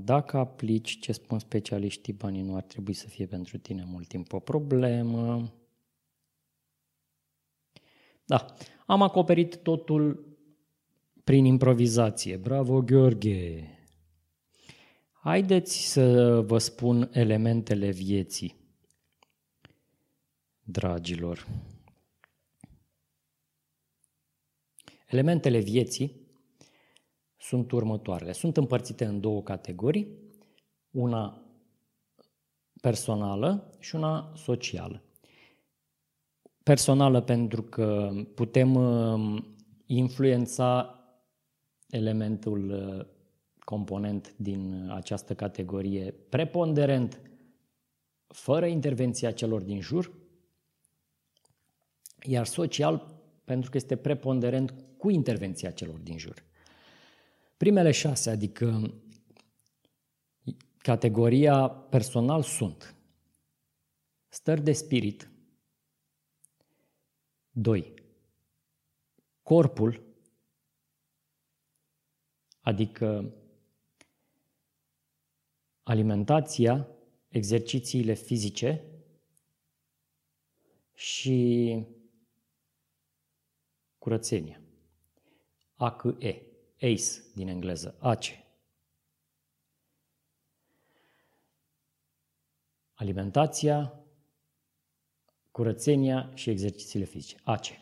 Dacă 0.00 0.36
aplici 0.36 0.98
ce 0.98 1.12
spun 1.12 1.38
specialiștii, 1.38 2.12
banii 2.12 2.42
nu 2.42 2.56
ar 2.56 2.62
trebui 2.62 2.92
să 2.92 3.08
fie 3.08 3.26
pentru 3.26 3.58
tine 3.58 3.84
mult 3.84 4.08
timp 4.08 4.32
o 4.32 4.38
problemă. 4.38 5.52
Da, 8.24 8.54
am 8.86 9.02
acoperit 9.02 9.56
totul 9.56 10.26
prin 11.24 11.44
improvizație. 11.44 12.36
Bravo, 12.36 12.80
Gheorghe! 12.80 13.72
Haideți 15.12 15.90
să 15.90 16.40
vă 16.40 16.58
spun 16.58 17.10
elementele 17.12 17.90
vieții, 17.90 18.54
dragilor. 20.62 21.46
Elementele 25.06 25.58
vieții 25.58 26.27
sunt 27.48 27.70
următoarele. 27.70 28.32
Sunt 28.32 28.56
împărțite 28.56 29.04
în 29.04 29.20
două 29.20 29.42
categorii, 29.42 30.08
una 30.90 31.42
personală 32.80 33.76
și 33.78 33.94
una 33.94 34.32
socială. 34.36 35.02
Personală 36.62 37.20
pentru 37.20 37.62
că 37.62 38.12
putem 38.34 38.74
um, 38.74 39.56
influența 39.86 40.98
elementul 41.90 42.70
uh, 42.70 43.06
component 43.64 44.34
din 44.36 44.90
această 44.90 45.34
categorie 45.34 46.14
preponderent 46.28 47.20
fără 48.26 48.66
intervenția 48.66 49.32
celor 49.32 49.62
din 49.62 49.80
jur, 49.80 50.12
iar 52.26 52.46
social 52.46 53.20
pentru 53.44 53.70
că 53.70 53.76
este 53.76 53.96
preponderent 53.96 54.74
cu 54.96 55.10
intervenția 55.10 55.70
celor 55.70 55.98
din 55.98 56.18
jur. 56.18 56.47
Primele 57.58 57.90
șase, 57.90 58.30
adică 58.30 58.94
categoria 60.78 61.68
personal 61.68 62.42
sunt 62.42 62.94
stări 64.28 64.62
de 64.62 64.72
spirit, 64.72 65.30
2. 67.50 67.94
Corpul, 69.42 70.02
adică 72.60 73.34
alimentația, 75.82 76.88
exercițiile 77.28 78.14
fizice 78.14 78.84
și 80.94 81.86
curățenia. 83.98 84.60
ACE 85.76 86.47
ace 86.80 87.22
din 87.34 87.48
engleză, 87.48 87.96
ace. 87.98 88.44
Alimentația, 92.94 93.92
curățenia 95.50 96.30
și 96.34 96.50
exercițiile 96.50 97.04
fizice, 97.04 97.36
ace. 97.44 97.78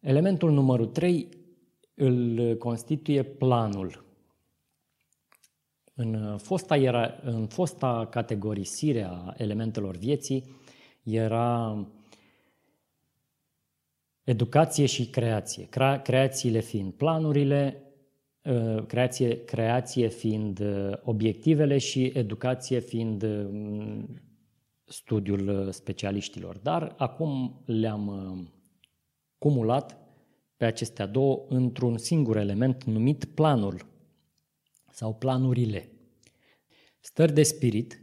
Elementul 0.00 0.50
numărul 0.50 0.86
3 0.86 1.28
îl 1.94 2.56
constituie 2.56 3.22
planul. 3.22 4.04
În 5.94 6.38
fosta, 6.38 6.76
era, 6.76 7.18
în 7.22 7.46
fosta 7.46 8.06
categorisire 8.06 9.02
a 9.02 9.34
elementelor 9.36 9.96
vieții 9.96 10.56
era 11.02 11.76
educație 14.30 14.86
și 14.86 15.06
creație. 15.06 15.68
Creațiile 16.02 16.60
fiind 16.60 16.92
planurile, 16.92 17.82
ă, 18.44 18.84
creație, 18.86 19.44
creație 19.44 20.08
fiind 20.08 20.60
ă, 20.60 21.00
obiectivele 21.04 21.78
și 21.78 22.04
educație 22.14 22.78
fiind 22.78 23.22
ă, 23.22 23.50
studiul 24.84 25.72
specialiștilor. 25.72 26.58
Dar 26.58 26.94
acum 26.96 27.62
le-am 27.66 28.04
cumulat 29.38 29.98
pe 30.56 30.64
acestea 30.64 31.06
două 31.06 31.44
într-un 31.48 31.98
singur 31.98 32.36
element 32.36 32.84
numit 32.84 33.24
planul 33.24 33.86
sau 34.90 35.14
planurile. 35.14 35.88
Stări 37.00 37.32
de 37.32 37.42
spirit, 37.42 38.00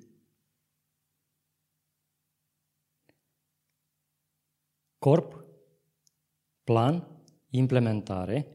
corp, 4.97 5.46
plan, 6.68 7.07
implementare, 7.49 8.47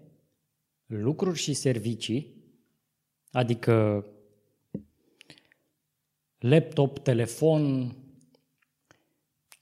lucruri 0.86 1.38
și 1.38 1.54
servicii, 1.54 2.44
adică 3.30 4.06
laptop, 6.38 6.98
telefon, 6.98 7.94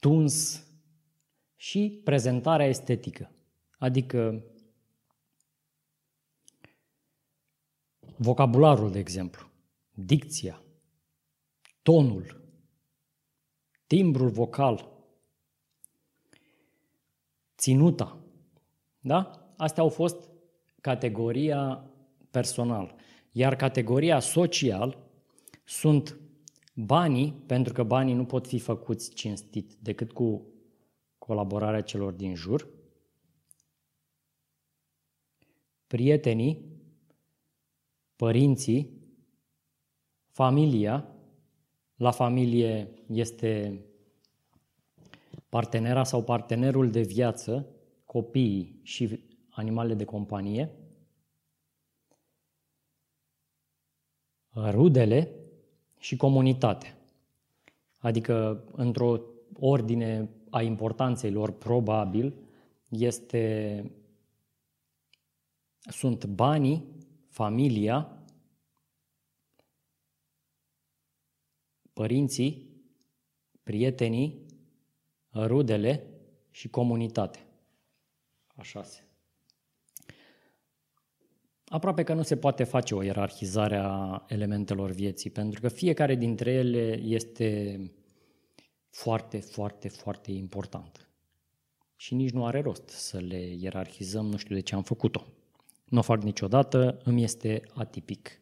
tuns 0.00 0.66
și 1.56 2.00
prezentarea 2.04 2.66
estetică, 2.66 3.30
adică 3.78 4.44
vocabularul, 8.16 8.90
de 8.90 8.98
exemplu, 8.98 9.50
dicția, 9.90 10.62
tonul, 11.82 12.42
timbrul 13.86 14.30
vocal, 14.30 14.88
ținuta. 17.56 18.24
Da? 19.00 19.48
Astea 19.56 19.82
au 19.82 19.88
fost 19.88 20.28
categoria 20.80 21.90
personal. 22.30 22.94
Iar 23.32 23.56
categoria 23.56 24.20
social 24.20 24.98
sunt 25.64 26.18
banii, 26.74 27.32
pentru 27.46 27.72
că 27.72 27.82
banii 27.82 28.14
nu 28.14 28.24
pot 28.24 28.46
fi 28.46 28.58
făcuți 28.58 29.14
cinstit 29.14 29.74
decât 29.74 30.12
cu 30.12 30.46
colaborarea 31.18 31.80
celor 31.80 32.12
din 32.12 32.34
jur, 32.34 32.68
prietenii, 35.86 36.64
părinții, 38.16 38.90
familia, 40.26 41.14
la 41.96 42.10
familie 42.10 42.90
este 43.06 43.80
partenera 45.48 46.04
sau 46.04 46.22
partenerul 46.22 46.90
de 46.90 47.00
viață, 47.00 47.66
copiii 48.10 48.80
și 48.82 49.20
animalele 49.50 49.94
de 49.94 50.04
companie, 50.04 50.70
rudele 54.54 55.34
și 55.98 56.16
comunitate. 56.16 56.96
Adică, 57.98 58.64
într-o 58.72 59.20
ordine 59.58 60.28
a 60.50 60.62
importanței 60.62 61.30
lor, 61.30 61.52
probabil, 61.52 62.34
este, 62.88 63.84
sunt 65.78 66.24
banii, 66.24 66.84
familia, 67.28 68.24
părinții, 71.92 72.82
prietenii, 73.62 74.46
rudele 75.32 76.06
și 76.50 76.68
comunitate. 76.68 77.44
Așa 78.60 78.82
se. 78.82 79.00
Aproape 81.64 82.02
că 82.02 82.14
nu 82.14 82.22
se 82.22 82.36
poate 82.36 82.64
face 82.64 82.94
o 82.94 83.02
ierarhizare 83.02 83.76
a 83.76 84.24
elementelor 84.28 84.90
vieții, 84.90 85.30
pentru 85.30 85.60
că 85.60 85.68
fiecare 85.68 86.14
dintre 86.14 86.52
ele 86.52 87.00
este 87.02 87.80
foarte, 88.90 89.38
foarte, 89.38 89.88
foarte 89.88 90.30
important. 90.30 91.08
Și 91.96 92.14
nici 92.14 92.30
nu 92.30 92.46
are 92.46 92.60
rost 92.60 92.88
să 92.88 93.18
le 93.18 93.54
ierarhizăm, 93.60 94.26
nu 94.26 94.36
știu 94.36 94.54
de 94.54 94.60
ce 94.60 94.74
am 94.74 94.82
făcut-o. 94.82 95.26
Nu 95.84 95.98
o 95.98 96.02
fac 96.02 96.22
niciodată, 96.22 97.00
îmi 97.04 97.22
este 97.22 97.62
atipic. 97.74 98.40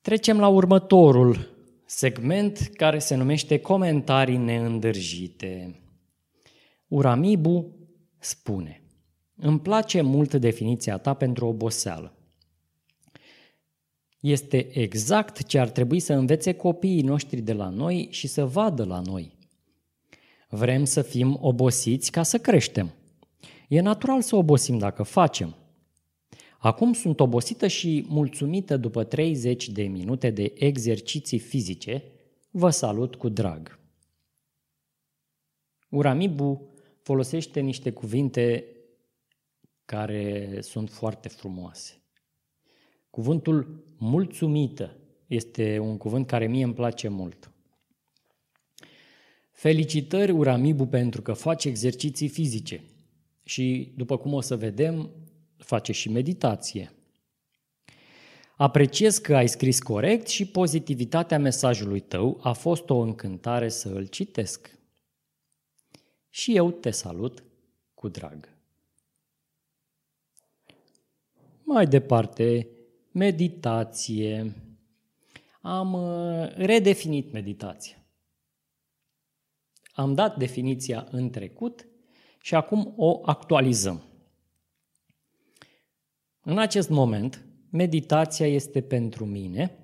Trecem 0.00 0.38
la 0.38 0.48
următorul 0.48 1.56
segment 1.84 2.58
care 2.58 2.98
se 2.98 3.14
numește 3.14 3.60
Comentarii 3.60 4.36
neîndârjite. 4.36 5.80
Uramibu 6.88 7.76
spune 8.18 8.82
Îmi 9.36 9.60
place 9.60 10.00
mult 10.00 10.34
definiția 10.34 10.98
ta 10.98 11.14
pentru 11.14 11.46
oboseală. 11.46 12.12
Este 14.20 14.78
exact 14.78 15.42
ce 15.44 15.58
ar 15.58 15.68
trebui 15.70 16.00
să 16.00 16.12
învețe 16.12 16.52
copiii 16.52 17.02
noștri 17.02 17.40
de 17.40 17.52
la 17.52 17.68
noi 17.68 18.08
și 18.10 18.26
să 18.26 18.46
vadă 18.46 18.84
la 18.84 19.00
noi. 19.00 19.36
Vrem 20.48 20.84
să 20.84 21.02
fim 21.02 21.38
obosiți 21.40 22.10
ca 22.10 22.22
să 22.22 22.38
creștem. 22.38 22.90
E 23.68 23.80
natural 23.80 24.22
să 24.22 24.36
obosim 24.36 24.78
dacă 24.78 25.02
facem. 25.02 25.54
Acum 26.58 26.92
sunt 26.92 27.20
obosită 27.20 27.66
și 27.66 28.04
mulțumită 28.08 28.76
după 28.76 29.04
30 29.04 29.68
de 29.68 29.82
minute 29.82 30.30
de 30.30 30.52
exerciții 30.54 31.38
fizice. 31.38 32.02
Vă 32.50 32.70
salut 32.70 33.14
cu 33.14 33.28
drag. 33.28 33.78
Uramibu 35.88 36.67
folosește 37.08 37.60
niște 37.60 37.90
cuvinte 37.90 38.64
care 39.84 40.58
sunt 40.60 40.90
foarte 40.90 41.28
frumoase. 41.28 42.02
Cuvântul 43.10 43.84
mulțumită 43.98 44.96
este 45.26 45.78
un 45.78 45.96
cuvânt 45.96 46.26
care 46.26 46.46
mie 46.46 46.64
îmi 46.64 46.74
place 46.74 47.08
mult. 47.08 47.50
Felicitări 49.52 50.30
Uramibu 50.32 50.86
pentru 50.86 51.22
că 51.22 51.32
faci 51.32 51.64
exerciții 51.64 52.28
fizice 52.28 52.84
și, 53.44 53.92
după 53.96 54.18
cum 54.18 54.32
o 54.32 54.40
să 54.40 54.56
vedem, 54.56 55.10
face 55.56 55.92
și 55.92 56.10
meditație. 56.10 56.92
Apreciez 58.56 59.18
că 59.18 59.36
ai 59.36 59.48
scris 59.48 59.80
corect 59.80 60.26
și 60.26 60.44
pozitivitatea 60.46 61.38
mesajului 61.38 62.00
tău 62.00 62.40
a 62.42 62.52
fost 62.52 62.90
o 62.90 62.98
încântare 62.98 63.68
să 63.68 63.88
îl 63.88 64.06
citesc. 64.06 64.77
Și 66.38 66.56
eu 66.56 66.70
te 66.70 66.90
salut 66.90 67.44
cu 67.94 68.08
drag. 68.08 68.48
Mai 71.62 71.86
departe, 71.86 72.68
meditație. 73.12 74.54
Am 75.60 75.92
uh, 75.92 76.54
redefinit 76.54 77.32
meditația. 77.32 77.96
Am 79.92 80.14
dat 80.14 80.36
definiția 80.36 81.08
în 81.10 81.30
trecut 81.30 81.86
și 82.42 82.54
acum 82.54 82.92
o 82.96 83.20
actualizăm. 83.24 84.02
În 86.40 86.58
acest 86.58 86.88
moment, 86.88 87.44
meditația 87.70 88.46
este 88.46 88.82
pentru 88.82 89.24
mine 89.24 89.78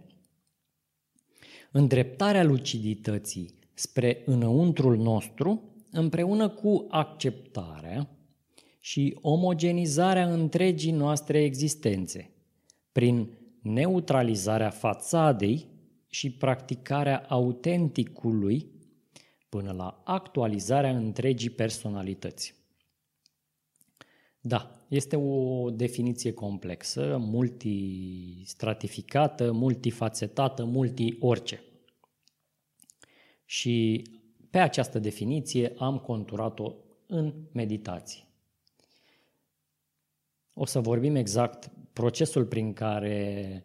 îndreptarea 1.70 2.44
lucidității 2.44 3.59
spre 3.74 4.22
înăuntrul 4.24 4.96
nostru 4.96 5.74
împreună 5.95 6.49
cu 6.49 6.86
acceptarea 6.88 8.09
și 8.80 9.18
omogenizarea 9.20 10.32
întregii 10.32 10.92
noastre 10.92 11.42
existențe 11.42 12.30
prin 12.92 13.30
neutralizarea 13.62 14.70
fațadei 14.70 15.66
și 16.07 16.30
practicarea 16.30 17.24
autenticului 17.28 18.66
până 19.49 19.72
la 19.72 20.03
actualizarea 20.05 20.97
întregii 20.97 21.51
personalități. 21.51 22.55
Da, 24.40 24.84
este 24.88 25.16
o 25.16 25.70
definiție 25.70 26.32
complexă, 26.32 27.16
multistratificată, 27.20 29.53
multifacetată, 29.53 30.64
multi-orice. 30.64 31.62
Și 33.45 34.05
pe 34.55 34.61
această 34.61 34.98
definiție 34.98 35.72
am 35.78 35.98
conturat-o 35.98 36.72
în 37.07 37.34
meditație. 37.52 38.26
O 40.55 40.64
să 40.64 40.80
vorbim 40.80 41.14
exact 41.14 41.70
procesul 41.92 42.44
prin 42.44 42.72
care 42.72 43.64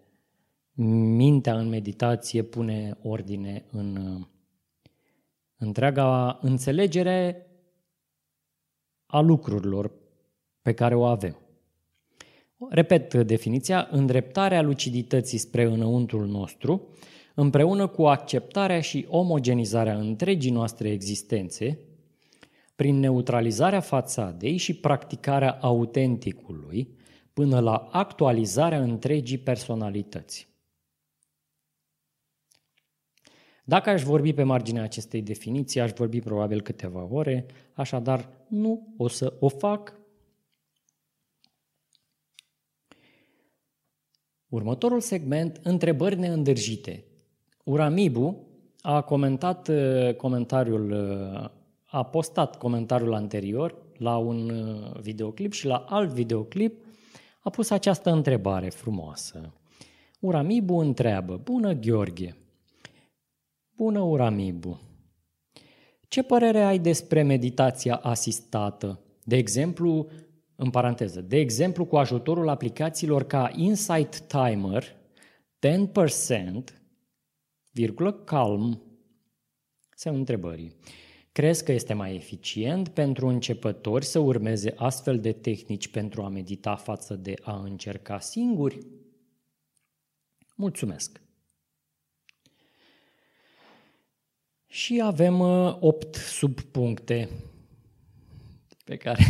mintea 1.16 1.58
în 1.60 1.68
meditație 1.68 2.44
pune 2.44 2.98
ordine 3.02 3.66
în 3.72 3.96
uh, 3.96 4.26
întreaga 5.58 6.40
înțelegere 6.42 7.48
a 9.06 9.20
lucrurilor 9.20 9.92
pe 10.62 10.74
care 10.74 10.96
o 10.96 11.06
avem. 11.06 11.38
Repet 12.70 13.14
definiția, 13.14 13.88
îndreptarea 13.92 14.62
lucidității 14.62 15.38
spre 15.38 15.64
înăuntrul 15.64 16.28
nostru, 16.28 16.88
împreună 17.40 17.88
cu 17.88 18.08
acceptarea 18.08 18.82
și 18.82 19.06
omogenizarea 19.10 19.98
întregii 19.98 20.52
noastre 20.52 20.90
existențe, 20.92 21.80
prin 22.76 23.00
neutralizarea 23.00 23.80
fațadei 23.80 24.58
și 24.58 24.74
practicarea 24.74 25.52
autenticului, 25.52 26.98
până 27.34 27.60
la 27.60 27.76
actualizarea 27.92 28.82
întregii 28.82 29.38
personalități. 29.38 30.48
Dacă 33.64 33.90
aș 33.90 34.04
vorbi 34.04 34.34
pe 34.34 34.44
marginea 34.44 34.84
acestei 34.84 35.22
definiții, 35.22 35.82
aș 35.82 35.92
vorbi 35.92 36.20
probabil 36.20 36.62
câteva 36.62 37.08
ore, 37.12 37.46
așadar 37.74 38.30
nu 38.48 38.94
o 38.98 39.08
să 39.08 39.38
o 39.40 39.48
fac. 39.48 40.00
Următorul 44.48 45.00
segment, 45.00 45.60
întrebări 45.64 46.20
neîndârjite. 46.20 47.04
Uramibu 47.70 48.48
a 48.82 49.02
comentat 49.02 49.68
uh, 49.68 50.16
comentariul, 50.16 50.92
uh, 50.92 51.50
a 51.86 52.04
postat 52.04 52.58
comentariul 52.58 53.14
anterior 53.14 53.76
la 53.98 54.18
un 54.18 54.50
uh, 54.50 55.00
videoclip 55.02 55.52
și 55.52 55.66
la 55.66 55.76
alt 55.76 56.12
videoclip 56.12 56.86
a 57.40 57.50
pus 57.50 57.70
această 57.70 58.12
întrebare 58.12 58.70
frumoasă. 58.70 59.54
Uramibu 60.20 60.78
întreabă, 60.78 61.42
bună 61.44 61.74
Gheorghe, 61.74 62.36
bună 63.76 64.00
Uramibu, 64.00 64.80
ce 66.08 66.24
părere 66.24 66.62
ai 66.62 66.80
despre 66.80 67.22
meditația 67.22 67.96
asistată? 67.96 69.00
De 69.24 69.36
exemplu, 69.36 70.08
în 70.56 70.70
paranteză, 70.70 71.22
de 71.22 71.38
exemplu 71.38 71.86
cu 71.86 71.98
ajutorul 71.98 72.50
aplicațiilor 72.50 73.24
ca 73.24 73.52
Insight 73.56 74.20
Timer, 74.20 74.84
10%, 75.68 76.79
virgulă, 77.72 78.14
calm, 78.14 78.82
semn 79.96 80.16
întrebării. 80.16 80.76
Crezi 81.32 81.64
că 81.64 81.72
este 81.72 81.94
mai 81.94 82.16
eficient 82.16 82.88
pentru 82.88 83.28
începători 83.28 84.06
să 84.06 84.20
urmeze 84.20 84.74
astfel 84.76 85.20
de 85.20 85.32
tehnici 85.32 85.88
pentru 85.88 86.22
a 86.22 86.30
medita 86.30 86.76
față 86.76 87.16
de 87.16 87.34
a 87.42 87.60
încerca 87.64 88.20
singuri? 88.20 88.80
Mulțumesc! 90.56 91.22
Și 94.68 95.02
avem 95.04 95.40
uh, 95.40 95.78
opt 95.80 96.16
subpuncte 96.16 97.30
pe 98.86 98.98
care, 98.98 99.24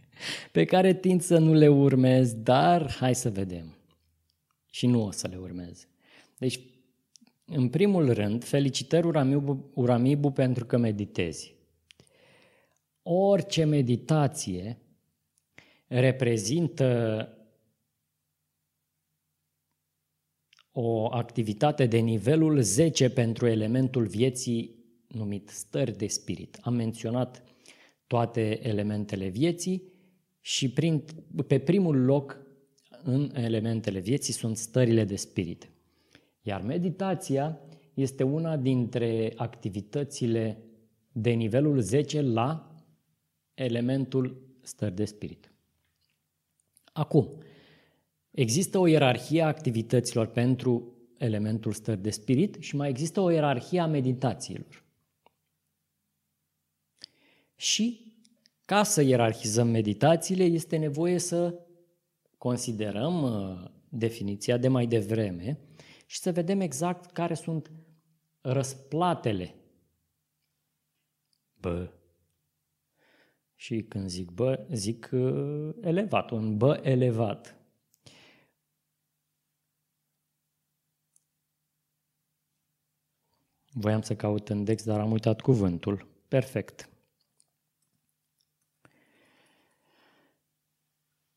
pe 0.52 0.64
care 0.64 0.94
tind 0.94 1.22
să 1.22 1.38
nu 1.38 1.52
le 1.52 1.68
urmez, 1.68 2.32
dar 2.32 2.92
hai 2.92 3.14
să 3.14 3.30
vedem. 3.30 3.76
Și 4.70 4.86
nu 4.86 5.04
o 5.04 5.10
să 5.10 5.28
le 5.28 5.36
urmez. 5.36 5.86
Deci, 6.38 6.60
în 7.44 7.68
primul 7.68 8.12
rând, 8.12 8.44
felicitări 8.44 9.06
Uramibu, 9.06 9.70
Uramibu 9.74 10.30
pentru 10.30 10.66
că 10.66 10.76
meditezi. 10.76 11.54
Orice 13.02 13.64
meditație 13.64 14.78
reprezintă 15.86 17.28
o 20.72 21.14
activitate 21.14 21.86
de 21.86 21.98
nivelul 21.98 22.60
10 22.60 23.10
pentru 23.10 23.46
elementul 23.46 24.06
vieții 24.06 24.84
numit 25.08 25.48
stări 25.48 25.96
de 25.96 26.06
spirit. 26.06 26.58
Am 26.62 26.74
menționat 26.74 27.42
toate 28.06 28.68
elementele 28.68 29.28
vieții 29.28 29.82
și 30.40 30.70
prin, 30.70 31.04
pe 31.46 31.58
primul 31.58 31.96
loc 31.96 32.38
în 33.02 33.30
elementele 33.34 33.98
vieții 33.98 34.32
sunt 34.32 34.56
stările 34.56 35.04
de 35.04 35.16
spirit. 35.16 35.68
Iar 36.46 36.62
meditația 36.62 37.58
este 37.94 38.22
una 38.22 38.56
dintre 38.56 39.32
activitățile 39.36 40.62
de 41.12 41.30
nivelul 41.30 41.80
10 41.80 42.20
la 42.20 42.74
elementul 43.54 44.42
stări 44.60 44.94
de 44.94 45.04
spirit. 45.04 45.52
Acum, 46.92 47.28
există 48.30 48.78
o 48.78 48.86
ierarhie 48.86 49.42
a 49.42 49.46
activităților 49.46 50.26
pentru 50.26 50.92
elementul 51.18 51.72
stări 51.72 52.02
de 52.02 52.10
spirit 52.10 52.56
și 52.60 52.76
mai 52.76 52.88
există 52.88 53.20
o 53.20 53.30
ierarhie 53.30 53.80
a 53.80 53.86
meditațiilor. 53.86 54.84
Și 57.56 58.12
ca 58.64 58.82
să 58.82 59.02
ierarhizăm 59.02 59.68
meditațiile, 59.68 60.44
este 60.44 60.76
nevoie 60.76 61.18
să 61.18 61.58
considerăm 62.38 63.22
uh, 63.22 63.70
definiția 63.88 64.56
de 64.56 64.68
mai 64.68 64.86
devreme 64.86 65.58
și 66.06 66.18
să 66.18 66.32
vedem 66.32 66.60
exact 66.60 67.12
care 67.12 67.34
sunt 67.34 67.70
răsplatele. 68.40 69.54
Bă. 71.60 71.90
Și 73.54 73.82
când 73.82 74.08
zic 74.08 74.30
bă, 74.30 74.66
zic 74.70 75.08
uh, 75.12 75.74
elevat, 75.80 76.30
un 76.30 76.56
bă 76.56 76.80
elevat. 76.82 77.56
Voiam 83.72 84.02
să 84.02 84.16
caut 84.16 84.48
index, 84.48 84.84
dar 84.84 85.00
am 85.00 85.10
uitat 85.10 85.40
cuvântul. 85.40 86.06
Perfect. 86.28 86.88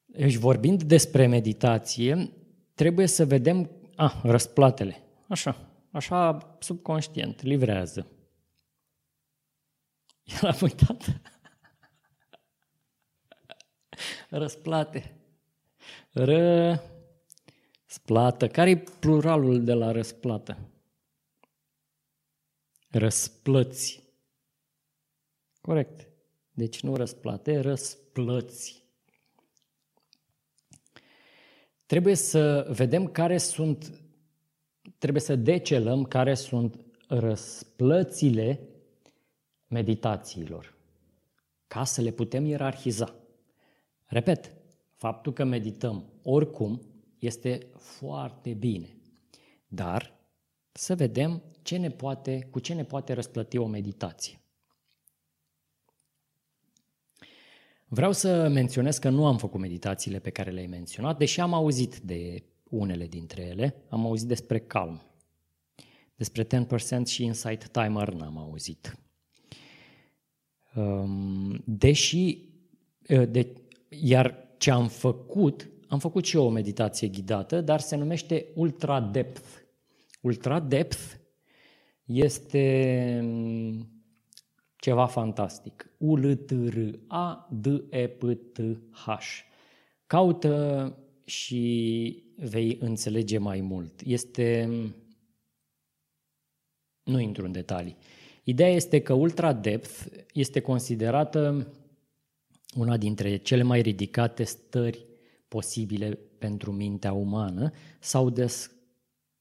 Deci 0.06 0.36
vorbind 0.36 0.84
despre 0.84 1.28
meditație, 1.28 2.32
trebuie 2.74 3.06
să 3.08 3.26
vedem, 3.26 3.70
ah, 3.98 4.22
răsplatele, 4.24 5.04
așa, 5.28 5.56
așa 5.92 6.38
subconștient, 6.60 7.42
livrează. 7.42 8.08
El 10.24 10.50
a 10.50 10.56
uitat. 10.62 11.04
Răsplate. 14.30 15.16
Ră... 16.12 16.82
Splată. 17.86 18.48
care 18.48 18.70
e 18.70 18.84
pluralul 19.00 19.64
de 19.64 19.74
la 19.74 19.92
răsplată? 19.92 20.58
Răsplăți. 22.90 24.04
Corect. 25.62 26.08
Deci 26.52 26.82
nu 26.82 26.96
răsplate, 26.96 27.60
răsplăți. 27.60 28.87
Trebuie 31.88 32.16
să 32.16 32.68
vedem 32.70 33.08
care 33.08 33.38
sunt, 33.38 34.02
trebuie 34.98 35.22
să 35.22 35.36
decelăm 35.36 36.04
care 36.04 36.34
sunt 36.34 36.80
răsplățile 37.08 38.60
meditațiilor, 39.68 40.78
ca 41.68 41.84
să 41.84 42.02
le 42.02 42.12
putem 42.12 42.46
ierarhiza. 42.46 43.16
Repet, 44.06 44.54
faptul 44.96 45.34
că 45.34 45.44
medităm 45.44 46.06
oricum 46.24 46.82
este 47.20 47.68
foarte 47.76 48.54
bine, 48.54 48.98
dar 49.68 50.14
să 50.72 50.96
vedem 50.96 51.44
ce 51.62 51.78
ne 51.78 51.90
poate, 51.90 52.48
cu 52.52 52.60
ce 52.60 52.74
ne 52.74 52.84
poate 52.84 53.14
răsplăti 53.14 53.58
o 53.58 53.68
meditație. 53.68 54.40
Vreau 57.90 58.12
să 58.12 58.48
menționez 58.48 58.98
că 58.98 59.10
nu 59.10 59.26
am 59.26 59.38
făcut 59.38 59.60
meditațiile 59.60 60.20
pe 60.20 60.30
care 60.30 60.52
le-ai 60.52 60.68
menționat, 60.68 61.18
deși 61.18 61.40
am 61.40 61.54
auzit 61.54 61.98
de 61.98 62.44
unele 62.70 63.08
dintre 63.08 63.42
ele. 63.42 63.76
Am 63.90 64.06
auzit 64.06 64.28
despre 64.28 64.60
Calm. 64.60 65.02
Despre 66.16 66.44
10% 66.44 66.48
și 67.06 67.24
Insight 67.24 67.68
Timer 67.68 68.14
n-am 68.14 68.38
auzit. 68.38 68.98
Um, 70.76 71.64
deși, 71.66 72.38
uh, 73.10 73.30
de, 73.30 73.62
iar 73.90 74.48
ce 74.58 74.72
am 74.72 74.88
făcut, 74.88 75.70
am 75.88 76.00
făcut 76.00 76.26
și 76.26 76.36
eu 76.36 76.46
o 76.46 76.50
meditație 76.50 77.08
ghidată, 77.08 77.62
dar 77.62 77.80
se 77.80 77.96
numește 77.96 78.46
Ultra 78.56 79.02
Depth. 79.02 79.48
Ultra 80.22 80.60
Depth 80.60 81.14
este 82.06 83.20
ceva 84.88 85.06
fantastic. 85.06 85.90
U 85.98 86.16
L 86.16 86.36
T 86.36 86.52
R 86.52 86.78
A 87.08 87.48
D 87.52 87.66
E 87.90 88.08
P 88.08 88.24
T 88.54 88.60
H. 88.92 89.08
Caută 90.06 90.98
și 91.26 92.24
vei 92.36 92.78
înțelege 92.80 93.38
mai 93.38 93.62
mult. 93.62 94.02
Este 94.06 94.70
nu 97.04 97.20
intru 97.20 97.46
în 97.46 97.52
detalii. 97.52 97.98
Ideea 98.44 98.70
este 98.70 99.02
că 99.02 99.14
Ultra 99.14 99.54
Depth 99.54 100.06
este 100.34 100.60
considerată 100.60 101.68
una 102.76 102.98
dintre 102.98 103.38
cele 103.38 103.64
mai 103.64 103.82
ridicate 103.82 104.44
stări 104.44 105.06
posibile 105.48 106.20
pentru 106.38 106.72
mintea 106.72 107.14
umană. 107.14 107.72
S-au, 108.00 108.30
des, 108.30 108.72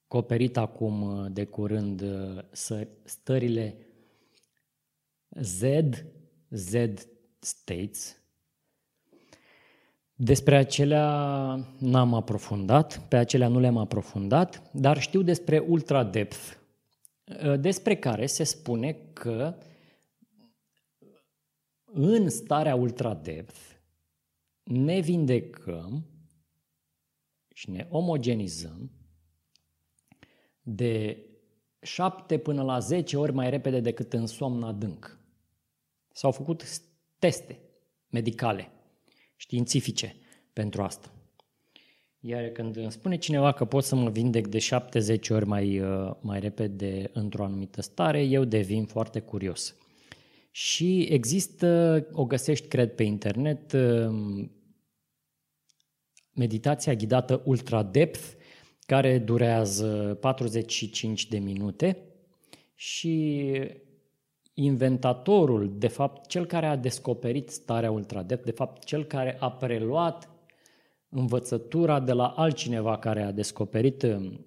descoperit 0.01 0.57
acum 0.57 1.29
de 1.33 1.45
curând 1.45 2.05
stările 3.05 3.86
Z, 5.29 5.63
Z 6.49 6.75
states. 7.39 8.21
Despre 10.15 10.57
acelea 10.57 11.09
n-am 11.79 12.15
aprofundat, 12.15 12.99
pe 13.09 13.17
acelea 13.17 13.49
nu 13.49 13.59
le-am 13.59 13.77
aprofundat, 13.77 14.71
dar 14.73 15.01
știu 15.01 15.23
despre 15.23 15.59
ultra 15.59 16.05
depth, 16.05 16.57
despre 17.59 17.97
care 17.97 18.27
se 18.27 18.45
spune 18.45 18.93
că 19.13 19.59
în 21.85 22.29
starea 22.29 22.75
ultra 22.75 23.15
depth 23.15 23.57
ne 24.63 25.01
vindecăm 25.01 26.07
și 27.55 27.71
ne 27.71 27.87
omogenizăm 27.91 28.91
de 30.63 31.25
7 31.87 32.39
până 32.39 32.63
la 32.63 32.79
10 32.79 33.17
ori 33.17 33.33
mai 33.33 33.51
repede 33.51 33.81
decât 33.81 34.13
în 34.13 34.27
somn 34.27 34.63
adânc. 34.63 35.19
S-au 36.13 36.31
făcut 36.31 36.65
teste 37.19 37.59
medicale, 38.11 38.71
științifice 39.37 40.17
pentru 40.53 40.83
asta. 40.83 41.11
Iar 42.21 42.49
când 42.49 42.77
îmi 42.77 42.93
spune 42.93 43.17
cineva 43.17 43.53
că 43.53 43.65
pot 43.65 43.85
să 43.85 43.95
mă 43.95 44.11
vindec 44.11 44.47
de 44.47 44.59
7-10 44.59 45.31
ori 45.31 45.47
mai, 45.47 45.81
uh, 45.81 46.13
mai 46.21 46.41
repede 46.41 47.11
într-o 47.13 47.45
anumită 47.45 47.83
stare, 47.83 48.23
eu 48.23 48.45
devin 48.45 48.85
foarte 48.85 49.21
curios. 49.21 49.77
Și 50.51 51.01
există, 51.01 52.07
o 52.13 52.25
găsești, 52.25 52.69
cred, 52.69 52.95
pe 52.95 53.03
internet, 53.03 53.73
um, 53.73 54.51
meditația 56.33 56.95
ghidată 56.95 57.43
Ultra 57.45 57.83
Depth, 57.83 58.21
care 58.87 59.19
durează 59.19 60.19
45 60.21 61.27
de 61.27 61.39
minute 61.39 61.99
și 62.75 63.45
inventatorul, 64.55 65.79
de 65.79 65.89
fapt 65.89 66.27
cel 66.27 66.47
care 66.47 66.67
a 66.67 66.77
descoperit 66.77 67.51
starea 67.51 67.91
Ultra 67.91 68.23
Depth, 68.23 68.45
de 68.45 68.51
fapt 68.51 68.85
cel 68.85 69.05
care 69.05 69.37
a 69.41 69.51
preluat 69.51 70.31
învățătura 71.09 72.01
de 72.01 72.13
la 72.13 72.27
altcineva 72.27 72.99
care 72.99 73.23
a 73.23 73.33
descoperit 73.33 74.03
um, 74.03 74.47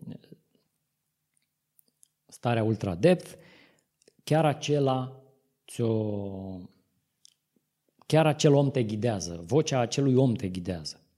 starea 2.25 2.63
Ultra 2.63 2.95
Depth, 2.95 3.31
chiar 4.23 4.45
acela 4.45 5.21
ți-o 5.67 6.59
chiar 8.05 8.27
acel 8.27 8.53
om 8.53 8.71
te 8.71 8.83
ghidează, 8.83 9.43
vocea 9.45 9.79
acelui 9.79 10.15
om 10.15 10.33
te 10.33 10.47
ghidează. 10.47 11.08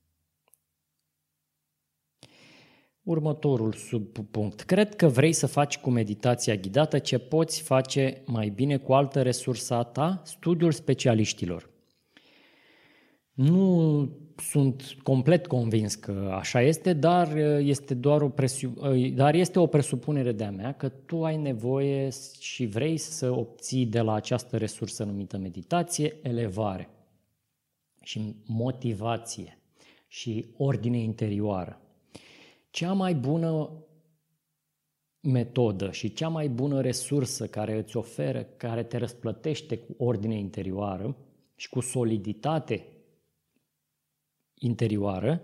Următorul 3.03 3.73
subpunct. 3.73 4.61
Cred 4.61 4.95
că 4.95 5.07
vrei 5.07 5.33
să 5.33 5.47
faci 5.47 5.77
cu 5.77 5.89
meditația 5.89 6.55
ghidată 6.55 6.99
ce 6.99 7.17
poți 7.17 7.61
face 7.61 8.21
mai 8.25 8.49
bine 8.49 8.77
cu 8.77 8.93
altă 8.93 9.21
resursă 9.21 9.73
a 9.73 9.83
ta, 9.83 10.21
studiul 10.25 10.71
specialiștilor. 10.71 11.69
Nu 13.33 14.09
sunt 14.35 14.97
complet 15.03 15.47
convins 15.47 15.95
că 15.95 16.31
așa 16.33 16.61
este, 16.61 16.93
dar 16.93 17.37
este, 17.59 17.93
doar 17.93 18.21
o 18.21 18.29
presu- 18.29 18.73
dar 19.15 19.33
este 19.33 19.59
o 19.59 19.65
presupunere 19.65 20.31
de-a 20.31 20.51
mea 20.51 20.73
că 20.73 20.89
tu 20.89 21.23
ai 21.23 21.37
nevoie 21.37 22.09
și 22.39 22.65
vrei 22.65 22.97
să 22.97 23.31
obții 23.31 23.85
de 23.85 24.01
la 24.01 24.13
această 24.13 24.57
resursă 24.57 25.03
numită 25.03 25.37
meditație 25.37 26.15
elevare 26.21 26.89
și 28.03 28.35
motivație 28.45 29.59
și 30.07 30.45
ordine 30.57 30.97
interioară. 30.97 31.81
Cea 32.71 32.93
mai 32.93 33.15
bună 33.15 33.69
metodă 35.19 35.91
și 35.91 36.13
cea 36.13 36.27
mai 36.27 36.49
bună 36.49 36.81
resursă 36.81 37.47
care 37.47 37.77
îți 37.77 37.97
oferă, 37.97 38.43
care 38.43 38.83
te 38.83 38.97
răsplătește 38.97 39.77
cu 39.77 39.95
ordine 39.97 40.37
interioară 40.37 41.17
și 41.55 41.69
cu 41.69 41.79
soliditate 41.79 42.87
interioară, 44.53 45.41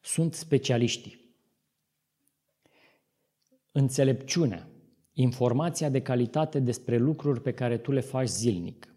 sunt 0.00 0.34
specialiștii. 0.34 1.26
Înțelepciunea, 3.72 4.68
informația 5.12 5.88
de 5.88 6.02
calitate 6.02 6.60
despre 6.60 6.96
lucruri 6.96 7.42
pe 7.42 7.52
care 7.52 7.78
tu 7.78 7.92
le 7.92 8.00
faci 8.00 8.28
zilnic. 8.28 8.94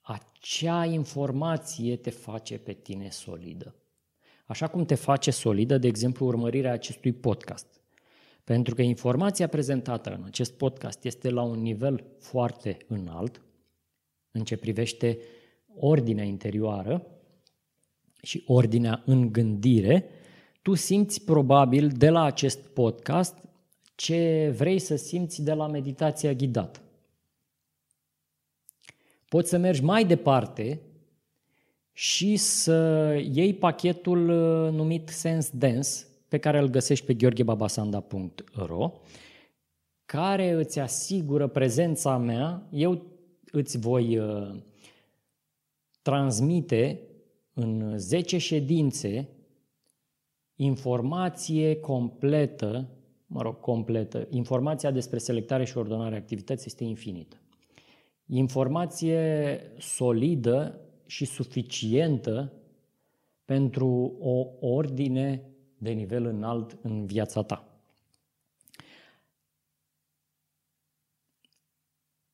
Acea 0.00 0.84
informație 0.84 1.96
te 1.96 2.10
face 2.10 2.58
pe 2.58 2.72
tine 2.72 3.10
solidă. 3.10 3.77
Așa 4.48 4.68
cum 4.68 4.84
te 4.84 4.94
face 4.94 5.30
solidă, 5.30 5.78
de 5.78 5.86
exemplu, 5.86 6.26
urmărirea 6.26 6.72
acestui 6.72 7.12
podcast. 7.12 7.66
Pentru 8.44 8.74
că 8.74 8.82
informația 8.82 9.48
prezentată 9.48 10.14
în 10.14 10.24
acest 10.24 10.52
podcast 10.52 11.04
este 11.04 11.30
la 11.30 11.42
un 11.42 11.60
nivel 11.62 12.04
foarte 12.18 12.76
înalt 12.86 13.42
în 14.30 14.44
ce 14.44 14.56
privește 14.56 15.18
ordinea 15.74 16.24
interioară 16.24 17.06
și 18.22 18.42
ordinea 18.46 19.02
în 19.06 19.32
gândire, 19.32 20.04
tu 20.62 20.74
simți 20.74 21.24
probabil 21.24 21.88
de 21.88 22.08
la 22.08 22.22
acest 22.22 22.60
podcast 22.60 23.38
ce 23.94 24.52
vrei 24.56 24.78
să 24.78 24.96
simți 24.96 25.42
de 25.42 25.52
la 25.52 25.66
meditația 25.66 26.32
ghidată. 26.32 26.80
Poți 29.28 29.48
să 29.48 29.58
mergi 29.58 29.82
mai 29.82 30.04
departe 30.04 30.80
și 31.98 32.36
să 32.36 33.10
iei 33.32 33.54
pachetul 33.54 34.28
uh, 34.28 34.72
numit 34.72 35.08
Sense 35.08 35.50
Dance, 35.54 35.88
pe 36.28 36.38
care 36.38 36.58
îl 36.58 36.68
găsești 36.68 37.04
pe 37.04 37.14
gheorghebabasanda.ro, 37.14 38.92
care 40.04 40.50
îți 40.50 40.78
asigură 40.78 41.46
prezența 41.46 42.16
mea. 42.16 42.66
Eu 42.70 43.02
îți 43.52 43.78
voi 43.78 44.18
uh, 44.18 44.54
transmite 46.02 47.00
în 47.54 47.98
10 47.98 48.38
ședințe 48.38 49.28
informație 50.56 51.76
completă, 51.76 52.88
mă 53.26 53.42
rog, 53.42 53.60
completă, 53.60 54.26
informația 54.30 54.90
despre 54.90 55.18
selectare 55.18 55.64
și 55.64 55.78
ordonare 55.78 56.16
activității 56.16 56.66
este 56.66 56.84
infinită. 56.84 57.36
Informație 58.26 59.60
solidă 59.78 60.82
și 61.08 61.24
suficientă 61.24 62.52
pentru 63.44 64.16
o 64.20 64.66
ordine 64.66 65.42
de 65.78 65.90
nivel 65.90 66.24
înalt 66.24 66.78
în 66.82 67.06
viața 67.06 67.42
ta. 67.42 67.62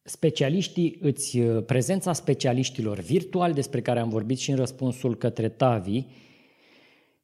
Specialiștii, 0.02 0.98
îți, 1.00 1.38
prezența 1.40 2.12
specialiștilor 2.12 2.98
virtuali, 2.98 3.54
despre 3.54 3.82
care 3.82 4.00
am 4.00 4.08
vorbit 4.08 4.38
și 4.38 4.50
în 4.50 4.56
răspunsul 4.56 5.16
către 5.16 5.48
Tavi, 5.48 6.04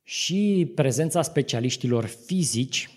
și 0.03 0.73
prezența 0.75 1.23
specialiștilor 1.23 2.05
fizici, 2.05 2.91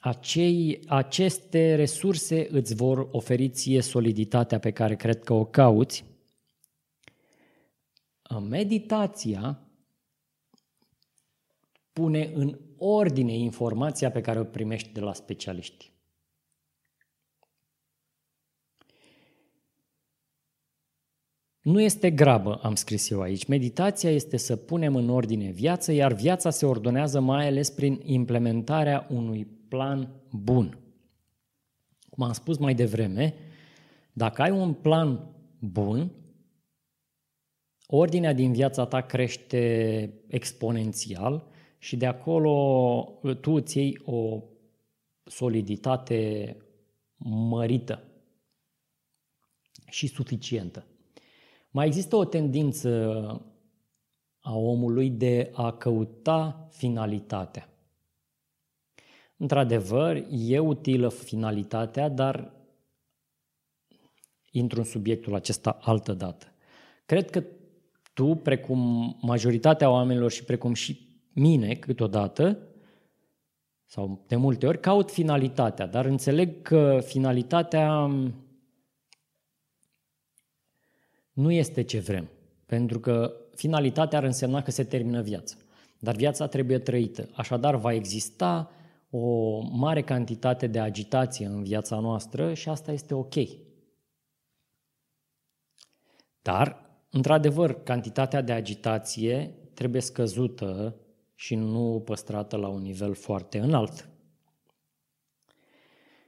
acei, 0.00 0.80
aceste 0.86 1.74
resurse 1.74 2.48
îți 2.50 2.74
vor 2.74 3.08
oferi 3.10 3.48
ție 3.48 3.80
soliditatea 3.80 4.58
pe 4.58 4.70
care 4.70 4.96
cred 4.96 5.24
că 5.24 5.32
o 5.32 5.44
cauți 5.44 6.04
Meditația 8.48 9.58
pune 11.92 12.30
în 12.34 12.58
ordine 12.76 13.32
informația 13.32 14.10
pe 14.10 14.20
care 14.20 14.40
o 14.40 14.44
primești 14.44 14.92
de 14.92 15.00
la 15.00 15.12
specialiști. 15.12 15.92
Nu 21.60 21.80
este 21.80 22.10
grabă, 22.10 22.54
am 22.62 22.74
scris 22.74 23.10
eu 23.10 23.20
aici. 23.20 23.46
Meditația 23.46 24.10
este 24.10 24.36
să 24.36 24.56
punem 24.56 24.96
în 24.96 25.08
ordine 25.08 25.50
viața, 25.50 25.92
iar 25.92 26.12
viața 26.12 26.50
se 26.50 26.66
ordonează 26.66 27.20
mai 27.20 27.46
ales 27.46 27.70
prin 27.70 28.00
implementarea 28.04 29.06
unui 29.10 29.44
plan 29.68 30.08
bun. 30.30 30.78
Cum 32.10 32.24
am 32.24 32.32
spus 32.32 32.58
mai 32.58 32.74
devreme, 32.74 33.34
dacă 34.12 34.42
ai 34.42 34.50
un 34.50 34.72
plan 34.72 35.34
bun, 35.58 36.10
ordinea 37.90 38.32
din 38.32 38.52
viața 38.52 38.86
ta 38.86 39.00
crește 39.00 40.12
exponențial 40.26 41.46
și 41.78 41.96
de 41.96 42.06
acolo 42.06 43.18
tu 43.40 43.50
îți 43.52 43.78
iei 43.78 44.00
o 44.04 44.42
soliditate 45.24 46.56
mărită 47.16 48.02
și 49.86 50.06
suficientă. 50.06 50.86
Mai 51.70 51.86
există 51.86 52.16
o 52.16 52.24
tendință 52.24 53.12
a 54.40 54.56
omului 54.56 55.10
de 55.10 55.50
a 55.54 55.72
căuta 55.72 56.68
finalitatea. 56.70 57.68
Într-adevăr, 59.36 60.26
e 60.30 60.58
utilă 60.58 61.08
finalitatea, 61.08 62.08
dar 62.08 62.52
intru 64.50 64.78
în 64.78 64.84
subiectul 64.84 65.34
acesta 65.34 65.78
altă 65.80 66.12
dată. 66.12 66.46
Cred 67.06 67.30
că 67.30 67.44
tu, 68.18 68.34
precum 68.34 69.16
majoritatea 69.20 69.90
oamenilor 69.90 70.30
și 70.30 70.44
precum 70.44 70.74
și 70.74 71.08
mine 71.32 71.74
câteodată, 71.74 72.58
sau 73.86 74.24
de 74.26 74.36
multe 74.36 74.66
ori, 74.66 74.80
caut 74.80 75.10
finalitatea, 75.10 75.86
dar 75.86 76.04
înțeleg 76.04 76.62
că 76.62 77.00
finalitatea 77.04 78.10
nu 81.32 81.50
este 81.50 81.82
ce 81.82 81.98
vrem, 81.98 82.28
pentru 82.66 83.00
că 83.00 83.34
finalitatea 83.54 84.18
ar 84.18 84.24
însemna 84.24 84.62
că 84.62 84.70
se 84.70 84.84
termină 84.84 85.22
viața. 85.22 85.56
Dar 85.98 86.14
viața 86.14 86.46
trebuie 86.46 86.78
trăită. 86.78 87.28
Așadar, 87.34 87.76
va 87.76 87.92
exista 87.92 88.70
o 89.10 89.58
mare 89.60 90.02
cantitate 90.02 90.66
de 90.66 90.80
agitație 90.80 91.46
în 91.46 91.62
viața 91.62 91.98
noastră 91.98 92.54
și 92.54 92.68
asta 92.68 92.92
este 92.92 93.14
ok. 93.14 93.34
Dar, 96.42 96.87
într-adevăr, 97.10 97.82
cantitatea 97.82 98.40
de 98.40 98.52
agitație 98.52 99.54
trebuie 99.74 100.00
scăzută 100.00 100.96
și 101.34 101.54
nu 101.54 102.02
păstrată 102.04 102.56
la 102.56 102.68
un 102.68 102.82
nivel 102.82 103.14
foarte 103.14 103.58
înalt. 103.58 104.08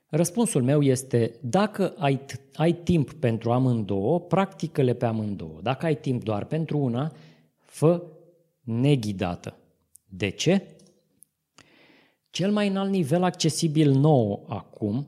Răspunsul 0.07 0.63
meu 0.63 0.83
este, 0.83 1.39
dacă 1.41 1.95
ai, 1.99 2.21
ai 2.55 2.73
timp 2.73 3.13
pentru 3.13 3.53
amândouă, 3.53 4.21
practică-le 4.21 4.95
pe 4.95 5.07
amândouă. 5.07 5.61
Dacă 5.63 5.87
ai 5.87 5.97
timp 5.97 6.25
doar 6.25 6.45
pentru 6.45 6.79
una, 6.79 7.13
fă 7.59 8.03
neghidată. 8.61 9.57
De 10.05 10.29
ce? 10.29 10.77
Cel 12.31 12.53
mai 12.53 12.69
înalt 12.69 12.91
nivel 12.91 13.23
accesibil 13.23 13.91
nou 13.91 14.47
acum, 14.49 15.07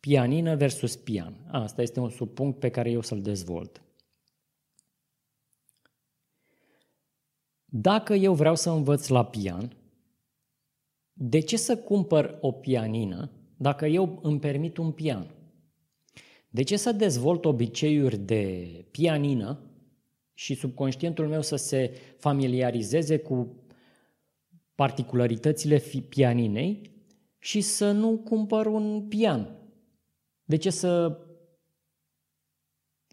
pianină 0.00 0.56
versus 0.56 0.96
pian. 0.96 1.34
Asta 1.50 1.82
este 1.82 2.00
un 2.00 2.10
subpunct 2.10 2.58
pe 2.58 2.68
care 2.68 2.90
eu 2.90 3.00
să-l 3.00 3.22
dezvolt. 3.22 3.82
Dacă 7.70 8.14
eu 8.14 8.34
vreau 8.34 8.54
să 8.54 8.70
învăț 8.70 9.08
la 9.08 9.24
pian, 9.24 9.76
de 11.12 11.38
ce 11.38 11.56
să 11.56 11.76
cumpăr 11.76 12.38
o 12.40 12.52
pianină 12.52 13.30
dacă 13.56 13.86
eu 13.86 14.18
îmi 14.22 14.38
permit 14.38 14.76
un 14.76 14.92
pian? 14.92 15.34
De 16.48 16.62
ce 16.62 16.76
să 16.76 16.92
dezvolt 16.92 17.44
obiceiuri 17.44 18.18
de 18.18 18.66
pianină 18.90 19.60
și 20.34 20.54
subconștientul 20.54 21.28
meu 21.28 21.42
să 21.42 21.56
se 21.56 21.92
familiarizeze 22.16 23.18
cu 23.18 23.54
particularitățile 24.74 25.82
pianinei 26.08 26.90
și 27.38 27.60
să 27.60 27.90
nu 27.90 28.18
cumpăr 28.18 28.66
un 28.66 29.06
pian? 29.08 29.56
De 30.44 30.56
ce 30.56 30.70
să 30.70 31.18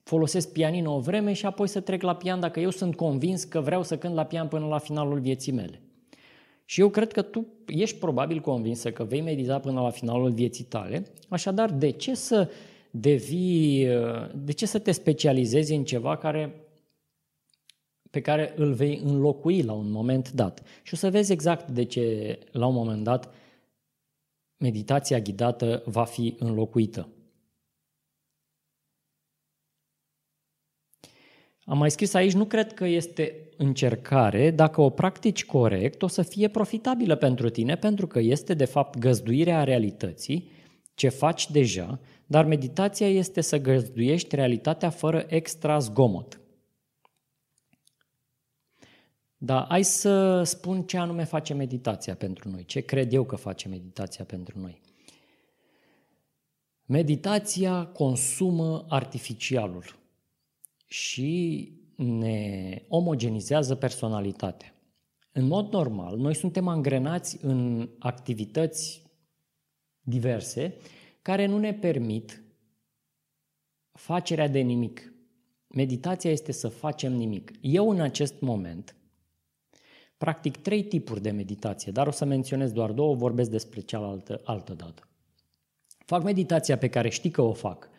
folosesc 0.08 0.52
pianină 0.52 0.90
o 0.90 1.00
vreme 1.00 1.34
și 1.34 1.46
apoi 1.46 1.68
să 1.68 1.80
trec 1.80 2.02
la 2.02 2.16
pian 2.16 2.40
dacă 2.40 2.60
eu 2.60 2.70
sunt 2.70 2.96
convins 2.96 3.44
că 3.44 3.60
vreau 3.60 3.84
să 3.84 3.98
cânt 3.98 4.14
la 4.14 4.24
pian 4.24 4.48
până 4.48 4.66
la 4.66 4.78
finalul 4.78 5.20
vieții 5.20 5.52
mele. 5.52 5.82
Și 6.66 6.82
eu 6.82 6.90
cred 6.90 7.12
că 7.12 7.22
tu 7.22 7.46
ești 7.68 7.98
probabil 7.98 8.40
convinsă 8.40 8.92
că 8.92 9.04
vei 9.04 9.22
medita 9.22 9.60
până 9.60 9.82
la 9.82 9.90
finalul 9.90 10.32
vieții 10.32 10.64
tale, 10.64 11.04
așadar 11.30 11.72
de 11.72 11.90
ce 11.90 12.16
să 12.16 12.50
devii, 12.92 13.88
de 14.36 14.52
ce 14.52 14.66
să 14.66 14.80
te 14.80 14.92
specializezi 14.92 15.74
în 15.74 15.84
ceva 15.84 16.18
care, 16.18 16.56
pe 18.10 18.22
care 18.22 18.54
îl 18.56 18.74
vei 18.74 19.02
înlocui 19.04 19.62
la 19.62 19.74
un 19.74 19.92
moment 19.92 20.32
dat? 20.32 20.64
Și 20.84 20.94
o 20.94 20.98
să 20.98 21.10
vezi 21.10 21.32
exact 21.32 21.72
de 21.72 21.84
ce 21.84 22.40
la 22.52 22.66
un 22.66 22.74
moment 22.74 23.04
dat 23.04 23.34
meditația 24.58 25.20
ghidată 25.20 25.84
va 25.86 26.04
fi 26.04 26.36
înlocuită. 26.40 27.08
Am 31.70 31.78
mai 31.78 31.92
scris 31.92 32.14
aici, 32.14 32.34
nu 32.34 32.46
cred 32.46 32.74
că 32.74 32.86
este 32.86 33.50
încercare, 33.58 34.52
dacă 34.52 34.82
o 34.82 34.90
practici 34.90 35.46
corect, 35.46 36.02
o 36.02 36.08
să 36.08 36.22
fie 36.22 36.48
profitabilă 36.48 37.16
pentru 37.16 37.50
tine, 37.50 37.76
pentru 37.76 38.08
că 38.08 38.20
este 38.20 38.54
de 38.54 38.66
fapt 38.66 38.98
găzduirea 38.98 39.64
realității, 39.64 40.52
ce 40.94 41.10
faci 41.10 41.52
deja, 41.52 42.00
dar 42.26 42.46
meditația 42.46 43.10
este 43.10 43.42
să 43.42 43.58
găzduiești 43.58 44.36
realitatea 44.36 44.90
fără 44.90 45.26
extra 45.28 45.80
zgomot. 45.80 46.40
Da, 49.38 49.66
hai 49.70 49.84
să 49.84 50.44
spun 50.44 50.84
ce 50.84 50.98
anume 50.98 51.24
face 51.24 51.54
meditația 51.54 52.16
pentru 52.16 52.50
noi, 52.50 52.66
ce 52.66 52.80
cred 52.80 53.14
eu 53.14 53.24
că 53.24 53.36
face 53.36 53.68
meditația 53.68 54.26
pentru 54.26 54.60
noi. 54.60 54.82
Meditația 56.86 57.86
consumă 57.86 58.86
artificialul 58.90 59.97
și 60.88 61.72
ne 61.96 62.82
omogenizează 62.88 63.76
personalitatea. 63.76 64.74
În 65.32 65.48
mod 65.48 65.72
normal, 65.72 66.18
noi 66.18 66.36
suntem 66.36 66.68
angrenați 66.68 67.38
în 67.42 67.90
activități 68.00 69.04
diverse 70.02 70.76
care 71.22 71.46
nu 71.46 71.58
ne 71.58 71.74
permit 71.74 72.44
facerea 73.92 74.48
de 74.48 74.60
nimic. 74.60 75.14
Meditația 75.68 76.32
este 76.32 76.52
să 76.52 76.68
facem 76.68 77.14
nimic. 77.14 77.52
Eu 77.62 77.90
în 77.90 78.02
acest 78.02 78.40
moment 78.40 78.96
practic 80.18 80.58
trei 80.58 80.84
tipuri 80.84 81.22
de 81.22 81.32
meditație, 81.32 81.92
dar 81.92 82.08
o 82.08 82.12
să 82.12 82.26
menționez 82.26 82.72
doar 82.72 82.92
două, 82.92 83.16
vorbesc 83.16 83.50
despre 83.50 83.80
cealaltă 83.80 84.42
altă 84.44 84.74
dată. 84.74 85.08
Fac 86.06 86.24
meditația 86.24 86.78
pe 86.78 86.90
care 86.90 87.10
știi 87.10 87.30
că 87.30 87.42
o 87.42 87.54
fac, 87.54 87.90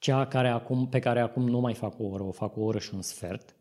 cea 0.00 0.26
care 0.26 0.48
acum, 0.48 0.88
pe 0.88 0.98
care 0.98 1.20
acum 1.20 1.48
nu 1.48 1.60
mai 1.60 1.74
fac 1.74 1.98
o 1.98 2.04
oră, 2.04 2.22
o 2.22 2.32
fac 2.32 2.56
o 2.56 2.60
oră 2.60 2.78
și 2.78 2.94
un 2.94 3.02
sfert, 3.02 3.56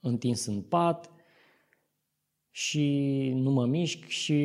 întins 0.00 0.46
în 0.46 0.62
pat 0.62 1.10
și 2.50 3.28
nu 3.34 3.50
mă 3.50 3.66
mișc 3.66 4.04
și 4.04 4.38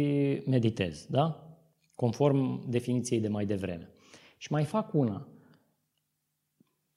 meditez, 0.46 1.06
da? 1.10 1.58
Conform 1.96 2.70
definiției 2.70 3.20
de 3.20 3.28
mai 3.28 3.46
devreme. 3.46 3.90
Și 4.38 4.52
mai 4.52 4.64
fac 4.64 4.94
una. 4.94 5.28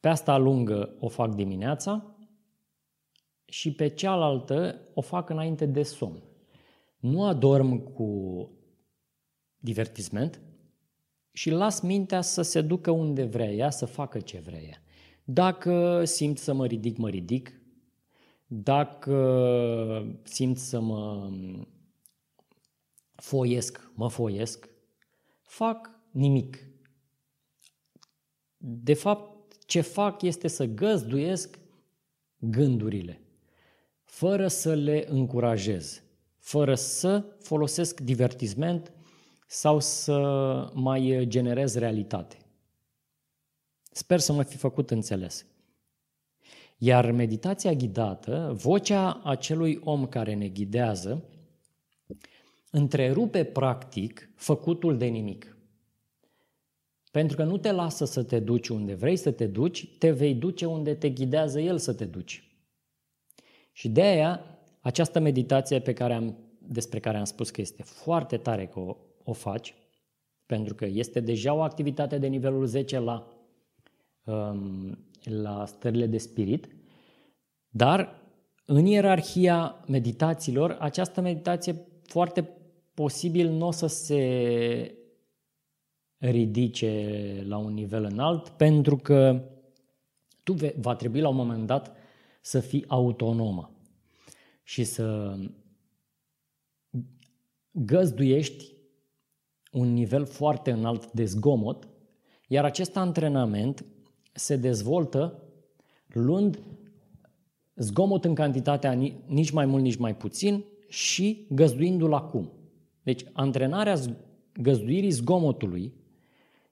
Pe 0.01 0.09
asta 0.09 0.37
lungă 0.37 0.97
o 1.01 1.09
fac 1.09 1.35
dimineața 1.35 2.17
și 3.45 3.73
pe 3.73 3.89
cealaltă 3.89 4.81
o 4.95 5.01
fac 5.01 5.29
înainte 5.29 5.67
de 5.67 5.83
somn. 5.83 6.23
Nu 6.99 7.25
adorm 7.25 7.93
cu 7.93 8.51
divertisment, 9.57 10.41
și 11.33 11.51
las 11.51 11.81
mintea 11.81 12.21
să 12.21 12.43
se 12.43 12.61
ducă 12.61 12.91
unde 12.91 13.25
vrea 13.25 13.51
ea, 13.51 13.71
să 13.71 13.87
facă 13.87 14.21
ce 14.21 14.39
vrea 14.39 14.61
ea. 14.61 14.83
Dacă 15.25 16.05
simt 16.05 16.39
să 16.39 16.53
mă 16.53 16.67
ridic, 16.67 16.97
mă 16.97 17.09
ridic. 17.09 17.61
Dacă 18.47 20.19
simt 20.23 20.59
să 20.59 20.81
mă 20.81 21.31
foiesc, 23.15 23.91
mă 23.95 24.09
foiesc. 24.09 24.69
Fac 25.43 25.91
nimic. 26.11 26.67
De 28.57 28.95
fapt, 28.95 29.65
ce 29.65 29.81
fac 29.81 30.23
este 30.23 30.49
să 30.49 30.65
găzduiesc 30.65 31.59
gândurile, 32.39 33.23
fără 34.05 34.49
să 34.49 34.75
le 34.75 35.07
încurajez, 35.09 36.03
fără 36.39 36.75
să 36.75 37.25
folosesc 37.39 38.01
divertisment, 38.01 38.93
sau 39.53 39.81
să 39.81 40.19
mai 40.75 41.25
generez 41.29 41.75
realitate. 41.75 42.37
Sper 43.93 44.19
să 44.19 44.33
mă 44.33 44.43
fi 44.43 44.57
făcut 44.57 44.91
înțeles. 44.91 45.47
Iar 46.79 47.11
meditația 47.11 47.73
ghidată, 47.73 48.53
vocea 48.55 49.21
acelui 49.25 49.81
om 49.85 50.07
care 50.07 50.35
ne 50.35 50.49
ghidează, 50.49 51.25
întrerupe 52.71 53.45
practic 53.45 54.31
făcutul 54.35 54.97
de 54.97 55.07
nimic. 55.07 55.57
Pentru 57.11 57.37
că 57.37 57.45
nu 57.45 57.59
te 57.59 57.73
lasă 57.73 58.05
să 58.05 58.23
te 58.23 58.41
duci 58.41 58.69
unde 58.69 58.95
vrei 58.95 59.17
să 59.17 59.31
te 59.31 59.47
duci, 59.47 59.99
te 59.99 60.11
vei 60.11 60.35
duce 60.35 60.67
unde 60.67 60.95
te 60.95 61.09
ghidează 61.09 61.61
el 61.61 61.79
să 61.79 61.93
te 61.93 62.05
duci. 62.05 62.45
Și 63.73 63.89
de 63.89 64.03
aia, 64.03 64.45
această 64.81 65.19
meditație 65.19 65.81
pe 65.81 65.93
care 65.93 66.15
am, 66.15 66.37
despre 66.59 67.01
care 67.01 67.17
am 67.17 67.25
spus 67.25 67.51
că 67.51 67.61
este 67.61 67.83
foarte 67.83 68.37
tare 68.37 68.67
că 68.67 68.79
o 68.79 68.97
o 69.25 69.33
faci, 69.33 69.75
pentru 70.47 70.75
că 70.75 70.87
este 70.87 71.21
deja 71.21 71.55
o 71.55 71.63
activitate 71.63 72.19
de 72.19 72.27
nivelul 72.27 72.67
10 72.67 72.99
la, 72.99 73.27
um, 74.25 74.99
la 75.23 75.67
stările 75.67 76.07
de 76.07 76.19
spirit, 76.19 76.69
dar 77.69 78.21
în 78.65 78.87
ierarhia 78.87 79.85
meditațiilor, 79.87 80.77
această 80.81 81.21
meditație 81.21 81.87
foarte 82.03 82.49
posibil 82.95 83.49
nu 83.49 83.67
o 83.67 83.71
să 83.71 83.87
se 83.87 84.95
ridice 86.19 87.45
la 87.47 87.57
un 87.57 87.75
nivel 87.75 88.05
înalt, 88.05 88.49
pentru 88.49 88.97
că 88.97 89.43
tu 90.43 90.57
va 90.77 90.95
trebui 90.95 91.21
la 91.21 91.29
un 91.29 91.37
moment 91.37 91.67
dat 91.67 91.97
să 92.41 92.61
fii 92.61 92.85
autonomă 92.89 93.71
și 94.63 94.85
să 94.85 95.37
găzduiești 97.71 98.73
un 99.71 99.93
nivel 99.93 100.27
foarte 100.27 100.71
înalt 100.71 101.13
de 101.13 101.25
zgomot, 101.25 101.89
iar 102.49 102.65
acest 102.65 102.97
antrenament 102.97 103.85
se 104.33 104.57
dezvoltă 104.57 105.43
luând 106.07 106.59
zgomot 107.75 108.25
în 108.25 108.35
cantitatea 108.35 108.93
nici 109.27 109.51
mai 109.51 109.67
mult, 109.67 109.83
nici 109.83 109.97
mai 109.97 110.17
puțin 110.17 110.65
și 110.89 111.47
găzduindu-l 111.51 112.13
acum. 112.13 112.53
Deci, 113.03 113.25
antrenarea 113.33 113.97
găzduirii 114.53 115.11
zgomotului 115.11 115.93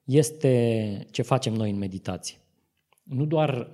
este 0.03 1.07
ce 1.11 1.21
facem 1.21 1.53
noi 1.53 1.69
în 1.69 1.77
meditație. 1.77 2.37
Nu 3.03 3.25
doar 3.25 3.71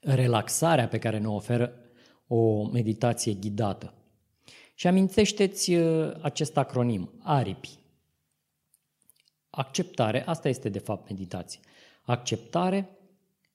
relaxarea 0.00 0.88
pe 0.88 0.98
care 0.98 1.18
ne 1.18 1.28
oferă 1.28 1.72
o 2.26 2.68
meditație 2.68 3.32
ghidată. 3.32 3.94
Și 4.74 4.86
amintește-ți 4.86 5.74
uh, 5.74 6.12
acest 6.20 6.56
acronim, 6.56 7.10
ARIPI. 7.18 7.78
Acceptare, 9.56 10.26
asta 10.26 10.48
este 10.48 10.68
de 10.68 10.78
fapt 10.78 11.08
meditație. 11.08 11.60
Acceptare, 12.02 12.98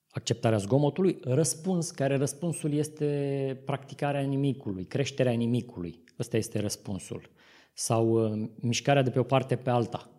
acceptarea 0.10 0.58
zgomotului, 0.58 1.20
răspuns, 1.24 1.92
care 1.92 2.18
răspunsul 2.18 2.74
este 2.74 3.62
practicarea 3.66 4.22
nimicului, 4.22 4.86
creșterea 4.86 5.32
nimicului. 5.32 6.04
Ăsta 6.20 6.38
este 6.38 6.60
răspunsul. 6.60 7.30
Sau 7.74 8.10
uh, 8.10 8.50
mișcarea 8.56 9.02
de 9.02 9.10
pe 9.10 9.20
o 9.20 9.24
parte 9.24 9.56
pe 9.56 9.70
alta. 9.70 10.10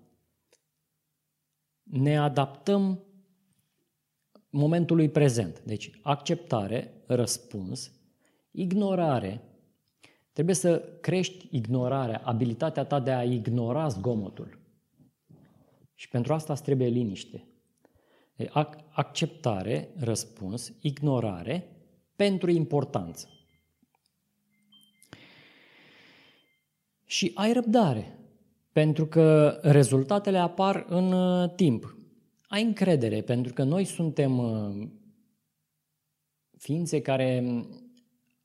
Ne 1.83 2.19
adaptăm 2.19 3.05
momentului 4.51 5.09
prezent. 5.09 5.61
Deci 5.61 5.91
acceptare, 6.03 7.03
răspuns, 7.07 7.93
ignorare. 8.51 9.43
Trebuie 10.33 10.55
să 10.55 10.79
crești 11.01 11.49
ignorarea, 11.51 12.23
abilitatea 12.25 12.85
ta 12.85 13.01
de 13.01 13.13
a 13.13 13.23
ignora 13.25 13.89
zgomotul. 13.89 14.60
Și 16.01 16.09
pentru 16.09 16.33
asta 16.33 16.53
îți 16.53 16.63
trebuie 16.63 16.89
liniște. 16.89 17.45
Acceptare, 18.91 19.89
răspuns, 19.97 20.73
ignorare 20.81 21.69
pentru 22.17 22.51
importanță. 22.51 23.29
Și 27.05 27.31
ai 27.35 27.53
răbdare, 27.53 28.19
pentru 28.73 29.07
că 29.07 29.59
rezultatele 29.63 30.39
apar 30.39 30.85
în 30.89 31.13
uh, 31.13 31.55
timp. 31.55 31.97
Ai 32.49 32.63
încredere, 32.63 33.21
pentru 33.21 33.53
că 33.53 33.63
noi 33.63 33.85
suntem 33.85 34.39
uh, 34.39 34.89
ființe 36.57 37.01
care 37.01 37.45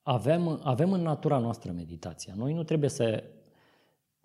avem, 0.02 0.60
avem 0.64 0.92
în 0.92 1.02
natura 1.02 1.38
noastră 1.38 1.72
meditația. 1.72 2.34
Noi 2.38 2.54
nu 2.54 2.64
trebuie 2.64 2.90
să 2.90 3.24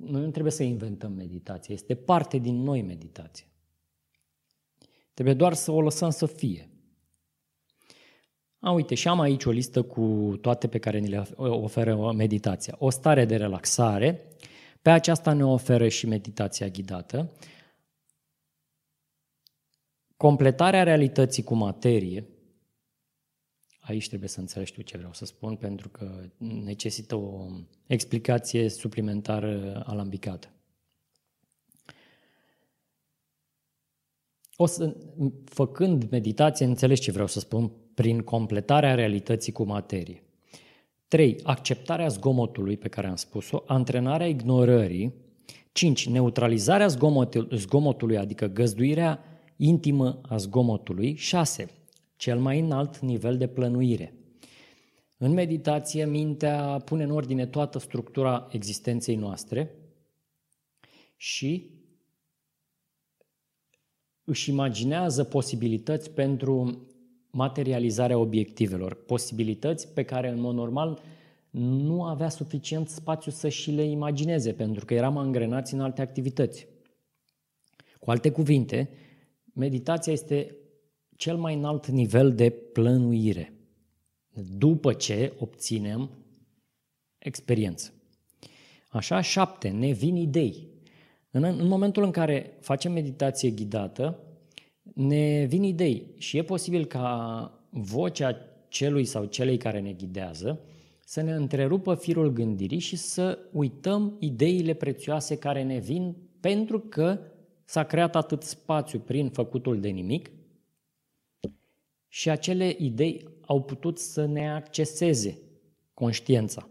noi 0.04 0.22
nu 0.22 0.30
trebuie 0.30 0.52
să 0.52 0.62
inventăm 0.62 1.12
meditația, 1.12 1.74
este 1.74 1.94
parte 1.94 2.38
din 2.38 2.62
noi 2.62 2.82
meditația. 2.82 3.46
Trebuie 5.14 5.34
doar 5.34 5.54
să 5.54 5.70
o 5.70 5.80
lăsăm 5.80 6.10
să 6.10 6.26
fie. 6.26 6.68
A, 8.58 8.70
uite, 8.70 8.94
și 8.94 9.08
am 9.08 9.20
aici 9.20 9.44
o 9.44 9.50
listă 9.50 9.82
cu 9.82 10.36
toate 10.40 10.68
pe 10.68 10.78
care 10.78 10.98
ni 10.98 11.08
le 11.08 11.24
oferă 11.36 12.12
meditația. 12.12 12.74
O 12.78 12.90
stare 12.90 13.24
de 13.24 13.36
relaxare, 13.36 14.26
pe 14.82 14.90
aceasta 14.90 15.32
ne 15.32 15.44
oferă 15.44 15.88
și 15.88 16.06
meditația 16.06 16.68
ghidată. 16.68 17.32
Completarea 20.16 20.82
realității 20.82 21.42
cu 21.42 21.54
materie, 21.54 22.24
aici 23.90 24.08
trebuie 24.08 24.28
să 24.28 24.40
înțelegi 24.40 24.72
tu 24.72 24.82
ce 24.82 24.96
vreau 24.96 25.12
să 25.12 25.24
spun, 25.24 25.56
pentru 25.56 25.88
că 25.88 26.20
necesită 26.64 27.16
o 27.16 27.46
explicație 27.86 28.68
suplimentară 28.68 29.82
alambicată. 29.86 30.48
O 34.56 34.66
să, 34.66 34.96
făcând 35.44 36.10
meditație, 36.10 36.66
înțelegi 36.66 37.00
ce 37.00 37.10
vreau 37.10 37.26
să 37.26 37.40
spun 37.40 37.70
prin 37.94 38.20
completarea 38.20 38.94
realității 38.94 39.52
cu 39.52 39.62
materie. 39.62 40.22
3. 41.08 41.40
Acceptarea 41.42 42.08
zgomotului 42.08 42.76
pe 42.76 42.88
care 42.88 43.06
am 43.06 43.16
spus-o, 43.16 43.62
antrenarea 43.66 44.26
ignorării. 44.26 45.14
5. 45.72 46.08
Neutralizarea 46.08 46.86
zgomotului, 47.50 48.16
adică 48.16 48.46
găzduirea 48.46 49.24
intimă 49.56 50.20
a 50.22 50.36
zgomotului. 50.36 51.14
6. 51.14 51.70
Cel 52.20 52.38
mai 52.38 52.60
înalt 52.60 52.98
nivel 52.98 53.36
de 53.36 53.46
plănuire. 53.46 54.14
În 55.16 55.32
meditație, 55.32 56.06
mintea 56.06 56.82
pune 56.84 57.02
în 57.02 57.10
ordine 57.10 57.46
toată 57.46 57.78
structura 57.78 58.48
existenței 58.50 59.16
noastre 59.16 59.74
și 61.16 61.70
își 64.24 64.50
imaginează 64.50 65.24
posibilități 65.24 66.10
pentru 66.10 66.86
materializarea 67.30 68.18
obiectivelor, 68.18 68.94
posibilități 68.94 69.88
pe 69.88 70.02
care 70.02 70.28
în 70.28 70.40
mod 70.40 70.54
normal 70.54 71.02
nu 71.50 72.04
avea 72.04 72.28
suficient 72.28 72.88
spațiu 72.88 73.30
să 73.30 73.48
și 73.48 73.70
le 73.70 73.84
imagineze, 73.84 74.52
pentru 74.52 74.84
că 74.84 74.94
eram 74.94 75.16
angrenați 75.16 75.74
în 75.74 75.80
alte 75.80 76.02
activități. 76.02 76.66
Cu 77.98 78.10
alte 78.10 78.30
cuvinte, 78.30 78.90
meditația 79.52 80.12
este 80.12 80.54
cel 81.20 81.36
mai 81.36 81.54
înalt 81.54 81.86
nivel 81.86 82.34
de 82.34 82.50
plănuire, 82.50 83.52
după 84.58 84.92
ce 84.92 85.32
obținem 85.38 86.10
experiență. 87.18 87.92
Așa, 88.88 89.20
șapte, 89.20 89.68
ne 89.68 89.92
vin 89.92 90.16
idei. 90.16 90.68
În, 91.30 91.44
în 91.44 91.66
momentul 91.66 92.02
în 92.02 92.10
care 92.10 92.56
facem 92.60 92.92
meditație 92.92 93.50
ghidată, 93.50 94.18
ne 94.94 95.44
vin 95.48 95.62
idei 95.62 96.14
și 96.18 96.36
e 96.36 96.42
posibil 96.42 96.84
ca 96.84 97.60
vocea 97.70 98.36
celui 98.68 99.04
sau 99.04 99.24
celei 99.24 99.56
care 99.56 99.80
ne 99.80 99.92
ghidează 99.92 100.60
să 101.04 101.20
ne 101.20 101.32
întrerupă 101.32 101.94
firul 101.94 102.32
gândirii 102.32 102.78
și 102.78 102.96
să 102.96 103.38
uităm 103.52 104.16
ideile 104.18 104.74
prețioase 104.74 105.36
care 105.36 105.62
ne 105.62 105.78
vin 105.78 106.16
pentru 106.40 106.78
că 106.78 107.18
s-a 107.64 107.84
creat 107.84 108.16
atât 108.16 108.42
spațiu 108.42 108.98
prin 108.98 109.28
făcutul 109.28 109.80
de 109.80 109.88
nimic 109.88 110.30
și 112.12 112.30
acele 112.30 112.76
idei 112.78 113.28
au 113.40 113.62
putut 113.62 113.98
să 113.98 114.26
ne 114.26 114.50
acceseze 114.50 115.38
conștiința. 115.94 116.68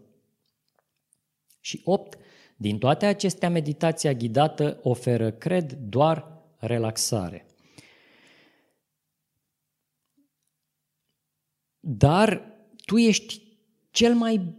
Și 1.60 1.80
opt, 1.84 2.18
din 2.56 2.78
toate 2.78 3.06
acestea, 3.06 3.50
meditația 3.50 4.12
ghidată 4.12 4.80
oferă, 4.82 5.30
cred, 5.32 5.72
doar 5.72 6.42
relaxare. 6.58 7.46
Dar 11.80 12.56
tu 12.84 12.96
ești 12.96 13.42
cel 13.90 14.14
mai 14.14 14.54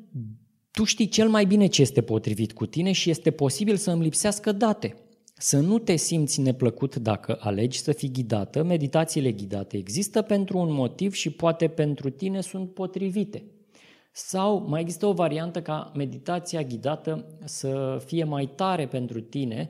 tu 0.71 0.83
știi 0.83 1.07
cel 1.07 1.29
mai 1.29 1.45
bine 1.45 1.67
ce 1.67 1.81
este 1.81 2.01
potrivit 2.01 2.53
cu 2.53 2.65
tine 2.65 2.91
și 2.91 3.09
este 3.09 3.31
posibil 3.31 3.77
să 3.77 3.91
îmi 3.91 4.03
lipsească 4.03 4.51
date. 4.51 4.95
Să 5.41 5.59
nu 5.59 5.80
te 5.80 5.95
simți 5.95 6.41
neplăcut 6.41 6.95
dacă 6.95 7.38
alegi 7.39 7.80
să 7.80 7.91
fii 7.91 8.11
ghidată. 8.11 8.63
Meditațiile 8.63 9.31
ghidate 9.31 9.77
există 9.77 10.22
pentru 10.22 10.57
un 10.57 10.72
motiv 10.72 11.13
și 11.13 11.30
poate 11.30 11.68
pentru 11.68 12.09
tine 12.09 12.41
sunt 12.41 12.73
potrivite. 12.73 13.43
Sau 14.11 14.68
mai 14.68 14.81
există 14.81 15.05
o 15.05 15.13
variantă 15.13 15.61
ca 15.61 15.91
meditația 15.95 16.63
ghidată 16.63 17.38
să 17.43 18.01
fie 18.05 18.23
mai 18.23 18.45
tare 18.55 18.88
pentru 18.88 19.22
tine, 19.22 19.69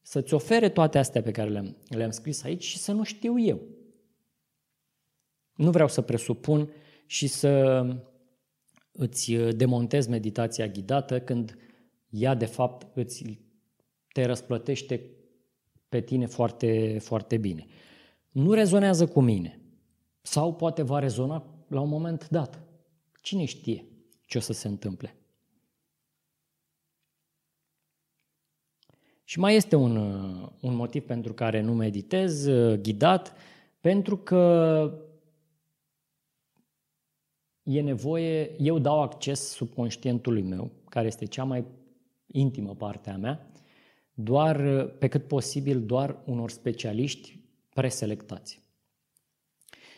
să-ți 0.00 0.34
ofere 0.34 0.68
toate 0.68 0.98
astea 0.98 1.22
pe 1.22 1.30
care 1.30 1.50
le-am, 1.50 1.76
le-am 1.88 2.10
scris 2.10 2.42
aici 2.42 2.64
și 2.64 2.78
să 2.78 2.92
nu 2.92 3.02
știu 3.02 3.40
eu. 3.40 3.60
Nu 5.54 5.70
vreau 5.70 5.88
să 5.88 6.00
presupun 6.00 6.70
și 7.06 7.26
să 7.26 7.82
îți 8.92 9.32
demontez 9.32 10.06
meditația 10.06 10.66
ghidată 10.66 11.20
când 11.20 11.58
ea 12.08 12.34
de 12.34 12.46
fapt 12.46 12.86
îți 12.96 13.43
te 14.14 14.24
răsplătește 14.24 15.10
pe 15.88 16.00
tine 16.00 16.26
foarte, 16.26 16.98
foarte 16.98 17.36
bine. 17.36 17.66
Nu 18.30 18.52
rezonează 18.52 19.06
cu 19.06 19.20
mine. 19.20 19.60
Sau 20.22 20.54
poate 20.54 20.82
va 20.82 20.98
rezona 20.98 21.44
la 21.68 21.80
un 21.80 21.88
moment 21.88 22.28
dat. 22.28 22.62
Cine 23.20 23.44
știe 23.44 23.84
ce 24.26 24.38
o 24.38 24.40
să 24.40 24.52
se 24.52 24.68
întâmple? 24.68 25.16
Și 29.24 29.38
mai 29.38 29.54
este 29.54 29.76
un, 29.76 29.96
un 30.60 30.74
motiv 30.74 31.04
pentru 31.04 31.32
care 31.32 31.60
nu 31.60 31.74
meditez 31.74 32.48
ghidat, 32.80 33.36
pentru 33.80 34.16
că 34.16 34.92
e 37.62 37.80
nevoie, 37.80 38.62
eu 38.62 38.78
dau 38.78 39.02
acces 39.02 39.40
subconștientului 39.40 40.42
meu, 40.42 40.70
care 40.88 41.06
este 41.06 41.24
cea 41.24 41.44
mai 41.44 41.64
intimă 42.26 42.74
parte 42.74 43.10
a 43.10 43.16
mea, 43.16 43.48
doar, 44.14 44.84
pe 44.84 45.08
cât 45.08 45.26
posibil, 45.26 45.82
doar 45.86 46.22
unor 46.24 46.50
specialiști 46.50 47.38
preselectați. 47.74 48.62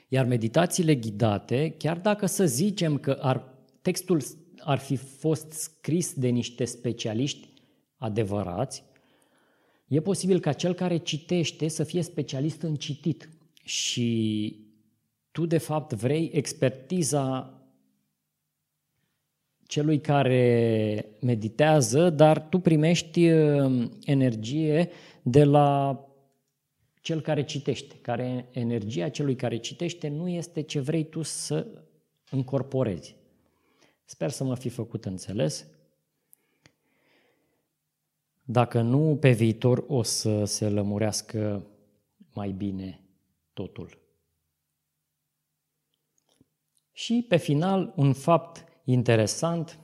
Iar 0.08 0.26
meditațiile 0.26 0.94
ghidate, 0.94 1.74
chiar 1.78 1.98
dacă 1.98 2.26
să 2.26 2.46
zicem 2.46 2.98
că 2.98 3.18
ar, 3.20 3.54
textul 3.82 4.22
ar 4.58 4.78
fi 4.78 4.96
fost 4.96 5.50
scris 5.50 6.14
de 6.14 6.28
niște 6.28 6.64
specialiști 6.64 7.48
adevărați, 7.96 8.84
e 9.88 10.00
posibil 10.00 10.40
ca 10.40 10.52
cel 10.52 10.74
care 10.74 10.96
citește 10.96 11.68
să 11.68 11.84
fie 11.84 12.02
specialist 12.02 12.62
în 12.62 12.74
citit 12.74 13.28
și 13.64 14.60
tu 15.30 15.46
de 15.46 15.58
fapt 15.58 15.92
vrei 15.92 16.30
expertiza 16.32 17.55
celui 19.66 20.00
care 20.00 21.04
meditează, 21.20 22.10
dar 22.10 22.48
tu 22.48 22.58
primești 22.58 23.30
uh, 23.30 23.88
energie 24.04 24.90
de 25.22 25.44
la 25.44 26.00
cel 27.00 27.20
care 27.20 27.44
citește, 27.44 27.94
care 28.00 28.48
energia 28.50 29.08
celui 29.08 29.36
care 29.36 29.56
citește 29.56 30.08
nu 30.08 30.28
este 30.28 30.60
ce 30.60 30.80
vrei 30.80 31.04
tu 31.04 31.22
să 31.22 31.66
încorporezi. 32.30 33.16
Sper 34.04 34.30
să 34.30 34.44
mă 34.44 34.56
fi 34.56 34.68
făcut 34.68 35.04
înțeles. 35.04 35.66
Dacă 38.42 38.80
nu, 38.80 39.16
pe 39.20 39.30
viitor 39.30 39.84
o 39.86 40.02
să 40.02 40.44
se 40.44 40.68
lămurească 40.68 41.66
mai 42.32 42.50
bine 42.50 43.00
totul. 43.52 43.98
Și 46.92 47.24
pe 47.28 47.36
final, 47.36 47.92
un 47.96 48.12
fapt 48.12 48.65
interesant, 48.86 49.78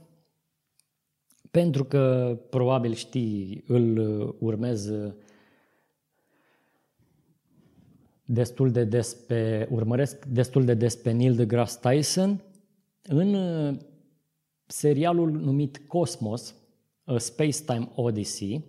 pentru 1.51 1.85
că 1.85 2.37
probabil 2.51 2.93
știi, 2.93 3.65
îl 3.67 3.97
urmez 4.39 4.91
destul 8.25 8.71
de 8.71 8.85
des 8.85 9.15
pe, 9.15 9.69
urmăresc 9.71 10.25
destul 10.25 10.65
de 10.65 10.75
des 10.75 10.97
pe 10.97 11.11
Neil 11.11 11.35
deGrasse 11.35 11.79
Tyson 11.83 12.43
în 13.03 13.37
serialul 14.67 15.31
numit 15.31 15.83
Cosmos, 15.87 16.55
A 17.05 17.19
Space-Time 17.19 17.91
Odyssey, 17.95 18.65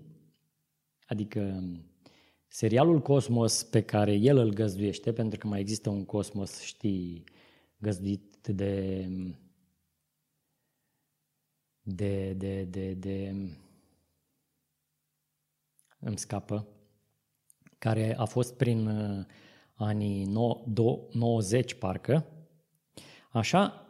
adică 1.06 1.64
serialul 2.48 3.02
Cosmos 3.02 3.64
pe 3.64 3.82
care 3.82 4.14
el 4.14 4.38
îl 4.38 4.54
găzduiește, 4.54 5.14
pentru 5.14 5.40
că 5.40 5.48
mai 5.48 5.60
există 5.60 5.90
un 5.90 6.06
Cosmos, 6.06 6.62
știi, 6.62 7.24
găzduit 7.78 8.48
de 8.48 9.08
de, 11.84 12.34
de, 12.34 12.64
de, 12.64 12.94
de 12.94 13.36
îmi 16.00 16.18
scapă, 16.18 16.68
care 17.78 18.18
a 18.18 18.26
fost 18.26 18.56
prin 18.58 18.88
uh, 18.88 19.26
anii 19.74 20.26
90 21.12 21.74
parcă. 21.74 22.26
Așa, 23.32 23.88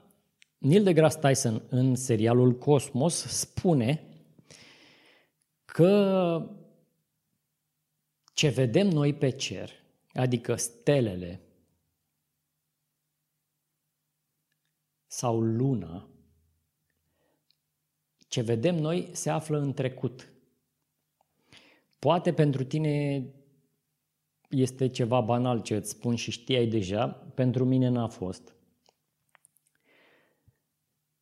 Neil 0.58 0.84
deGrasse 0.84 1.20
Tyson 1.20 1.64
în 1.70 1.96
serialul 1.96 2.58
Cosmos 2.58 3.16
spune 3.16 4.08
că 5.66 6.50
ce 8.34 8.50
vedem 8.50 8.88
noi 8.88 9.14
pe 9.14 9.30
cer, 9.30 9.72
adică 10.14 10.56
stelele 10.56 11.42
sau 15.08 15.40
luna, 15.40 16.13
ce 18.34 18.42
vedem 18.42 18.76
noi 18.76 19.10
se 19.12 19.30
află 19.30 19.58
în 19.58 19.74
trecut. 19.74 20.32
Poate 22.00 22.34
pentru 22.34 22.64
tine 22.64 23.26
este 24.50 24.88
ceva 24.88 25.22
banal 25.22 25.62
ce 25.62 25.76
îți 25.76 25.90
spun 25.90 26.16
și 26.16 26.32
știai 26.32 26.68
deja, 26.68 27.08
pentru 27.08 27.66
mine 27.66 27.88
n-a 27.88 28.08
fost. 28.08 28.56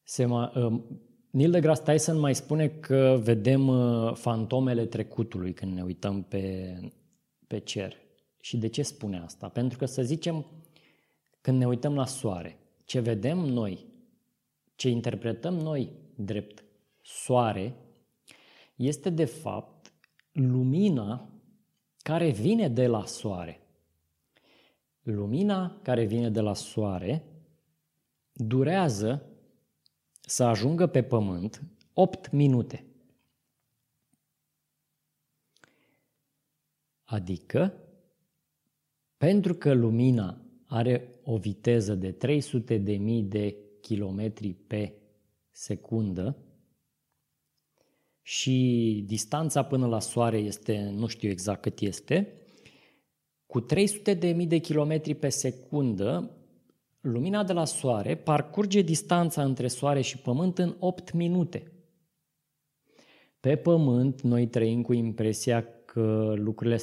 Se 0.04 0.26
ma, 0.26 0.52
uh, 0.56 0.82
Neil 1.30 1.52
deGrasse 1.52 1.84
Tyson 1.84 2.20
mai 2.20 2.36
spune 2.36 2.68
că 2.68 3.20
vedem 3.24 3.68
uh, 3.68 4.14
fantomele 4.16 4.86
trecutului 4.86 5.54
când 5.54 5.74
ne 5.74 5.84
uităm 5.84 6.24
pe, 6.24 6.78
pe 7.48 7.60
cer. 7.60 7.96
Și 8.40 8.58
de 8.58 8.68
ce 8.68 8.82
spune 8.82 9.20
asta? 9.20 9.50
Pentru 9.50 9.78
că, 9.78 9.86
să 9.86 10.02
zicem, 10.04 10.46
când 11.42 11.58
ne 11.58 11.68
uităm 11.68 11.96
la 11.96 12.06
soare, 12.06 12.58
ce 12.86 13.00
vedem 13.00 13.38
noi, 13.38 13.86
ce 14.76 14.90
interpretăm 14.90 15.54
noi 15.54 15.92
drept 16.16 16.61
soare, 17.14 17.76
este 18.76 19.10
de 19.10 19.26
fapt 19.26 19.94
lumina 20.32 21.30
care 21.98 22.30
vine 22.30 22.70
de 22.70 22.88
la 22.88 23.06
soare. 23.06 23.62
Lumina 25.02 25.80
care 25.82 26.06
vine 26.06 26.30
de 26.30 26.40
la 26.40 26.54
soare 26.54 27.24
durează 28.34 29.26
să 30.22 30.44
ajungă 30.44 30.88
pe 30.88 31.04
pământ 31.04 31.62
8 31.94 32.32
minute. 32.32 32.86
Adică, 37.04 37.74
pentru 39.18 39.54
că 39.54 39.74
lumina 39.74 40.42
are 40.66 41.20
o 41.24 41.38
viteză 41.38 41.96
de 41.96 42.12
300 42.12 42.78
de 42.78 42.94
mii 42.94 43.24
de 43.24 43.56
kilometri 43.82 44.54
pe 44.54 44.94
secundă 45.52 46.38
și 48.32 49.04
distanța 49.08 49.64
până 49.64 49.88
la 49.88 50.00
Soare 50.00 50.38
este, 50.38 50.92
nu 50.96 51.08
știu 51.08 51.30
exact 51.30 51.62
cât 51.62 51.80
este, 51.80 52.34
cu 53.46 53.60
300 53.60 54.14
de 54.14 54.28
mii 54.28 54.46
de 54.46 54.58
kilometri 54.58 55.14
pe 55.14 55.30
secundă, 55.30 56.32
lumina 57.02 57.44
de 57.44 57.54
la 57.54 57.66
Soare 57.66 58.16
parcurge 58.16 58.82
distanța 58.82 59.44
între 59.44 59.68
Soare 59.68 60.02
și 60.02 60.18
Pământ 60.18 60.58
în 60.58 60.76
8 60.80 61.12
minute. 61.12 61.72
Pe 63.40 63.56
Pământ 63.56 64.22
noi 64.22 64.48
trăim 64.48 64.82
cu 64.82 64.94
impresia 64.94 65.68
că 65.86 66.34
lucrurile 66.38 66.80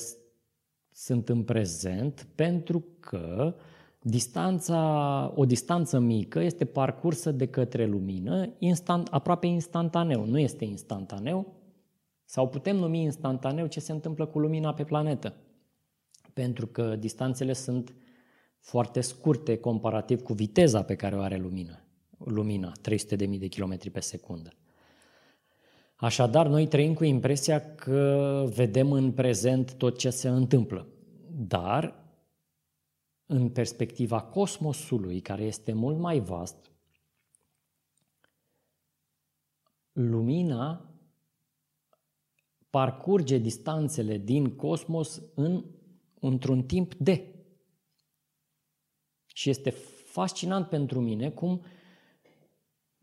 sunt 0.90 1.28
în 1.28 1.42
prezent 1.44 2.28
pentru 2.34 2.84
că 3.00 3.54
distanța, 4.00 5.32
o 5.34 5.44
distanță 5.44 5.98
mică 5.98 6.40
este 6.40 6.64
parcursă 6.64 7.30
de 7.30 7.46
către 7.46 7.86
lumină 7.86 8.54
instant, 8.58 9.08
aproape 9.10 9.46
instantaneu. 9.46 10.24
Nu 10.24 10.38
este 10.38 10.64
instantaneu, 10.64 11.56
sau 12.24 12.48
putem 12.48 12.76
numi 12.76 13.02
instantaneu 13.02 13.66
ce 13.66 13.80
se 13.80 13.92
întâmplă 13.92 14.26
cu 14.26 14.38
lumina 14.38 14.74
pe 14.74 14.84
planetă. 14.84 15.34
Pentru 16.32 16.66
că 16.66 16.96
distanțele 16.96 17.52
sunt 17.52 17.94
foarte 18.60 19.00
scurte 19.00 19.56
comparativ 19.56 20.22
cu 20.22 20.32
viteza 20.32 20.82
pe 20.82 20.94
care 20.94 21.16
o 21.16 21.20
are 21.20 21.36
lumina, 21.36 21.80
lumina 22.18 22.72
300.000 22.90 23.38
de 23.38 23.48
km 23.48 23.90
pe 23.92 24.00
secundă. 24.00 24.52
Așadar, 25.96 26.46
noi 26.46 26.66
trăim 26.66 26.94
cu 26.94 27.04
impresia 27.04 27.74
că 27.74 28.44
vedem 28.54 28.92
în 28.92 29.12
prezent 29.12 29.72
tot 29.72 29.98
ce 29.98 30.10
se 30.10 30.28
întâmplă. 30.28 30.86
Dar, 31.30 31.94
în 33.30 33.50
perspectiva 33.50 34.22
cosmosului, 34.22 35.20
care 35.20 35.44
este 35.44 35.72
mult 35.72 35.98
mai 35.98 36.20
vast, 36.20 36.70
lumina 39.92 40.92
parcurge 42.70 43.38
distanțele 43.38 44.18
din 44.18 44.56
cosmos 44.56 45.22
în, 45.34 45.64
într-un 46.20 46.62
timp 46.62 46.94
de. 46.94 47.34
Și 49.26 49.50
este 49.50 49.70
fascinant 50.04 50.68
pentru 50.68 51.00
mine 51.00 51.30
cum 51.30 51.62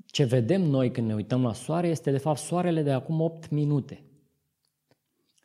ce 0.06 0.24
vedem 0.24 0.62
noi 0.62 0.92
când 0.92 1.08
ne 1.08 1.14
uităm 1.14 1.44
la 1.44 1.54
soare 1.54 1.88
este 1.88 2.12
de 2.12 2.18
fapt 2.18 2.40
soarele 2.40 2.82
de 2.82 2.92
acum 2.92 3.22
8 3.22 3.50
minute. 3.50 4.04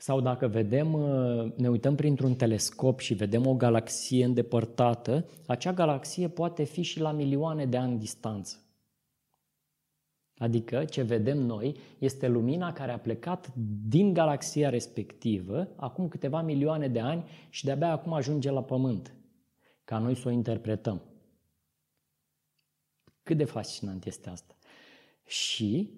Sau 0.02 0.20
dacă 0.20 0.48
vedem, 0.48 0.92
uh, 0.92 1.52
ne 1.56 1.68
uităm 1.68 1.94
printr-un 1.94 2.34
telescop 2.34 2.98
și 2.98 3.14
vedem 3.14 3.46
o 3.46 3.54
galaxie 3.54 4.24
îndepărtată, 4.24 5.28
acea 5.46 5.72
galaxie 5.72 6.28
poate 6.28 6.64
fi 6.64 6.82
și 6.82 7.00
la 7.00 7.12
milioane 7.12 7.66
de 7.66 7.76
ani 7.76 7.98
distanță. 7.98 8.56
Adică 10.38 10.84
ce 10.84 11.02
vedem 11.02 11.38
noi 11.38 11.76
este 11.98 12.28
lumina 12.28 12.72
care 12.72 12.92
a 12.92 12.98
plecat 12.98 13.52
din 13.88 14.12
galaxia 14.12 14.68
respectivă 14.68 15.68
acum 15.76 16.08
câteva 16.08 16.42
milioane 16.42 16.88
de 16.88 17.00
ani 17.00 17.24
și 17.48 17.64
de-abia 17.64 17.90
acum 17.90 18.12
ajunge 18.12 18.50
la 18.50 18.62
Pământ, 18.62 19.14
ca 19.84 19.98
noi 19.98 20.16
să 20.16 20.28
o 20.28 20.30
interpretăm. 20.30 21.02
Cât 23.22 23.36
de 23.36 23.44
fascinant 23.44 24.04
este 24.04 24.30
asta. 24.30 24.54
Și 25.26 25.90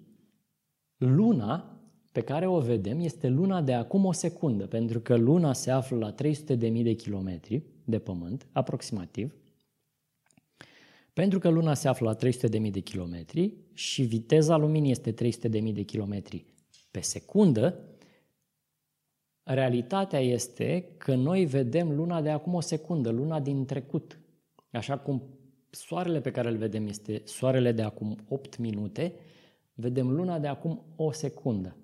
luna 0.97 1.72
pe 2.13 2.21
care 2.21 2.47
o 2.47 2.59
vedem 2.59 2.99
este 2.99 3.27
luna 3.27 3.61
de 3.61 3.73
acum 3.73 4.05
o 4.05 4.11
secundă, 4.11 4.67
pentru 4.67 4.99
că 4.99 5.15
luna 5.15 5.53
se 5.53 5.71
află 5.71 5.97
la 5.97 6.13
300.000 6.13 6.83
de 6.83 6.93
kilometri 6.93 7.63
de 7.83 7.99
pământ, 7.99 8.47
aproximativ, 8.51 9.35
pentru 11.13 11.39
că 11.39 11.49
luna 11.49 11.73
se 11.73 11.87
află 11.87 12.17
la 12.19 12.29
300.000 12.29 12.71
de 12.71 12.79
kilometri 12.79 13.53
și 13.73 14.03
viteza 14.03 14.57
luminii 14.57 14.91
este 14.91 15.13
300.000 15.13 15.73
de 15.73 15.81
kilometri 15.81 16.45
pe 16.91 16.99
secundă, 16.99 17.79
realitatea 19.43 20.19
este 20.19 20.93
că 20.97 21.15
noi 21.15 21.45
vedem 21.45 21.95
luna 21.95 22.21
de 22.21 22.29
acum 22.29 22.53
o 22.53 22.61
secundă, 22.61 23.09
luna 23.09 23.39
din 23.39 23.65
trecut. 23.65 24.19
Așa 24.71 24.97
cum 24.97 25.23
soarele 25.69 26.21
pe 26.21 26.31
care 26.31 26.49
îl 26.49 26.57
vedem 26.57 26.87
este 26.87 27.21
soarele 27.25 27.71
de 27.71 27.81
acum 27.81 28.17
8 28.27 28.57
minute, 28.57 29.13
vedem 29.73 30.11
luna 30.11 30.39
de 30.39 30.47
acum 30.47 30.83
o 30.95 31.11
secundă. 31.11 31.77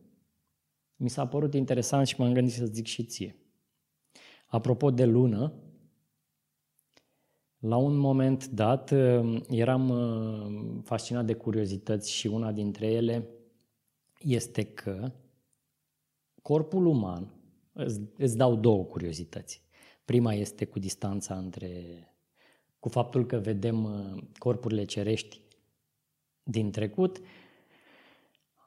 Mi 0.99 1.09
s-a 1.09 1.27
părut 1.27 1.53
interesant 1.53 2.07
și 2.07 2.15
m-am 2.17 2.33
gândit 2.33 2.53
să 2.53 2.65
zic 2.65 2.85
și 2.85 3.03
ție. 3.03 3.35
Apropo 4.45 4.91
de 4.91 5.05
lună, 5.05 5.53
La 7.59 7.77
un 7.77 7.95
moment 7.95 8.47
dat 8.47 8.91
uh, 8.91 9.41
eram 9.49 9.89
uh, 9.89 10.81
fascinat 10.83 11.25
de 11.25 11.33
curiozități 11.33 12.11
și 12.11 12.27
una 12.27 12.51
dintre 12.51 12.87
ele 12.87 13.27
este 14.19 14.63
că 14.63 15.11
corpul 16.41 16.85
uman, 16.85 17.33
îți 18.17 18.37
dau 18.37 18.55
două 18.55 18.83
curiozități. 18.83 19.61
Prima 20.05 20.33
este 20.33 20.65
cu 20.65 20.79
distanța 20.79 21.37
între, 21.37 21.71
cu 22.79 22.89
faptul 22.89 23.25
că 23.25 23.37
vedem 23.37 23.83
uh, 23.83 24.23
corpurile 24.37 24.85
cerești 24.85 25.41
din 26.43 26.71
trecut. 26.71 27.21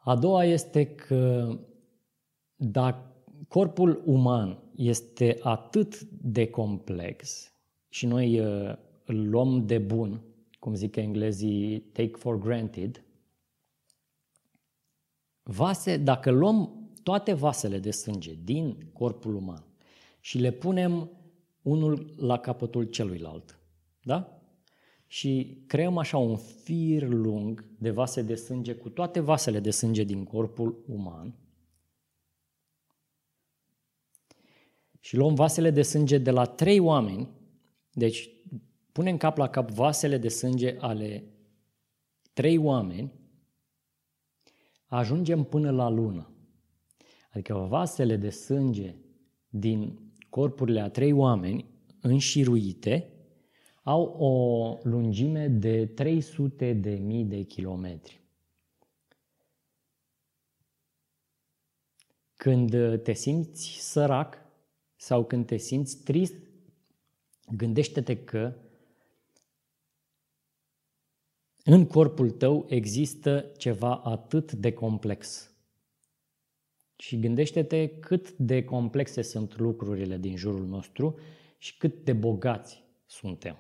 A 0.03 0.17
doua 0.17 0.45
este 0.45 0.87
că 0.87 1.53
dacă 2.63 3.07
corpul 3.49 4.03
uman 4.05 4.59
este 4.77 5.39
atât 5.43 6.01
de 6.11 6.47
complex 6.47 7.53
și 7.89 8.07
noi 8.07 8.41
uh, 8.41 8.75
îl 9.05 9.29
luăm 9.29 9.67
de 9.67 9.79
bun, 9.79 10.23
cum 10.59 10.75
zic 10.75 10.97
englezii, 10.97 11.81
take 11.81 12.17
for 12.17 12.39
granted, 12.39 13.05
vase, 15.43 15.97
dacă 15.97 16.31
luăm 16.31 16.89
toate 17.03 17.33
vasele 17.33 17.79
de 17.79 17.91
sânge 17.91 18.39
din 18.45 18.91
corpul 18.93 19.35
uman 19.35 19.65
și 20.21 20.39
le 20.39 20.51
punem 20.51 21.11
unul 21.63 22.15
la 22.17 22.39
capătul 22.39 22.85
celuilalt, 22.85 23.59
da? 24.03 24.43
Și 25.07 25.63
creăm 25.67 25.99
așa 25.99 26.19
un 26.19 26.37
fir 26.37 27.09
lung 27.09 27.65
de 27.79 27.91
vase 27.91 28.23
de 28.23 28.35
sânge 28.35 28.75
cu 28.75 28.89
toate 28.89 29.21
vasele 29.21 29.61
de 29.61 29.71
sânge 29.71 30.05
din 30.05 30.25
corpul 30.25 30.85
uman. 30.87 31.35
Și 35.03 35.17
luăm 35.17 35.35
vasele 35.35 35.71
de 35.71 35.83
sânge 35.83 36.19
de 36.19 36.31
la 36.31 36.45
trei 36.45 36.79
oameni 36.79 37.29
deci, 37.93 38.31
punem 38.93 39.17
cap 39.17 39.37
la 39.37 39.49
cap 39.49 39.71
vasele 39.71 40.19
de 40.19 40.29
sânge 40.29 40.77
ale 40.79 41.25
trei 42.33 42.57
oameni, 42.57 43.13
ajungem 44.87 45.45
până 45.45 45.71
la 45.71 45.89
lună. 45.89 46.31
Adică 47.31 47.55
vasele 47.55 48.17
de 48.17 48.31
sânge 48.31 48.97
din 49.49 49.99
corpurile 50.29 50.81
a 50.81 50.91
trei 50.91 51.13
oameni 51.13 51.67
înșiruite 52.01 53.07
au 53.83 54.03
o 54.03 54.79
lungime 54.83 55.49
de 55.49 55.87
300 55.87 56.73
de 56.73 56.91
mii 56.91 57.25
de 57.25 57.43
kilometri. 57.43 58.21
Când 62.35 63.01
te 63.03 63.13
simți 63.13 63.77
sărac 63.81 64.42
sau 65.03 65.25
când 65.25 65.47
te 65.47 65.57
simți 65.57 66.03
trist 66.03 66.35
Gândește-te 67.57 68.25
că 68.25 68.57
în 71.65 71.87
corpul 71.87 72.31
tău 72.31 72.67
există 72.69 73.53
ceva 73.57 73.97
atât 73.97 74.53
de 74.53 74.73
complex. 74.73 75.51
Și 76.97 77.21
gândește-te 77.21 77.99
cât 77.99 78.33
de 78.33 78.65
complexe 78.65 79.23
sunt 79.23 79.59
lucrurile 79.59 80.17
din 80.17 80.37
jurul 80.37 80.67
nostru 80.67 81.19
și 81.59 81.77
cât 81.77 82.05
de 82.05 82.13
bogați 82.13 82.83
suntem. 83.07 83.59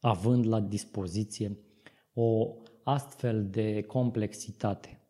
Având 0.00 0.46
la 0.46 0.60
dispoziție 0.60 1.58
o 2.12 2.56
astfel 2.82 3.50
de 3.50 3.82
complexitate. 3.82 5.03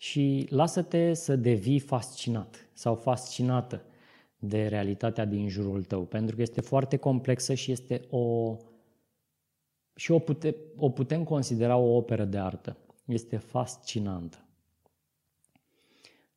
Și 0.00 0.46
lasă-te 0.50 1.14
să 1.14 1.36
devii 1.36 1.78
fascinat 1.78 2.68
sau 2.72 2.94
fascinată 2.94 3.82
de 4.38 4.66
realitatea 4.66 5.24
din 5.24 5.48
jurul 5.48 5.84
tău, 5.84 6.04
pentru 6.04 6.36
că 6.36 6.42
este 6.42 6.60
foarte 6.60 6.96
complexă 6.96 7.54
și 7.54 7.70
este 7.72 8.00
o 8.10 8.56
și 9.94 10.10
o, 10.10 10.18
pute, 10.18 10.56
o 10.76 10.90
putem 10.90 11.24
considera 11.24 11.76
o 11.76 11.96
operă 11.96 12.24
de 12.24 12.38
artă. 12.38 12.76
Este 13.04 13.36
fascinantă. 13.36 14.44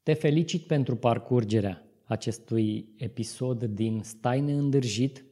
Te 0.02 0.14
felicit 0.14 0.62
pentru 0.62 0.96
parcurgerea 0.96 1.84
acestui 2.04 2.94
episod 2.98 3.64
din 3.64 4.02
Stai 4.04 4.42
neîndârjit. 4.42 5.26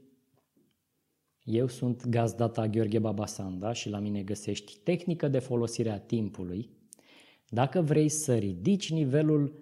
Eu 1.44 1.68
sunt 1.68 2.08
gazdata 2.08 2.68
Gheorghe 2.68 3.00
Babasanda 3.00 3.74
și 3.74 3.90
la 3.90 4.00
mine 4.00 4.24
găsești 4.24 4.78
tehnică 4.84 5.28
de 5.28 5.40
folosire 5.40 5.90
a 5.90 6.00
timpului. 6.00 6.80
Dacă 7.54 7.82
vrei 7.82 8.10
să 8.10 8.36
ridici 8.36 8.92
nivelul 8.92 9.60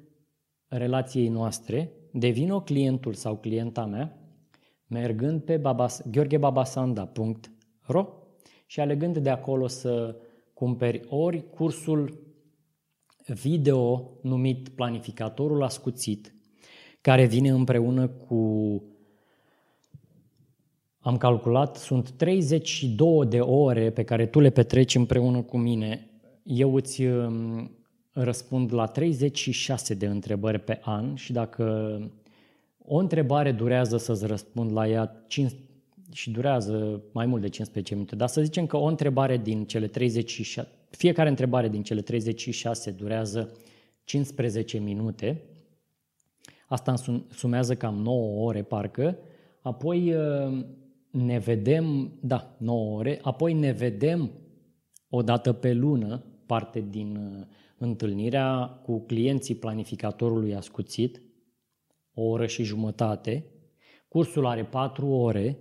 relației 0.67 1.27
noastre, 1.27 1.91
devină 2.11 2.61
clientul 2.61 3.13
sau 3.13 3.37
clienta 3.37 3.85
mea 3.85 4.17
mergând 4.87 5.41
pe 5.41 5.57
babas, 5.57 6.01
gheorghebabasanda.ro 6.11 8.07
și 8.65 8.79
alegând 8.79 9.17
de 9.17 9.29
acolo 9.29 9.67
să 9.67 10.15
cumperi 10.53 11.01
ori 11.07 11.49
cursul 11.49 12.27
video 13.25 14.11
numit 14.21 14.69
Planificatorul 14.69 15.63
Ascuțit, 15.63 16.33
care 17.01 17.25
vine 17.25 17.49
împreună 17.49 18.07
cu, 18.07 18.83
am 20.99 21.17
calculat, 21.17 21.75
sunt 21.75 22.11
32 22.11 23.25
de 23.25 23.39
ore 23.39 23.91
pe 23.91 24.03
care 24.03 24.25
tu 24.25 24.39
le 24.39 24.49
petreci 24.49 24.95
împreună 24.95 25.41
cu 25.41 25.57
mine. 25.57 26.09
Eu 26.43 26.75
îți 26.75 27.03
răspund 28.23 28.73
la 28.73 28.85
36 28.85 29.93
de 29.93 30.05
întrebări 30.05 30.59
pe 30.59 30.79
an 30.83 31.15
și 31.15 31.31
dacă 31.31 31.99
o 32.77 32.97
întrebare 32.97 33.51
durează 33.51 33.97
să-ți 33.97 34.25
răspund 34.25 34.71
la 34.71 34.87
ea 34.87 35.23
5, 35.27 35.51
și 36.11 36.31
durează 36.31 37.01
mai 37.11 37.25
mult 37.25 37.41
de 37.41 37.49
15 37.49 37.93
minute, 37.93 38.15
dar 38.15 38.27
să 38.27 38.41
zicem 38.41 38.65
că 38.65 38.77
o 38.77 38.85
întrebare 38.85 39.37
din 39.37 39.65
cele 39.65 39.87
36, 39.87 40.67
fiecare 40.89 41.29
întrebare 41.29 41.69
din 41.69 41.83
cele 41.83 42.01
36 42.01 42.91
durează 42.91 43.51
15 44.03 44.79
minute, 44.79 45.41
asta 46.67 46.93
sumează 47.31 47.75
cam 47.75 47.95
9 47.95 48.45
ore 48.45 48.61
parcă, 48.61 49.17
apoi 49.61 50.13
uh, 50.13 50.65
ne 51.09 51.37
vedem, 51.37 52.11
da, 52.21 52.55
9 52.57 52.97
ore, 52.97 53.19
apoi 53.21 53.53
ne 53.53 53.71
vedem 53.71 54.31
o 55.09 55.21
dată 55.21 55.53
pe 55.53 55.73
lună, 55.73 56.23
parte 56.45 56.85
din 56.89 57.15
uh, 57.15 57.45
întâlnirea 57.79 58.67
cu 58.83 58.99
clienții 58.99 59.55
planificatorului 59.55 60.55
ascuțit, 60.55 61.21
o 62.13 62.21
oră 62.21 62.45
și 62.45 62.63
jumătate, 62.63 63.45
cursul 64.07 64.45
are 64.45 64.65
patru 64.65 65.07
ore, 65.07 65.59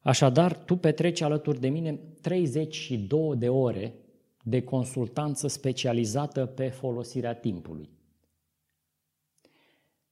așadar 0.00 0.56
tu 0.56 0.76
petreci 0.76 1.20
alături 1.20 1.60
de 1.60 1.68
mine 1.68 2.00
32 2.20 3.36
de 3.36 3.48
ore 3.48 3.94
de 4.42 4.62
consultanță 4.62 5.46
specializată 5.46 6.46
pe 6.46 6.68
folosirea 6.68 7.34
timpului. 7.34 7.90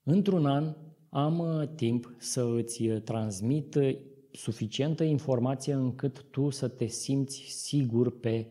Într-un 0.03 0.47
an 0.47 0.77
am 1.09 1.39
uh, 1.39 1.69
timp 1.75 2.15
să 2.19 2.45
îți 2.57 2.87
uh, 2.87 3.03
transmit 3.03 3.75
uh, 3.75 3.97
suficientă 4.31 5.05
informație 5.05 5.73
încât 5.73 6.25
tu 6.31 6.51
să 6.51 6.69
te 6.69 6.87
simți 6.87 7.41
sigur 7.49 8.19
pe 8.21 8.47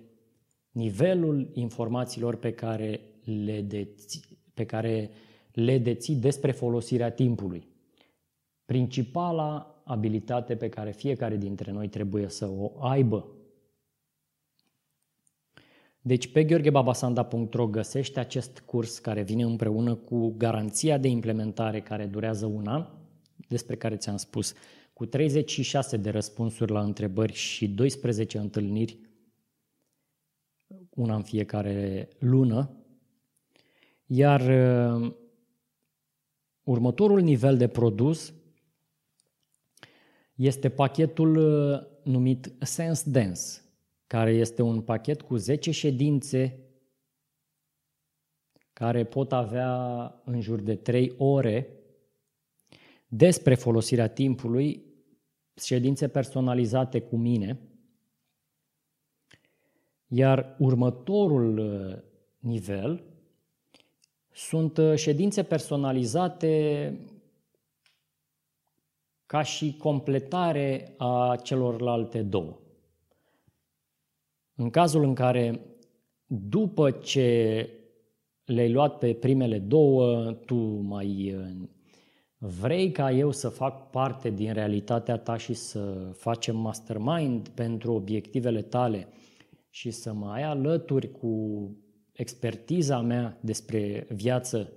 nivelul 0.74 1.50
informațiilor 1.54 2.36
pe 2.36 2.52
care 2.52 3.02
le 3.24 3.62
deții, 3.62 4.24
pe 4.54 4.66
care 4.66 5.10
le 5.52 5.78
deții 5.78 6.16
despre 6.16 6.52
folosirea 6.52 7.12
timpului. 7.12 7.68
Principala 8.66 9.82
abilitate 9.86 10.56
pe 10.56 10.70
care 10.70 10.92
fiecare 10.92 11.38
dintre 11.38 11.72
noi 11.72 11.88
trebuie 11.88 12.30
să 12.30 12.50
o 12.50 12.72
aibă. 12.80 13.28
Deci 16.02 16.32
pe 16.32 16.44
gheorghebabasanda.ro 16.44 17.68
găsești 17.68 18.20
acest 18.20 18.60
curs 18.60 19.00
care 19.00 19.22
vine 19.22 19.44
împreună 19.44 19.96
cu 19.96 20.34
garanția 20.38 20.98
de 20.98 21.08
implementare 21.08 21.82
care 21.82 22.06
durează 22.06 22.46
un 22.46 22.68
an, 22.68 22.88
despre 23.48 23.76
care 23.76 23.96
ți-am 23.96 24.18
spus, 24.18 24.54
cu 24.94 25.06
36 25.06 25.98
de 25.98 26.10
răspunsuri 26.10 26.72
la 26.72 26.82
întrebări 26.82 27.34
și 27.34 27.68
12 27.68 28.38
întâlniri 28.38 28.98
una 30.96 31.16
în 31.16 31.24
fiecare 31.24 32.10
lună, 32.20 32.72
iar 34.06 34.42
uh, 34.42 35.14
următorul 36.64 37.22
nivel 37.22 37.58
de 37.58 37.68
produs 37.68 38.34
este 40.36 40.70
pachetul 40.70 41.36
uh, 41.36 41.82
numit 42.04 42.54
Sense 42.60 43.10
Dance, 43.10 43.42
care 44.08 44.32
este 44.32 44.62
un 44.62 44.82
pachet 44.82 45.22
cu 45.22 45.36
10 45.36 45.72
ședințe 45.72 46.58
care 48.74 49.04
pot 49.04 49.32
avea 49.32 49.72
în 50.26 50.42
jur 50.42 50.62
de 50.62 50.76
3 50.76 51.14
ore 51.18 51.70
despre 53.08 53.56
folosirea 53.56 54.08
timpului, 54.08 54.84
ședințe 55.56 56.08
personalizate 56.08 57.02
cu 57.02 57.18
mine– 57.18 57.60
iar 60.16 60.56
următorul 60.58 61.58
uh, 61.58 61.98
nivel 62.40 63.04
sunt 64.32 64.78
uh, 64.78 64.96
ședințe 64.96 65.44
personalizate 65.44 66.98
ca 69.26 69.42
și 69.42 69.78
completare 69.78 70.94
a 70.98 71.40
celorlalte 71.44 72.22
două. 72.22 72.60
În 74.56 74.70
cazul 74.70 75.04
în 75.04 75.14
care 75.14 75.60
după 76.26 76.92
ce 76.92 77.70
le-ai 78.46 78.72
luat 78.72 78.98
pe 78.98 79.14
primele 79.14 79.60
două, 79.60 80.32
tu 80.32 80.56
mai 80.66 81.34
uh, 81.38 81.70
vrei 82.38 82.92
ca 82.92 83.12
eu 83.12 83.32
să 83.32 83.50
fac 83.50 83.90
parte 83.90 84.30
din 84.30 84.54
realitatea 84.54 85.18
ta 85.18 85.38
și 85.38 85.54
să 85.54 86.12
facem 86.14 86.58
mastermind 86.58 87.48
pentru 87.48 87.94
obiectivele 87.94 88.62
tale 88.62 89.08
și 89.74 89.92
să 89.92 90.14
mă 90.14 90.32
ai 90.32 90.44
alături 90.44 91.12
cu 91.12 91.76
expertiza 92.12 93.02
mea 93.02 93.38
despre 93.42 94.08
viață 94.10 94.74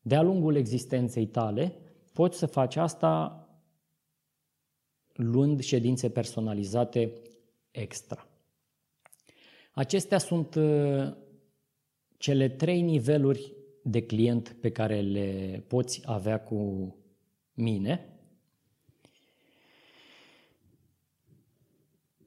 de-a 0.00 0.22
lungul 0.22 0.56
existenței 0.56 1.26
tale, 1.26 1.76
poți 2.12 2.38
să 2.38 2.46
faci 2.46 2.76
asta 2.76 3.40
luând 5.12 5.60
ședințe 5.60 6.10
personalizate 6.10 7.12
extra. 7.70 8.28
Acestea 9.72 10.18
sunt 10.18 10.54
uh, 10.54 11.12
cele 12.16 12.48
trei 12.48 12.80
niveluri 12.80 13.54
de 13.82 14.02
client 14.02 14.56
pe 14.60 14.70
care 14.70 15.00
le 15.00 15.62
poți 15.66 16.02
avea 16.04 16.40
cu 16.40 16.94
mine 17.52 18.15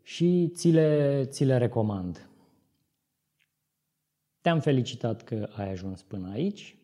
și 0.10 0.50
ți 0.54 0.70
le, 0.70 1.26
ți 1.26 1.44
le 1.44 1.58
recomand. 1.58 2.30
Te-am 4.42 4.60
felicitat 4.60 5.24
că 5.24 5.50
ai 5.56 5.70
ajuns 5.70 6.02
până 6.02 6.30
aici. 6.32 6.78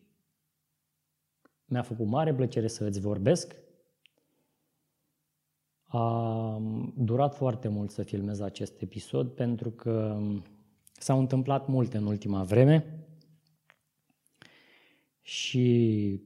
Mi-a 1.64 1.82
făcut 1.82 2.06
mare 2.06 2.34
plăcere 2.34 2.66
să 2.66 2.84
îți 2.84 3.00
vorbesc. 3.00 3.56
A 5.82 6.58
durat 6.96 7.34
foarte 7.34 7.68
mult 7.68 7.90
să 7.90 8.02
filmez 8.02 8.40
acest 8.40 8.80
episod 8.80 9.30
pentru 9.30 9.70
că 9.70 10.22
s-au 10.92 11.18
întâmplat 11.18 11.66
multe 11.66 11.96
în 11.96 12.06
ultima 12.06 12.42
vreme 12.42 13.06
și 15.22 16.20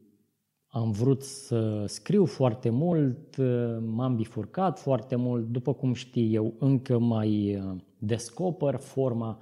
am 0.73 0.91
vrut 0.91 1.23
să 1.23 1.85
scriu 1.87 2.25
foarte 2.25 2.71
mult, 2.71 3.37
m-am 3.81 4.17
bifurcat 4.17 4.79
foarte 4.79 5.17
mult, 5.17 5.49
după 5.49 5.75
cum 5.75 5.93
știi 5.93 6.35
eu 6.35 6.55
încă 6.59 6.99
mai 6.99 7.57
uh, 7.57 7.77
descoper 7.99 8.77
forma 8.77 9.39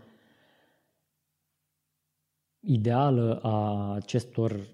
ideală 2.60 3.40
a 3.42 3.92
acestor 3.92 4.68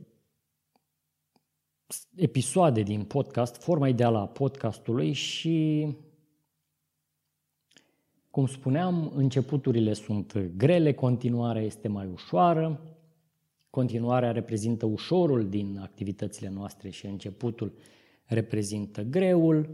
episoade 2.17 2.83
din 2.83 3.05
podcast, 3.05 3.63
forma 3.63 3.89
ideală 3.89 4.19
a 4.19 4.27
podcastului 4.27 5.13
și, 5.13 5.89
cum 8.31 8.47
spuneam, 8.47 9.13
începuturile 9.15 9.93
sunt 9.93 10.39
grele, 10.57 10.93
continuarea 10.93 11.63
este 11.63 11.89
mai 11.89 12.07
ușoară, 12.07 12.81
continuarea 13.75 14.33
reprezintă 14.33 14.87
ușorul 14.87 15.49
din 15.49 15.79
activitățile 15.83 16.49
noastre 16.49 16.91
și 16.91 17.07
începutul 17.07 17.73
reprezintă 18.25 19.03
greul. 19.03 19.69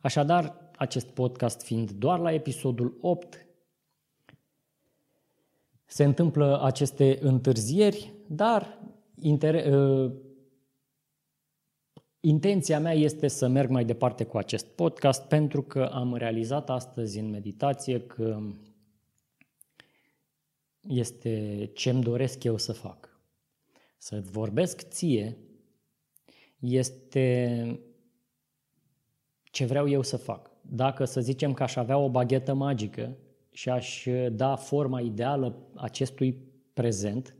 Așadar, 0.00 0.70
acest 0.76 1.06
podcast 1.06 1.62
fiind 1.62 1.90
doar 1.90 2.18
la 2.18 2.32
episodul 2.32 2.98
8, 3.00 3.46
se 5.84 6.04
întâmplă 6.04 6.62
aceste 6.62 7.18
întârzieri, 7.20 8.12
dar 8.26 8.78
inter- 9.22 9.66
ă, 9.72 10.12
intenția 12.20 12.80
mea 12.80 12.92
este 12.92 13.28
să 13.28 13.48
merg 13.48 13.70
mai 13.70 13.84
departe 13.84 14.24
cu 14.24 14.36
acest 14.36 14.66
podcast 14.66 15.22
pentru 15.22 15.62
că 15.62 15.84
am 15.84 16.14
realizat 16.14 16.70
astăzi 16.70 17.18
în 17.18 17.30
meditație 17.30 18.00
că 18.00 18.38
este 20.80 21.64
ce 21.74 21.90
îmi 21.90 22.02
doresc 22.02 22.44
eu 22.44 22.56
să 22.56 22.72
fac. 22.72 23.13
Să 23.96 24.20
vorbesc 24.20 24.88
ție 24.88 25.38
este 26.58 27.80
ce 29.42 29.64
vreau 29.64 29.88
eu 29.88 30.02
să 30.02 30.16
fac. 30.16 30.50
Dacă 30.60 31.04
să 31.04 31.20
zicem 31.20 31.52
că 31.52 31.62
aș 31.62 31.76
avea 31.76 31.98
o 31.98 32.10
baghetă 32.10 32.54
magică 32.54 33.16
și 33.50 33.70
aș 33.70 34.06
da 34.30 34.56
forma 34.56 35.00
ideală 35.00 35.56
acestui 35.74 36.38
prezent, 36.72 37.36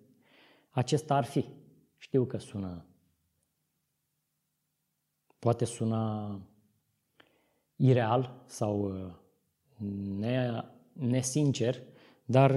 acesta 0.71 1.15
ar 1.15 1.25
fi. 1.25 1.45
Știu 1.97 2.25
că 2.25 2.39
sună, 2.39 2.87
poate 5.39 5.65
suna 5.65 6.41
ireal 7.77 8.43
sau 8.47 8.93
ne, 10.19 10.65
nesincer, 10.93 11.83
dar 12.25 12.51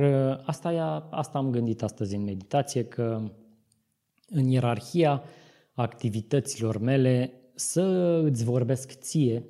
asta, 0.45 0.73
e, 0.73 0.79
asta 1.09 1.37
am 1.37 1.51
gândit 1.51 1.83
astăzi 1.83 2.15
în 2.15 2.23
meditație, 2.23 2.85
că 2.85 3.31
în 4.29 4.47
ierarhia 4.47 5.23
activităților 5.73 6.77
mele 6.77 7.33
să 7.55 7.81
îți 8.23 8.43
vorbesc 8.43 8.91
ție 8.91 9.43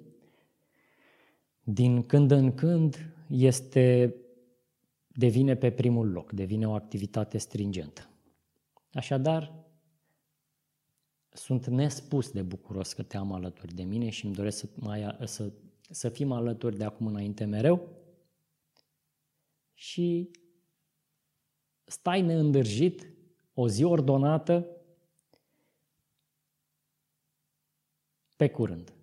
din 1.63 2.03
când 2.03 2.31
în 2.31 2.53
când 2.53 3.13
este, 3.27 4.15
devine 5.07 5.55
pe 5.55 5.71
primul 5.71 6.11
loc, 6.11 6.31
devine 6.31 6.67
o 6.67 6.73
activitate 6.73 7.37
stringentă. 7.37 8.09
Așadar, 8.93 9.65
sunt 11.29 11.67
nespus 11.67 12.31
de 12.31 12.41
bucuros 12.41 12.93
că 12.93 13.03
te 13.03 13.17
am 13.17 13.31
alături 13.31 13.75
de 13.75 13.83
mine 13.83 14.09
și 14.09 14.25
îmi 14.25 14.35
doresc 14.35 14.57
să, 14.57 14.67
mai, 14.75 15.17
să, 15.25 15.51
să 15.89 16.09
fim 16.09 16.31
alături 16.31 16.77
de 16.77 16.83
acum 16.83 17.07
înainte 17.07 17.45
mereu 17.45 17.87
și 19.73 20.31
stai 21.85 22.21
neîndârjit, 22.21 23.16
o 23.59 23.67
zi 23.67 23.83
ordonată, 23.83 24.65
pe 28.35 28.49
curând. 28.49 28.96